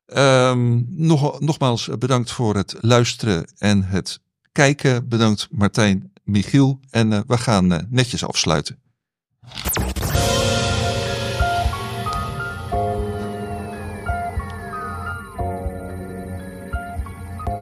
Ehm, 0.07 0.83
nog, 0.89 1.41
nogmaals 1.41 1.89
eh, 1.89 1.97
bedankt 1.97 2.31
voor 2.31 2.57
het 2.57 2.77
luisteren 2.81 3.53
en 3.59 3.83
het 3.83 4.21
kijken. 4.53 5.09
Bedankt 5.09 5.49
Martijn, 5.51 6.13
Michiel. 6.23 6.81
En 6.91 7.13
uh, 7.13 7.21
we 7.27 7.39
gaan 7.39 7.73
eh, 7.73 7.79
netjes 7.89 8.25
afsluiten. 8.25 8.79